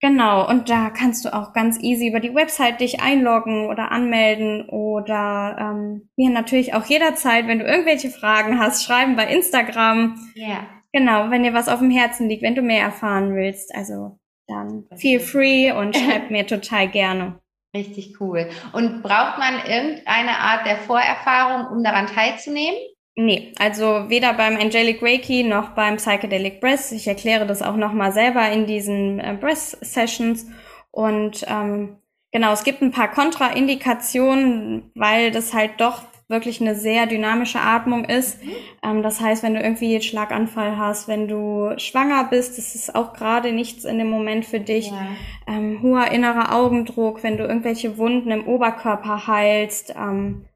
Genau, 0.00 0.48
und 0.48 0.70
da 0.70 0.90
kannst 0.90 1.24
du 1.24 1.34
auch 1.34 1.52
ganz 1.52 1.82
easy 1.82 2.06
über 2.06 2.20
die 2.20 2.32
Website 2.32 2.80
dich 2.80 3.00
einloggen 3.00 3.66
oder 3.66 3.90
anmelden 3.90 4.68
oder 4.68 5.56
ähm, 5.58 6.08
mir 6.16 6.30
natürlich 6.30 6.74
auch 6.74 6.84
jederzeit, 6.84 7.48
wenn 7.48 7.58
du 7.58 7.64
irgendwelche 7.64 8.10
Fragen 8.10 8.60
hast, 8.60 8.84
schreiben 8.84 9.16
bei 9.16 9.26
Instagram. 9.26 10.16
Ja. 10.36 10.64
Genau, 10.92 11.28
wenn 11.30 11.42
dir 11.42 11.54
was 11.54 11.68
auf 11.68 11.80
dem 11.80 11.90
Herzen 11.90 12.28
liegt, 12.28 12.44
wenn 12.44 12.54
du 12.54 12.62
mehr 12.62 12.84
erfahren 12.84 13.34
willst. 13.34 13.74
Also 13.74 14.20
dann 14.46 14.86
feel 14.96 15.18
free 15.18 15.72
und 15.72 15.96
schreib 15.96 16.30
mir 16.30 16.46
total 16.46 16.88
gerne. 16.88 17.41
Richtig 17.74 18.20
cool. 18.20 18.50
Und 18.72 19.02
braucht 19.02 19.38
man 19.38 19.54
irgendeine 19.66 20.38
Art 20.38 20.66
der 20.66 20.76
Vorerfahrung, 20.76 21.74
um 21.74 21.82
daran 21.82 22.06
teilzunehmen? 22.06 22.78
Nee, 23.14 23.52
also 23.58 24.08
weder 24.08 24.32
beim 24.34 24.56
Angelic 24.56 25.02
Reiki 25.02 25.42
noch 25.42 25.70
beim 25.70 25.96
Psychedelic 25.96 26.60
Breath. 26.60 26.92
Ich 26.92 27.06
erkläre 27.06 27.46
das 27.46 27.62
auch 27.62 27.76
nochmal 27.76 28.12
selber 28.12 28.48
in 28.50 28.66
diesen 28.66 29.20
äh, 29.20 29.36
Breath 29.38 29.76
Sessions. 29.80 30.46
Und 30.90 31.44
ähm, 31.48 31.96
genau, 32.30 32.52
es 32.52 32.64
gibt 32.64 32.82
ein 32.82 32.90
paar 32.90 33.10
Kontraindikationen, 33.10 34.90
weil 34.94 35.30
das 35.30 35.52
halt 35.52 35.72
doch 35.78 36.02
wirklich 36.32 36.60
eine 36.60 36.74
sehr 36.74 37.06
dynamische 37.06 37.60
Atmung 37.60 38.04
ist. 38.04 38.42
Mhm. 38.42 38.50
Ähm, 38.82 39.02
das 39.04 39.20
heißt, 39.20 39.44
wenn 39.44 39.54
du 39.54 39.60
irgendwie 39.60 39.92
einen 39.92 40.02
Schlaganfall 40.02 40.76
hast, 40.76 41.06
wenn 41.06 41.28
du 41.28 41.72
schwanger 41.76 42.24
bist, 42.24 42.58
das 42.58 42.74
ist 42.74 42.94
auch 42.96 43.12
gerade 43.12 43.52
nichts 43.52 43.84
in 43.84 43.98
dem 43.98 44.10
Moment 44.10 44.44
für 44.44 44.58
dich. 44.58 44.90
Ja. 44.90 45.06
Ähm, 45.46 45.80
hoher 45.82 46.10
innerer 46.10 46.52
Augendruck, 46.52 47.22
wenn 47.22 47.36
du 47.36 47.44
irgendwelche 47.44 47.96
Wunden 47.98 48.32
im 48.32 48.48
Oberkörper 48.48 49.28
heilst. 49.28 49.94
Ähm, 49.96 50.46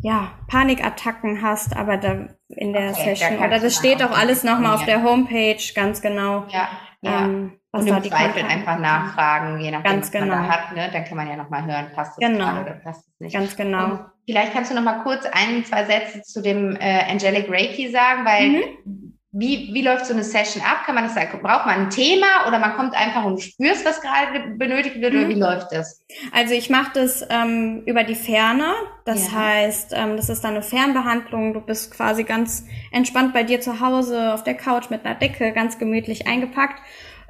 ja, 0.00 0.32
Panikattacken 0.48 1.42
hast, 1.42 1.76
aber 1.76 1.96
da 1.96 2.28
in 2.48 2.72
der 2.72 2.90
okay, 2.90 3.14
Session, 3.14 3.38
da 3.38 3.46
oder 3.46 3.58
das 3.58 3.74
steht 3.74 4.02
auch 4.02 4.10
alles 4.10 4.44
nochmal 4.44 4.74
auf 4.74 4.84
der 4.84 5.02
Homepage, 5.02 5.62
ganz 5.74 6.02
genau. 6.02 6.44
Ja, 6.48 6.68
ja. 7.00 7.24
Ähm, 7.24 7.52
und 7.74 7.86
im 7.86 8.02
Zweifel 8.02 8.44
einfach 8.44 8.78
nachfragen, 8.78 9.60
je 9.60 9.70
nachdem, 9.70 9.92
ganz 9.92 10.06
was 10.06 10.12
genau. 10.12 10.34
man 10.34 10.48
da 10.48 10.48
hat, 10.48 10.74
ne? 10.74 10.90
dann 10.92 11.04
kann 11.04 11.16
man 11.16 11.28
ja 11.28 11.36
nochmal 11.36 11.64
hören, 11.64 11.86
passt 11.94 12.12
das 12.12 12.28
genau. 12.28 12.60
oder 12.60 12.72
passt 12.74 13.06
es 13.08 13.20
nicht. 13.20 13.34
Ganz 13.34 13.56
genau. 13.56 13.84
Und 13.84 14.00
vielleicht 14.26 14.52
kannst 14.52 14.70
du 14.70 14.74
nochmal 14.74 15.02
kurz 15.02 15.24
ein, 15.26 15.64
zwei 15.64 15.84
Sätze 15.84 16.22
zu 16.22 16.42
dem 16.42 16.76
äh, 16.76 17.10
Angelic 17.10 17.50
Reiki 17.50 17.90
sagen, 17.90 18.24
weil 18.24 18.48
mhm. 18.48 19.14
Wie, 19.36 19.74
wie 19.74 19.82
läuft 19.82 20.06
so 20.06 20.12
eine 20.12 20.22
Session 20.22 20.62
ab? 20.62 20.84
Kann 20.86 20.94
man 20.94 21.02
das 21.02 21.14
sagen? 21.14 21.40
Braucht 21.42 21.66
man 21.66 21.74
ein 21.80 21.90
Thema 21.90 22.46
oder 22.46 22.60
man 22.60 22.76
kommt 22.76 22.94
einfach 22.94 23.24
und 23.24 23.42
spürst, 23.42 23.84
was 23.84 24.00
gerade 24.00 24.54
benötigt 24.56 25.00
wird? 25.00 25.12
Mhm. 25.12 25.18
Oder 25.18 25.28
wie 25.28 25.40
läuft 25.40 25.72
das? 25.72 26.04
Also 26.30 26.54
ich 26.54 26.70
mache 26.70 26.92
das 26.94 27.26
ähm, 27.28 27.82
über 27.84 28.04
die 28.04 28.14
Ferne. 28.14 28.72
Das 29.04 29.32
ja. 29.32 29.40
heißt, 29.40 29.92
ähm, 29.92 30.16
das 30.16 30.28
ist 30.28 30.44
dann 30.44 30.52
eine 30.52 30.62
Fernbehandlung. 30.62 31.52
Du 31.52 31.60
bist 31.60 31.92
quasi 31.92 32.22
ganz 32.22 32.64
entspannt 32.92 33.32
bei 33.34 33.42
dir 33.42 33.60
zu 33.60 33.80
Hause 33.80 34.32
auf 34.32 34.44
der 34.44 34.54
Couch 34.54 34.88
mit 34.90 35.04
einer 35.04 35.16
Decke, 35.16 35.50
ganz 35.50 35.80
gemütlich 35.80 36.28
eingepackt. 36.28 36.80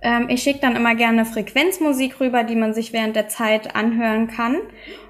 Ähm, 0.04 0.28
ich 0.28 0.42
schicke 0.42 0.60
dann 0.60 0.76
immer 0.76 0.94
gerne 0.94 1.24
Frequenzmusik 1.24 2.20
rüber, 2.20 2.44
die 2.44 2.54
man 2.54 2.74
sich 2.74 2.92
während 2.92 3.16
der 3.16 3.28
Zeit 3.28 3.74
anhören 3.74 4.28
kann. 4.28 4.58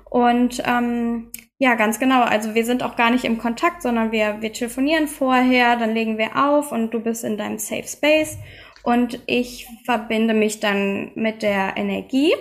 Und 0.09 0.63
ähm, 0.65 1.33
ja, 1.59 1.75
ganz 1.75 1.99
genau. 1.99 2.23
Also 2.23 2.55
wir 2.55 2.65
sind 2.65 2.83
auch 2.83 2.97
gar 2.97 3.11
nicht 3.11 3.25
im 3.25 3.37
Kontakt, 3.37 3.83
sondern 3.83 4.13
wir, 4.13 4.41
wir 4.41 4.53
telefonieren 4.53 5.09
vorher, 5.09 5.77
dann 5.77 5.93
legen 5.93 6.17
wir 6.17 6.37
auf 6.37 6.73
und 6.73 6.93
du 6.93 7.01
bist 7.01 7.25
in 7.25 7.37
deinem 7.37 7.59
Safe 7.59 7.87
Space 7.87 8.39
und 8.85 9.21
ich 9.27 9.67
verbinde 9.85 10.35
mich 10.35 10.61
dann 10.61 11.11
mit 11.17 11.43
der 11.43 11.77
Energie 11.77 12.33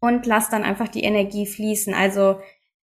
und 0.00 0.26
lass 0.26 0.50
dann 0.50 0.64
einfach 0.64 0.88
die 0.88 1.04
Energie 1.04 1.46
fließen. 1.46 1.94
Also 1.94 2.40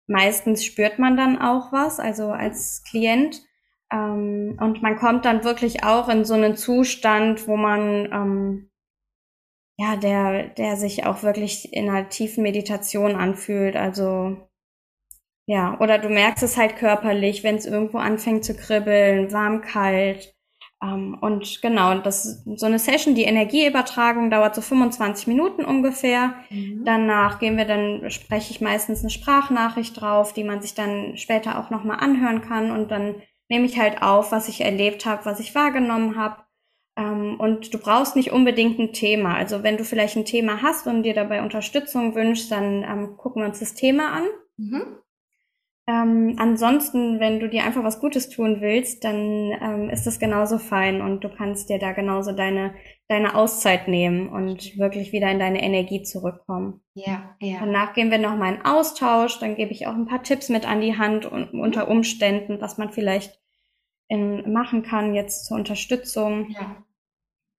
meistens 0.07 0.65
spürt 0.65 0.97
man 0.97 1.15
dann 1.15 1.39
auch 1.39 1.71
was, 1.71 1.99
also 1.99 2.29
als 2.29 2.83
Klient. 2.89 3.41
Ähm, 3.91 4.57
und 4.59 4.81
man 4.81 4.97
kommt 4.97 5.25
dann 5.25 5.43
wirklich 5.43 5.83
auch 5.83 6.09
in 6.09 6.25
so 6.25 6.33
einen 6.33 6.55
Zustand, 6.57 7.47
wo 7.47 7.55
man 7.55 8.09
ähm, 8.11 8.69
ja, 9.79 9.95
der, 9.95 10.47
der 10.49 10.75
sich 10.75 11.05
auch 11.05 11.21
wirklich 11.23 11.71
in 11.71 11.89
einer 11.89 12.09
tiefen 12.09 12.41
Meditation 12.43 13.15
anfühlt. 13.15 13.75
Also 13.75 14.37
ja, 15.47 15.79
oder 15.79 15.99
du 15.99 16.09
merkst 16.09 16.43
es 16.43 16.57
halt 16.57 16.75
körperlich, 16.75 17.43
wenn 17.43 17.55
es 17.55 17.65
irgendwo 17.65 17.99
anfängt 17.99 18.43
zu 18.43 18.55
kribbeln, 18.55 19.31
warm, 19.31 19.61
kalt. 19.61 20.33
Ähm, 20.83 21.17
und 21.21 21.61
genau, 21.61 21.97
das 21.99 22.43
so 22.43 22.65
eine 22.65 22.79
Session, 22.79 23.15
die 23.15 23.23
Energieübertragung 23.23 24.29
dauert 24.29 24.55
so 24.55 24.61
25 24.61 25.27
Minuten 25.27 25.63
ungefähr. 25.63 26.33
Mhm. 26.49 26.83
Danach 26.83 27.39
gehen 27.39 27.55
wir 27.55 27.65
dann, 27.65 28.09
spreche 28.09 28.51
ich 28.51 28.61
meistens 28.61 29.01
eine 29.01 29.09
Sprachnachricht 29.11 30.01
drauf, 30.01 30.33
die 30.33 30.43
man 30.43 30.61
sich 30.61 30.73
dann 30.73 31.15
später 31.17 31.59
auch 31.59 31.69
nochmal 31.69 31.99
anhören 31.99 32.41
kann. 32.41 32.71
Und 32.71 32.89
dann 32.89 33.15
nehme 33.49 33.65
ich 33.65 33.79
halt 33.79 34.01
auf, 34.01 34.31
was 34.31 34.47
ich 34.47 34.61
erlebt 34.61 35.05
habe, 35.05 35.25
was 35.25 35.39
ich 35.39 35.55
wahrgenommen 35.55 36.15
habe. 36.15 36.43
Ähm, 36.97 37.39
und 37.39 37.73
du 37.73 37.77
brauchst 37.77 38.15
nicht 38.15 38.31
unbedingt 38.31 38.79
ein 38.79 38.93
Thema. 38.93 39.35
Also 39.35 39.63
wenn 39.63 39.77
du 39.77 39.83
vielleicht 39.83 40.15
ein 40.17 40.25
Thema 40.25 40.61
hast 40.61 40.87
und 40.87 41.03
dir 41.03 41.13
dabei 41.13 41.41
Unterstützung 41.41 42.15
wünschst, 42.15 42.51
dann 42.51 42.83
ähm, 42.83 43.17
gucken 43.17 43.41
wir 43.41 43.47
uns 43.47 43.59
das 43.59 43.73
Thema 43.73 44.11
an. 44.11 44.23
Mhm. 44.57 44.97
Ähm, 45.89 46.35
ansonsten, 46.37 47.21
wenn 47.21 47.39
du 47.39 47.47
dir 47.47 47.63
einfach 47.63 47.83
was 47.83 48.01
Gutes 48.01 48.29
tun 48.29 48.59
willst, 48.59 49.05
dann 49.05 49.53
ähm, 49.61 49.89
ist 49.89 50.05
das 50.05 50.19
genauso 50.19 50.57
fein 50.57 51.01
und 51.01 51.23
du 51.23 51.29
kannst 51.29 51.69
dir 51.69 51.79
da 51.79 51.93
genauso 51.93 52.33
deine, 52.33 52.73
deine 53.07 53.35
Auszeit 53.35 53.87
nehmen 53.87 54.27
und 54.27 54.77
wirklich 54.77 55.13
wieder 55.13 55.31
in 55.31 55.39
deine 55.39 55.63
Energie 55.63 56.03
zurückkommen. 56.03 56.81
Ja, 56.93 57.35
ja. 57.39 57.59
Danach 57.59 57.93
gehen 57.93 58.11
wir 58.11 58.17
nochmal 58.17 58.55
in 58.55 58.65
Austausch, 58.65 59.39
dann 59.39 59.55
gebe 59.55 59.71
ich 59.71 59.87
auch 59.87 59.93
ein 59.93 60.07
paar 60.07 60.23
Tipps 60.23 60.49
mit 60.49 60.67
an 60.67 60.81
die 60.81 60.97
Hand 60.97 61.25
und 61.25 61.53
unter 61.53 61.87
Umständen, 61.87 62.59
was 62.59 62.77
man 62.77 62.91
vielleicht 62.91 63.39
in, 64.09 64.51
machen 64.51 64.83
kann 64.83 65.15
jetzt 65.15 65.45
zur 65.45 65.57
Unterstützung. 65.57 66.49
Ja. 66.49 66.83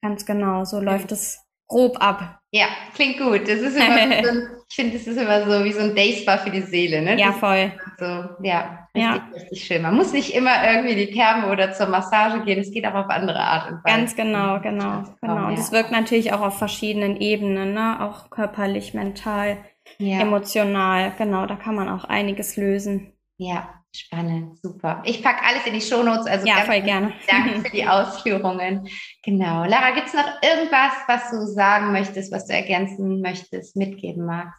Ganz 0.03 0.26
genau, 0.26 0.64
so 0.64 0.80
läuft 0.80 1.12
es 1.12 1.47
grob 1.69 1.97
ab. 2.01 2.41
Ja, 2.51 2.66
klingt 2.95 3.19
gut. 3.19 3.43
Das 3.43 3.61
ist 3.61 3.77
immer 3.77 4.25
so 4.25 4.41
ich 4.71 4.77
finde, 4.77 4.99
das 4.99 5.07
ist 5.07 5.16
immer 5.16 5.45
so 5.45 5.64
wie 5.64 5.73
so 5.73 5.81
ein 5.81 5.95
Dayspa 5.95 6.37
für 6.39 6.51
die 6.51 6.61
Seele, 6.61 7.01
ne? 7.01 7.19
Ja, 7.19 7.33
voll. 7.33 7.73
So, 7.99 8.05
ja, 8.43 8.87
richtig, 8.95 9.03
ja. 9.03 9.29
richtig 9.35 9.64
schön. 9.64 9.83
Man 9.83 9.97
muss 9.97 10.12
nicht 10.12 10.35
immer 10.35 10.71
irgendwie 10.71 10.95
die 10.95 11.11
Therme 11.11 11.51
oder 11.51 11.73
zur 11.73 11.87
Massage 11.87 12.45
gehen. 12.45 12.61
Es 12.61 12.71
geht 12.71 12.87
auch 12.87 12.95
auf 12.95 13.09
andere 13.09 13.41
Art 13.41 13.71
und 13.71 13.77
Weise. 13.77 13.97
Ganz 13.97 14.14
genau, 14.14 14.61
genau, 14.61 15.05
genau. 15.23 15.47
Und 15.47 15.59
es 15.59 15.73
wirkt 15.73 15.91
natürlich 15.91 16.35
auch 16.35 16.43
auf 16.43 16.59
verschiedenen 16.59 17.16
Ebenen, 17.16 17.73
ne? 17.73 17.99
Auch 18.01 18.29
körperlich, 18.29 18.93
mental, 18.93 19.57
ja. 19.99 20.21
emotional. 20.21 21.12
Genau, 21.16 21.47
da 21.47 21.57
kann 21.57 21.75
man 21.75 21.89
auch 21.89 22.05
einiges 22.05 22.57
lösen. 22.59 23.12
Ja, 23.39 23.78
Spannend, 23.95 24.59
super. 24.61 25.03
Ich 25.05 25.22
packe 25.22 25.45
alles 25.45 25.66
in 25.66 25.72
die 25.72 25.80
Shownotes. 25.80 26.26
Also 26.26 26.47
ja, 26.47 26.57
voll 26.57 26.82
gerne. 26.82 27.14
Danke 27.26 27.62
für 27.62 27.70
die 27.70 27.86
Ausführungen. 27.86 28.89
Genau. 29.24 29.64
Lara, 29.64 29.93
gibt 29.93 30.09
es 30.09 30.14
noch 30.14 30.28
irgendwas, 30.43 30.93
was 31.07 31.30
du 31.30 31.47
sagen 31.47 31.93
möchtest, 31.93 32.30
was 32.30 32.47
du 32.47 32.53
ergänzen 32.53 33.20
möchtest, 33.20 33.76
mitgeben 33.76 34.26
magst? 34.26 34.59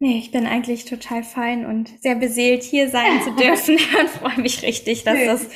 Nee, 0.00 0.18
ich 0.18 0.30
bin 0.30 0.46
eigentlich 0.46 0.84
total 0.84 1.24
fein 1.24 1.66
und 1.66 1.90
sehr 2.00 2.14
beseelt, 2.14 2.62
hier 2.62 2.88
sein 2.88 3.20
zu 3.20 3.32
dürfen 3.36 3.78
und 4.00 4.08
freue 4.08 4.40
mich 4.40 4.62
richtig, 4.62 5.02
dass 5.02 5.18
das 5.26 5.46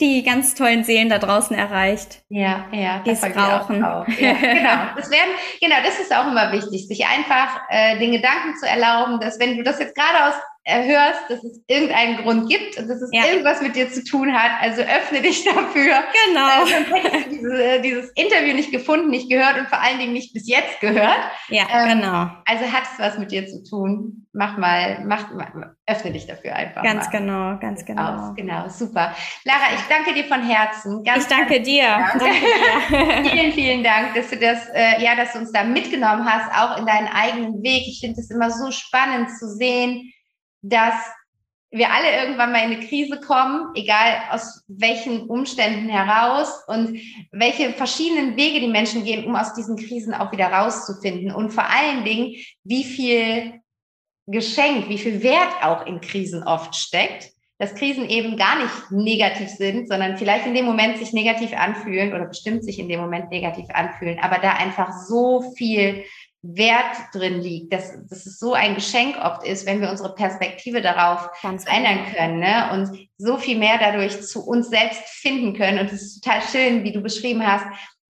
die 0.00 0.24
ganz 0.24 0.54
tollen 0.54 0.82
Seelen 0.82 1.08
da 1.08 1.18
draußen 1.18 1.56
erreicht. 1.56 2.22
Ja, 2.28 2.66
ja, 2.72 2.98
die 3.06 3.10
es 3.10 3.20
brauchen. 3.20 3.84
Auch, 3.84 4.02
auch. 4.02 4.08
Ja, 4.08 4.32
genau. 4.32 4.96
Das 4.96 5.08
werden, 5.08 5.30
genau, 5.60 5.76
das 5.84 6.00
ist 6.00 6.14
auch 6.14 6.26
immer 6.26 6.50
wichtig, 6.50 6.88
sich 6.88 7.06
einfach 7.06 7.60
äh, 7.68 7.98
den 8.00 8.10
Gedanken 8.10 8.56
zu 8.58 8.66
erlauben, 8.66 9.20
dass 9.20 9.38
wenn 9.38 9.56
du 9.56 9.62
das 9.62 9.78
jetzt 9.78 9.94
gerade 9.94 10.26
aus 10.26 10.34
hörst, 10.64 11.28
dass 11.28 11.42
es 11.42 11.60
irgendeinen 11.66 12.18
Grund 12.18 12.48
gibt 12.48 12.78
und 12.78 12.88
dass 12.88 13.02
es 13.02 13.10
ja. 13.12 13.26
irgendwas 13.26 13.60
mit 13.62 13.74
dir 13.74 13.90
zu 13.90 14.04
tun 14.04 14.32
hat. 14.32 14.52
Also 14.60 14.82
öffne 14.82 15.20
dich 15.20 15.44
dafür. 15.44 16.04
Genau. 16.26 16.64
Äh, 16.64 16.84
sonst 16.84 16.92
hättest 16.92 17.26
du 17.26 17.30
diese, 17.30 17.64
äh, 17.64 17.82
dieses 17.82 18.10
Interview 18.14 18.54
nicht 18.54 18.70
gefunden, 18.70 19.10
nicht 19.10 19.28
gehört 19.28 19.58
und 19.58 19.68
vor 19.68 19.80
allen 19.80 19.98
Dingen 19.98 20.12
nicht 20.12 20.32
bis 20.32 20.48
jetzt 20.48 20.80
gehört. 20.80 21.18
Ja, 21.48 21.64
ähm, 21.70 21.98
genau. 21.98 22.30
Also 22.44 22.72
hat 22.72 22.84
es 22.92 22.98
was 22.98 23.18
mit 23.18 23.32
dir 23.32 23.46
zu 23.46 23.64
tun. 23.64 24.26
Mach 24.32 24.56
mal, 24.56 25.04
mach, 25.04 25.26
öffne 25.86 26.12
dich 26.12 26.26
dafür 26.26 26.54
einfach. 26.54 26.82
Ganz 26.82 27.06
mal. 27.06 27.18
genau, 27.18 27.58
ganz 27.58 27.84
genau. 27.84 28.30
Aus. 28.30 28.34
Genau, 28.36 28.68
super. 28.68 29.14
Lara, 29.44 29.74
ich 29.74 29.82
danke 29.88 30.14
dir 30.14 30.24
von 30.24 30.42
Herzen. 30.42 31.02
Ganz, 31.04 31.24
ich 31.24 31.28
danke 31.28 31.60
dir. 31.60 31.84
Danke 31.84 32.24
dir. 32.24 33.30
vielen, 33.30 33.52
vielen 33.52 33.84
Dank, 33.84 34.14
dass 34.14 34.30
du 34.30 34.36
das, 34.36 34.68
äh, 34.72 35.02
ja, 35.02 35.16
dass 35.16 35.32
du 35.32 35.40
uns 35.40 35.52
da 35.52 35.64
mitgenommen 35.64 36.24
hast, 36.24 36.50
auch 36.56 36.78
in 36.78 36.86
deinen 36.86 37.08
eigenen 37.08 37.62
Weg. 37.62 37.82
Ich 37.86 37.98
finde 38.00 38.20
es 38.20 38.30
immer 38.30 38.50
so 38.50 38.70
spannend 38.70 39.28
zu 39.38 39.48
sehen, 39.48 40.12
dass 40.62 40.94
wir 41.70 41.90
alle 41.90 42.14
irgendwann 42.14 42.52
mal 42.52 42.64
in 42.64 42.76
eine 42.76 42.86
Krise 42.86 43.18
kommen, 43.18 43.72
egal 43.74 44.22
aus 44.30 44.62
welchen 44.68 45.22
Umständen 45.22 45.88
heraus 45.88 46.62
und 46.66 46.98
welche 47.30 47.72
verschiedenen 47.72 48.36
Wege 48.36 48.60
die 48.60 48.68
Menschen 48.68 49.04
gehen, 49.04 49.24
um 49.24 49.34
aus 49.34 49.54
diesen 49.54 49.76
Krisen 49.76 50.12
auch 50.12 50.30
wieder 50.32 50.52
rauszufinden. 50.52 51.34
Und 51.34 51.50
vor 51.50 51.64
allen 51.64 52.04
Dingen, 52.04 52.36
wie 52.64 52.84
viel 52.84 53.60
Geschenk, 54.26 54.88
wie 54.88 54.98
viel 54.98 55.22
Wert 55.22 55.62
auch 55.62 55.86
in 55.86 56.00
Krisen 56.02 56.42
oft 56.42 56.74
steckt, 56.76 57.32
dass 57.58 57.74
Krisen 57.74 58.08
eben 58.08 58.36
gar 58.36 58.60
nicht 58.60 58.90
negativ 58.90 59.48
sind, 59.48 59.88
sondern 59.88 60.16
vielleicht 60.16 60.46
in 60.46 60.54
dem 60.54 60.64
Moment 60.64 60.98
sich 60.98 61.12
negativ 61.12 61.52
anfühlen 61.54 62.12
oder 62.12 62.26
bestimmt 62.26 62.64
sich 62.64 62.78
in 62.78 62.88
dem 62.88 63.00
Moment 63.00 63.30
negativ 63.30 63.66
anfühlen, 63.70 64.18
aber 64.20 64.38
da 64.38 64.54
einfach 64.54 64.92
so 65.06 65.52
viel 65.56 66.04
Wert 66.42 66.96
drin 67.12 67.40
liegt, 67.40 67.72
dass, 67.72 67.92
dass 68.08 68.26
es 68.26 68.40
so 68.40 68.52
ein 68.52 68.74
Geschenk 68.74 69.16
oft 69.16 69.46
ist, 69.46 69.64
wenn 69.64 69.80
wir 69.80 69.90
unsere 69.90 70.14
Perspektive 70.14 70.82
darauf 70.82 71.30
Ganz 71.40 71.64
genau. 71.64 71.78
können 72.14 72.40
ne? 72.40 72.70
und 72.72 73.08
so 73.16 73.36
viel 73.36 73.56
mehr 73.56 73.78
dadurch 73.78 74.20
zu 74.22 74.44
uns 74.44 74.68
selbst 74.68 75.02
finden 75.04 75.54
können. 75.54 75.78
Und 75.78 75.92
es 75.92 76.02
ist 76.02 76.20
total 76.20 76.42
schön, 76.42 76.82
wie 76.82 76.92
du 76.92 77.00
beschrieben 77.00 77.46
hast, 77.46 77.64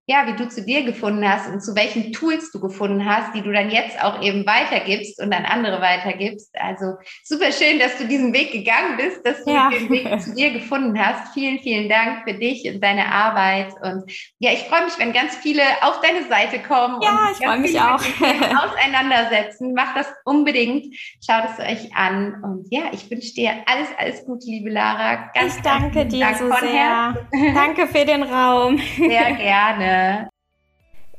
ja, 0.06 0.26
wie 0.26 0.34
du 0.34 0.48
zu 0.48 0.64
dir 0.64 0.82
gefunden 0.82 1.26
hast 1.28 1.48
und 1.48 1.60
zu 1.60 1.76
welchen 1.76 2.12
Tools 2.12 2.50
du 2.50 2.60
gefunden 2.60 3.04
hast, 3.04 3.34
die 3.34 3.42
du 3.42 3.52
dann 3.52 3.70
jetzt 3.70 4.02
auch 4.02 4.20
eben 4.20 4.44
weitergibst 4.46 5.22
und 5.22 5.32
an 5.32 5.44
andere 5.44 5.80
weitergibst. 5.80 6.50
Also 6.58 6.94
super 7.22 7.52
schön, 7.52 7.78
dass 7.78 7.98
du 7.98 8.08
diesen 8.08 8.32
Weg 8.32 8.50
gegangen 8.50 8.96
bist, 8.96 9.24
dass 9.24 9.44
du 9.44 9.52
ja. 9.52 9.70
den 9.70 9.88
Weg 9.90 10.20
zu 10.20 10.34
dir 10.34 10.50
gefunden 10.50 10.98
hast. 10.98 11.32
Vielen, 11.34 11.60
vielen 11.60 11.88
Dank 11.88 12.24
für 12.24 12.34
dich 12.34 12.68
und 12.68 12.82
deine 12.82 13.12
Arbeit. 13.12 13.72
Und 13.80 14.10
ja, 14.40 14.50
ich 14.50 14.64
freue 14.64 14.84
mich, 14.84 14.98
wenn 14.98 15.12
ganz 15.12 15.36
viele 15.36 15.62
auf 15.82 16.00
deine 16.00 16.24
Seite 16.24 16.58
kommen 16.58 17.00
ja, 17.00 17.10
und 17.10 17.32
ich 17.32 17.46
freue 17.46 17.58
mich 17.58 17.80
auch. 17.80 18.02
auseinandersetzen. 18.72 19.72
Macht 19.72 19.96
das 19.96 20.12
unbedingt. 20.24 20.96
Schaut 21.24 21.44
es 21.44 21.64
euch 21.64 21.94
an. 21.94 22.42
Und 22.42 22.66
ja, 22.70 22.86
ich 22.90 23.08
wünsche 23.08 23.34
dir 23.34 23.52
alles, 23.66 23.88
alles 23.96 24.24
Gute, 24.24 24.46
liebe 24.46 24.70
Lara. 24.70 25.30
Ganz, 25.32 25.56
ich 25.56 25.62
danke 25.62 26.06
dir 26.06 26.26
Dank 26.26 26.38
so 26.38 26.50
sehr. 26.60 27.14
Danke 27.54 27.86
für 27.86 28.04
den 28.04 28.24
Raum. 28.24 28.78
Sehr 28.96 29.32
gerne. 29.36 29.91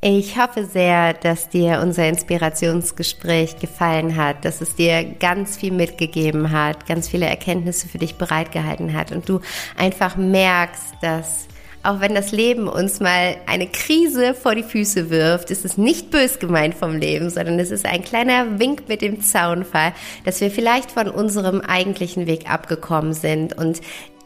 Ich 0.06 0.38
hoffe 0.38 0.66
sehr, 0.66 1.14
dass 1.14 1.48
dir 1.48 1.80
unser 1.82 2.10
Inspirationsgespräch 2.10 3.60
gefallen 3.60 4.18
hat, 4.18 4.44
dass 4.44 4.60
es 4.60 4.76
dir 4.76 5.02
ganz 5.02 5.56
viel 5.56 5.72
mitgegeben 5.72 6.52
hat, 6.52 6.86
ganz 6.86 7.08
viele 7.08 7.26
Erkenntnisse 7.26 7.88
für 7.88 8.00
dich 8.00 8.16
bereitgehalten 8.16 8.94
hat 8.94 9.14
und 9.14 9.30
du 9.30 9.40
einfach 9.78 10.18
merkst, 10.18 10.96
dass 11.02 11.48
auch 11.84 12.00
wenn 12.00 12.16
das 12.16 12.32
Leben 12.32 12.68
uns 12.68 13.00
mal 13.02 13.36
eine 13.46 13.68
Krise 13.68 14.34
vor 14.34 14.56
die 14.56 14.64
Füße 14.64 15.10
wirft, 15.10 15.52
ist 15.52 15.66
es 15.66 15.78
nicht 15.78 16.12
bös 16.12 16.40
gemeint 16.40 16.76
vom 16.76 16.96
Leben, 16.96 17.30
sondern 17.30 17.60
es 17.60 17.72
ist 17.72 17.86
ein 17.86 18.04
kleiner 18.04 18.60
Wink 18.60 18.88
mit 18.88 19.02
dem 19.02 19.22
Zaunfall, 19.22 19.94
dass 20.24 20.40
wir 20.40 20.50
vielleicht 20.50 20.92
von 20.92 21.10
unserem 21.10 21.62
eigentlichen 21.62 22.26
Weg 22.26 22.50
abgekommen 22.50 23.14
sind 23.14 23.58
und 23.58 23.82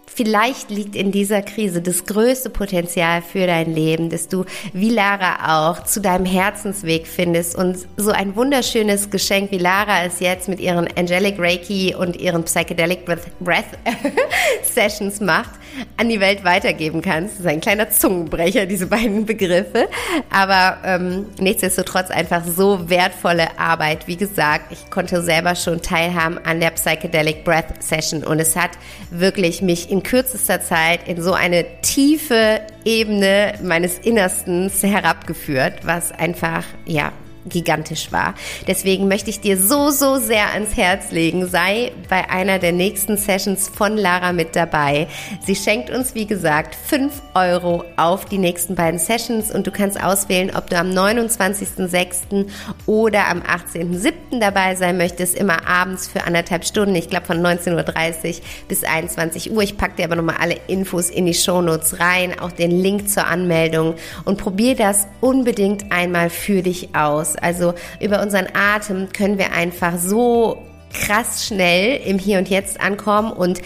Vielleicht 0.10 0.72
liegt 0.72 0.96
in 0.96 1.12
dieser 1.12 1.42
Krise 1.42 1.82
das 1.82 2.06
größte 2.06 2.50
Potenzial 2.50 3.22
für 3.22 3.46
dein 3.46 3.76
Leben, 3.76 4.10
dass 4.10 4.28
du, 4.28 4.46
wie 4.74 4.90
Lara 4.90 5.70
auch, 5.70 5.84
zu 5.84 6.00
deinem 6.00 6.26
Herzensweg 6.26 7.06
findest. 7.06 7.56
Und 7.56 7.88
so 7.98 8.12
ein 8.12 8.36
wunderschönes 8.36 9.10
Geschenk, 9.10 9.52
wie 9.52 9.58
Lara 9.58 10.06
es 10.06 10.20
jetzt 10.20 10.48
mit 10.48 10.60
ihren 10.60 10.88
Angelic 10.98 11.38
Reiki 11.38 11.94
und 11.94 12.16
ihren 12.16 12.44
Psychedelic 12.46 13.06
Breath 13.06 13.66
Sessions 14.64 15.20
macht, 15.20 15.52
an 15.98 16.10
die 16.10 16.20
Welt 16.20 16.44
weitergeben 16.44 17.02
kannst. 17.02 17.36
Das 17.36 17.40
ist 17.42 17.48
ein 17.48 17.62
kleiner 17.62 17.90
Zungenbrecher, 17.90 18.66
diese 18.66 18.88
beiden 18.88 19.26
Begriffe. 19.26 19.88
Aber 20.30 20.78
ähm, 20.84 21.26
nichtsdestotrotz 21.40 22.10
einfach 22.10 22.44
so 22.46 22.90
wertvolle 22.90 23.60
Arbeit. 23.60 24.08
Wie 24.08 24.18
gesagt, 24.18 24.72
ich 24.72 24.90
konnte 24.90 25.22
selber 25.22 25.56
schon 25.56 25.82
teilhaben 25.82 26.40
an 26.46 26.60
der 26.60 26.72
Psychedelic 26.72 27.44
Breath 27.44 27.82
Session 27.82 28.24
und 28.24 28.40
es 28.40 28.56
hat 28.56 28.72
wirklich 29.10 29.62
mich 29.62 29.90
in 29.90 30.04
kürzester 30.04 30.62
Zeit 30.62 31.08
in 31.08 31.22
so 31.22 31.34
eine 31.34 31.66
tiefe 31.82 32.62
Ebene 32.86 33.56
meines 33.62 34.00
Innerstens 34.00 34.84
herabgeführt, 34.84 35.80
was 35.84 36.12
einfach, 36.12 36.64
ja, 36.86 37.12
gigantisch 37.50 38.12
war. 38.12 38.34
Deswegen 38.68 39.08
möchte 39.08 39.30
ich 39.30 39.40
dir 39.40 39.58
so, 39.58 39.90
so 39.90 40.18
sehr 40.18 40.54
ans 40.54 40.76
Herz 40.76 41.12
legen. 41.12 41.48
Sei 41.48 41.92
bei 42.10 42.30
einer 42.30 42.60
der 42.60 42.72
nächsten 42.72 43.18
Sessions 43.18 43.70
von 43.70 43.98
Lara 43.98 44.34
mit 44.34 44.56
dabei. 44.56 45.08
Sie 45.46 45.56
schenkt 45.56 45.90
uns, 45.90 46.16
wie 46.16 46.26
gesagt, 46.26 46.76
5 46.76 47.14
Euro 47.34 47.84
auf 47.96 48.26
die 48.26 48.38
nächsten 48.38 48.76
beiden 48.76 49.00
Sessions 49.00 49.52
und 49.52 49.66
du 49.66 49.72
kannst 49.72 50.02
auswählen, 50.02 50.52
ob 50.56 50.70
du 50.70 50.78
am 50.78 50.90
29.06. 50.90 52.48
oder 52.86 53.28
am 53.28 53.42
18.07. 53.42 54.40
dabei 54.40 54.76
sein 54.76 54.98
möchtest. 54.98 55.36
Immer 55.36 55.68
abends 55.68 56.08
für 56.08 56.24
anderthalb 56.26 56.66
Stunden. 56.66 56.96
Ich 56.96 57.10
glaube 57.10 57.26
von 57.26 57.40
19.30 57.40 58.28
Uhr 58.28 58.42
bis 58.68 58.84
21 58.84 59.52
Uhr. 59.52 59.62
Ich 59.62 59.78
packe 59.78 59.96
dir 59.98 60.06
aber 60.06 60.16
nochmal 60.16 60.38
alle 60.40 60.58
Infos 60.68 61.10
in 61.10 61.26
die 61.26 61.34
Shownotes 61.34 62.00
rein, 62.00 62.40
auch 62.40 62.52
den 62.52 62.72
Link 62.72 63.10
zur 63.10 63.28
Anmeldung 63.28 63.96
und 64.26 64.38
probier 64.38 64.76
das 64.76 65.08
unbedingt 65.22 65.92
einmal 65.92 66.30
für 66.30 66.62
dich 66.62 66.96
aus. 66.96 67.37
Also 67.42 67.74
über 68.00 68.22
unseren 68.22 68.48
Atem 68.54 69.10
können 69.14 69.38
wir 69.38 69.54
einfach 69.54 69.98
so 69.98 70.64
krass 70.94 71.46
schnell 71.46 72.02
im 72.06 72.20
Hier 72.20 72.40
und 72.40 72.50
Jetzt 72.50 72.80
ankommen 72.80 73.32
und 73.32 73.62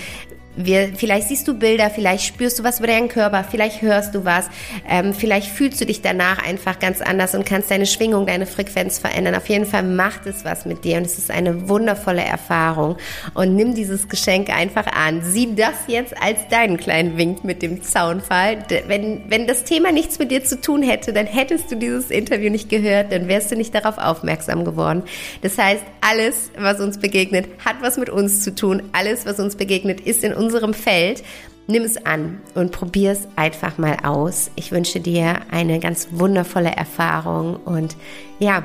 wir, 0.55 0.91
vielleicht 0.95 1.29
siehst 1.29 1.47
du 1.47 1.53
Bilder, 1.53 1.89
vielleicht 1.89 2.25
spürst 2.25 2.59
du 2.59 2.63
was 2.63 2.79
über 2.79 2.87
deinen 2.87 3.07
Körper, 3.07 3.45
vielleicht 3.49 3.81
hörst 3.81 4.13
du 4.15 4.25
was, 4.25 4.49
ähm, 4.89 5.13
vielleicht 5.13 5.47
fühlst 5.47 5.79
du 5.79 5.85
dich 5.85 6.01
danach 6.01 6.45
einfach 6.45 6.79
ganz 6.79 7.01
anders 7.01 7.35
und 7.35 7.45
kannst 7.45 7.71
deine 7.71 7.85
Schwingung, 7.85 8.25
deine 8.25 8.45
Frequenz 8.45 8.99
verändern. 8.99 9.35
Auf 9.35 9.47
jeden 9.47 9.65
Fall 9.65 9.83
macht 9.83 10.25
es 10.25 10.43
was 10.43 10.65
mit 10.65 10.83
dir 10.83 10.97
und 10.97 11.05
es 11.05 11.17
ist 11.17 11.31
eine 11.31 11.69
wundervolle 11.69 12.23
Erfahrung. 12.23 12.97
Und 13.33 13.55
nimm 13.55 13.75
dieses 13.75 14.09
Geschenk 14.09 14.49
einfach 14.49 14.87
an. 14.87 15.21
Sieh 15.23 15.55
das 15.55 15.73
jetzt 15.87 16.21
als 16.21 16.47
deinen 16.49 16.77
kleinen 16.77 17.17
Wink 17.17 17.43
mit 17.43 17.61
dem 17.61 17.81
Zaunfall. 17.81 18.57
Wenn, 18.87 19.23
wenn 19.29 19.47
das 19.47 19.63
Thema 19.63 19.91
nichts 19.91 20.19
mit 20.19 20.31
dir 20.31 20.43
zu 20.43 20.59
tun 20.59 20.83
hätte, 20.83 21.13
dann 21.13 21.25
hättest 21.25 21.71
du 21.71 21.75
dieses 21.75 22.11
Interview 22.11 22.49
nicht 22.49 22.69
gehört, 22.69 23.11
dann 23.11 23.27
wärst 23.27 23.51
du 23.51 23.55
nicht 23.55 23.73
darauf 23.73 23.97
aufmerksam 23.97 24.65
geworden. 24.65 25.03
Das 25.41 25.57
heißt, 25.57 25.83
alles, 26.01 26.51
was 26.57 26.79
uns 26.79 26.97
begegnet, 26.97 27.47
hat 27.63 27.75
was 27.81 27.97
mit 27.97 28.09
uns 28.09 28.43
zu 28.43 28.53
tun. 28.53 28.83
Alles, 28.91 29.25
was 29.25 29.39
uns 29.39 29.55
begegnet, 29.55 30.01
ist 30.01 30.23
in 30.23 30.33
unserem 30.41 30.73
Feld. 30.73 31.23
Nimm 31.67 31.83
es 31.83 32.05
an 32.05 32.41
und 32.55 32.71
probier 32.71 33.11
es 33.11 33.27
einfach 33.35 33.77
mal 33.77 33.97
aus. 34.03 34.49
Ich 34.55 34.71
wünsche 34.71 34.99
dir 34.99 35.41
eine 35.51 35.79
ganz 35.79 36.07
wundervolle 36.11 36.71
Erfahrung 36.71 37.57
und 37.57 37.95
ja, 38.39 38.63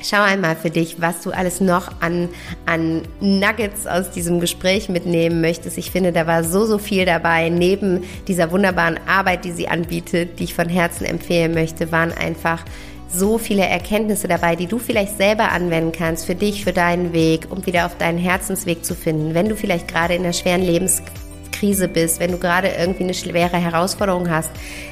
Schau 0.00 0.22
einmal 0.22 0.54
für 0.54 0.70
dich, 0.70 1.00
was 1.00 1.22
du 1.22 1.32
alles 1.32 1.60
noch 1.60 1.90
an, 2.00 2.28
an 2.66 3.02
Nuggets 3.20 3.88
aus 3.88 4.12
diesem 4.12 4.38
Gespräch 4.38 4.88
mitnehmen 4.88 5.40
möchtest. 5.40 5.76
Ich 5.76 5.90
finde, 5.90 6.12
da 6.12 6.24
war 6.26 6.44
so, 6.44 6.66
so 6.66 6.78
viel 6.78 7.04
dabei. 7.04 7.48
Neben 7.48 8.04
dieser 8.28 8.52
wunderbaren 8.52 9.00
Arbeit, 9.08 9.44
die 9.44 9.50
sie 9.50 9.66
anbietet, 9.66 10.38
die 10.38 10.44
ich 10.44 10.54
von 10.54 10.68
Herzen 10.68 11.04
empfehlen 11.04 11.52
möchte, 11.52 11.90
waren 11.90 12.12
einfach 12.12 12.64
so 13.08 13.38
viele 13.38 13.66
Erkenntnisse 13.66 14.28
dabei, 14.28 14.54
die 14.54 14.66
du 14.66 14.78
vielleicht 14.78 15.16
selber 15.16 15.50
anwenden 15.50 15.92
kannst 15.92 16.26
für 16.26 16.34
dich, 16.34 16.64
für 16.64 16.72
deinen 16.72 17.12
Weg, 17.12 17.48
um 17.50 17.64
wieder 17.66 17.86
auf 17.86 17.96
deinen 17.96 18.18
Herzensweg 18.18 18.84
zu 18.84 18.94
finden. 18.94 19.34
Wenn 19.34 19.48
du 19.48 19.56
vielleicht 19.56 19.88
gerade 19.88 20.14
in 20.14 20.22
einer 20.22 20.32
schweren 20.32 20.62
Lebenskrise 20.62 21.88
bist, 21.88 22.20
wenn 22.20 22.32
du 22.32 22.38
gerade 22.38 22.68
irgendwie 22.68 23.04
eine 23.04 23.14
schwere 23.14 23.56
Herausforderung 23.56 24.28
hast, 24.30 24.50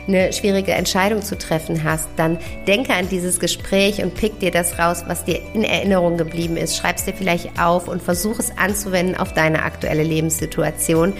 eine 0.09 0.33
schwierige 0.33 0.73
Entscheidung 0.73 1.23
zu 1.23 1.37
treffen 1.37 1.85
hast, 1.85 2.09
dann 2.17 2.39
denke 2.67 2.95
an 2.95 3.09
dieses 3.09 3.39
Gespräch 3.39 4.03
und 4.03 4.15
pick 4.15 4.41
dir 4.41 4.51
das 4.51 4.79
raus, 4.79 5.05
was 5.07 5.25
dir 5.25 5.41
in 5.53 5.63
Erinnerung 5.63 6.17
geblieben 6.17 6.57
ist. 6.57 6.77
Schreib 6.77 6.97
es 6.97 7.05
dir 7.05 7.15
vielleicht 7.15 7.61
auf 7.61 7.87
und 7.87 8.03
versuch 8.03 8.39
es 8.39 8.57
anzuwenden 8.57 9.17
auf 9.17 9.35
deine 9.35 9.63
aktuelle 9.63 10.03
Lebenssituation, 10.03 11.13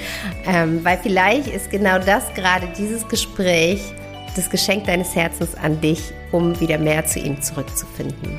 ähm, 0.47 0.83
weil 0.83 0.99
vielleicht 1.03 1.49
ist 1.49 1.71
genau 1.71 1.99
das 1.99 2.33
gerade 2.35 2.69
dieses 2.79 3.07
Gespräch, 3.07 3.81
das 4.35 4.51
Geschenk 4.51 4.85
deines 4.87 5.15
Herzens 5.15 5.55
an 5.55 5.81
dich, 5.81 6.13
um 6.37 6.61
wieder 6.61 6.79
mehr 6.79 7.07
zu 7.07 7.19
ihm 7.19 7.41
zurückzufinden. 7.41 8.39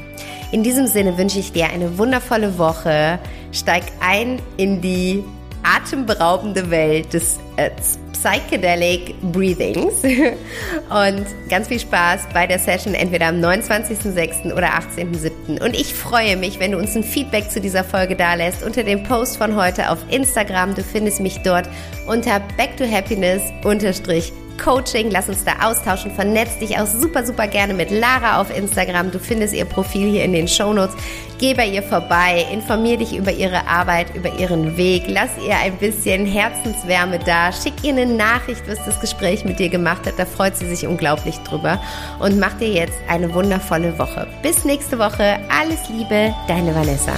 In 0.52 0.64
diesem 0.64 0.88
Sinne 0.88 1.18
wünsche 1.18 1.40
ich 1.40 1.52
dir 1.52 1.70
eine 1.70 1.98
wundervolle 1.98 2.58
Woche. 2.58 3.20
Steig 3.52 3.84
ein 4.00 4.40
in 4.56 4.82
die 4.82 5.24
atemberaubende 5.64 6.70
Welt 6.70 7.14
des 7.14 7.38
äh, 7.58 7.72
Psychedelic 8.14 9.16
Breathings 9.22 10.04
und 10.90 11.26
ganz 11.50 11.68
viel 11.68 11.80
Spaß 11.80 12.28
bei 12.34 12.48
der 12.48 12.58
Session 12.58 12.94
entweder 12.94 13.28
am 13.28 13.36
29.06. 13.36 14.54
oder 14.54 14.70
18.07. 14.70 15.62
Und 15.62 15.76
ich 15.76 15.94
freue 15.94 16.38
mich, 16.38 16.60
wenn 16.60 16.72
du 16.72 16.78
uns 16.78 16.96
ein 16.96 17.04
Feedback 17.04 17.52
zu 17.52 17.62
dieser 17.62 17.84
Folge 17.84 18.16
dalässt 18.16 18.64
unter 18.64 18.84
dem 18.84 19.04
Post 19.04 19.38
von 19.38 19.56
heute 19.56 19.92
auf 19.92 20.00
Instagram. 20.10 20.74
Du 20.74 20.84
findest 20.84 21.20
mich 21.20 21.40
dort 21.44 21.70
unter 22.08 22.40
back 22.58 22.76
to 22.78 22.86
Coaching. 24.58 25.12
Lass 25.12 25.30
uns 25.30 25.44
da 25.44 25.54
austauschen. 25.68 26.12
Vernetz 26.12 26.58
dich 26.60 26.78
auch 26.78 26.86
super, 26.86 27.26
super 27.26 27.48
gerne 27.48 27.74
mit 27.74 27.92
Lara 27.92 28.42
auf 28.42 28.56
Instagram. 28.56 29.12
Du 29.12 29.20
findest 29.20 29.54
ihr 29.54 29.66
Profil 29.66 30.10
hier 30.10 30.24
in 30.24 30.34
den 30.34 30.48
Shownotes. 30.48 30.96
Geh 31.40 31.54
bei 31.54 31.68
ihr 31.68 31.84
vorbei, 31.84 32.46
informier 32.52 32.98
dich 32.98 33.16
über 33.16 33.32
ihre 33.32 33.68
Arbeit, 33.68 34.16
über 34.16 34.34
ihren 34.40 34.76
Weg. 34.76 35.04
Lass 35.08 35.30
ihr 35.46 35.56
ein 35.56 35.78
bisschen 35.78 36.26
Herzenswärme 36.26 37.20
da. 37.20 37.52
Schick 37.52 37.74
ihr 37.84 37.94
eine 37.94 38.06
Nachricht, 38.06 38.64
was 38.68 38.84
das 38.86 39.00
Gespräch 39.00 39.46
mit 39.46 39.60
dir 39.60 39.70
gemacht 39.70 40.06
hat. 40.06 40.18
Da 40.18 40.26
freut 40.26 40.58
sie 40.58 40.68
sich 40.68 40.88
unglaublich 40.88 41.38
drüber. 41.40 41.80
Und 42.20 42.40
mach 42.40 42.54
dir 42.54 42.70
jetzt 42.70 42.98
eine 43.08 43.34
wundervolle 43.34 43.98
Woche. 44.00 44.28
Bis 44.42 44.66
nächste 44.66 44.98
Woche. 44.98 45.40
Alles 45.50 45.88
Liebe, 45.90 46.34
deine 46.48 46.74
Vanessa. 46.74 47.14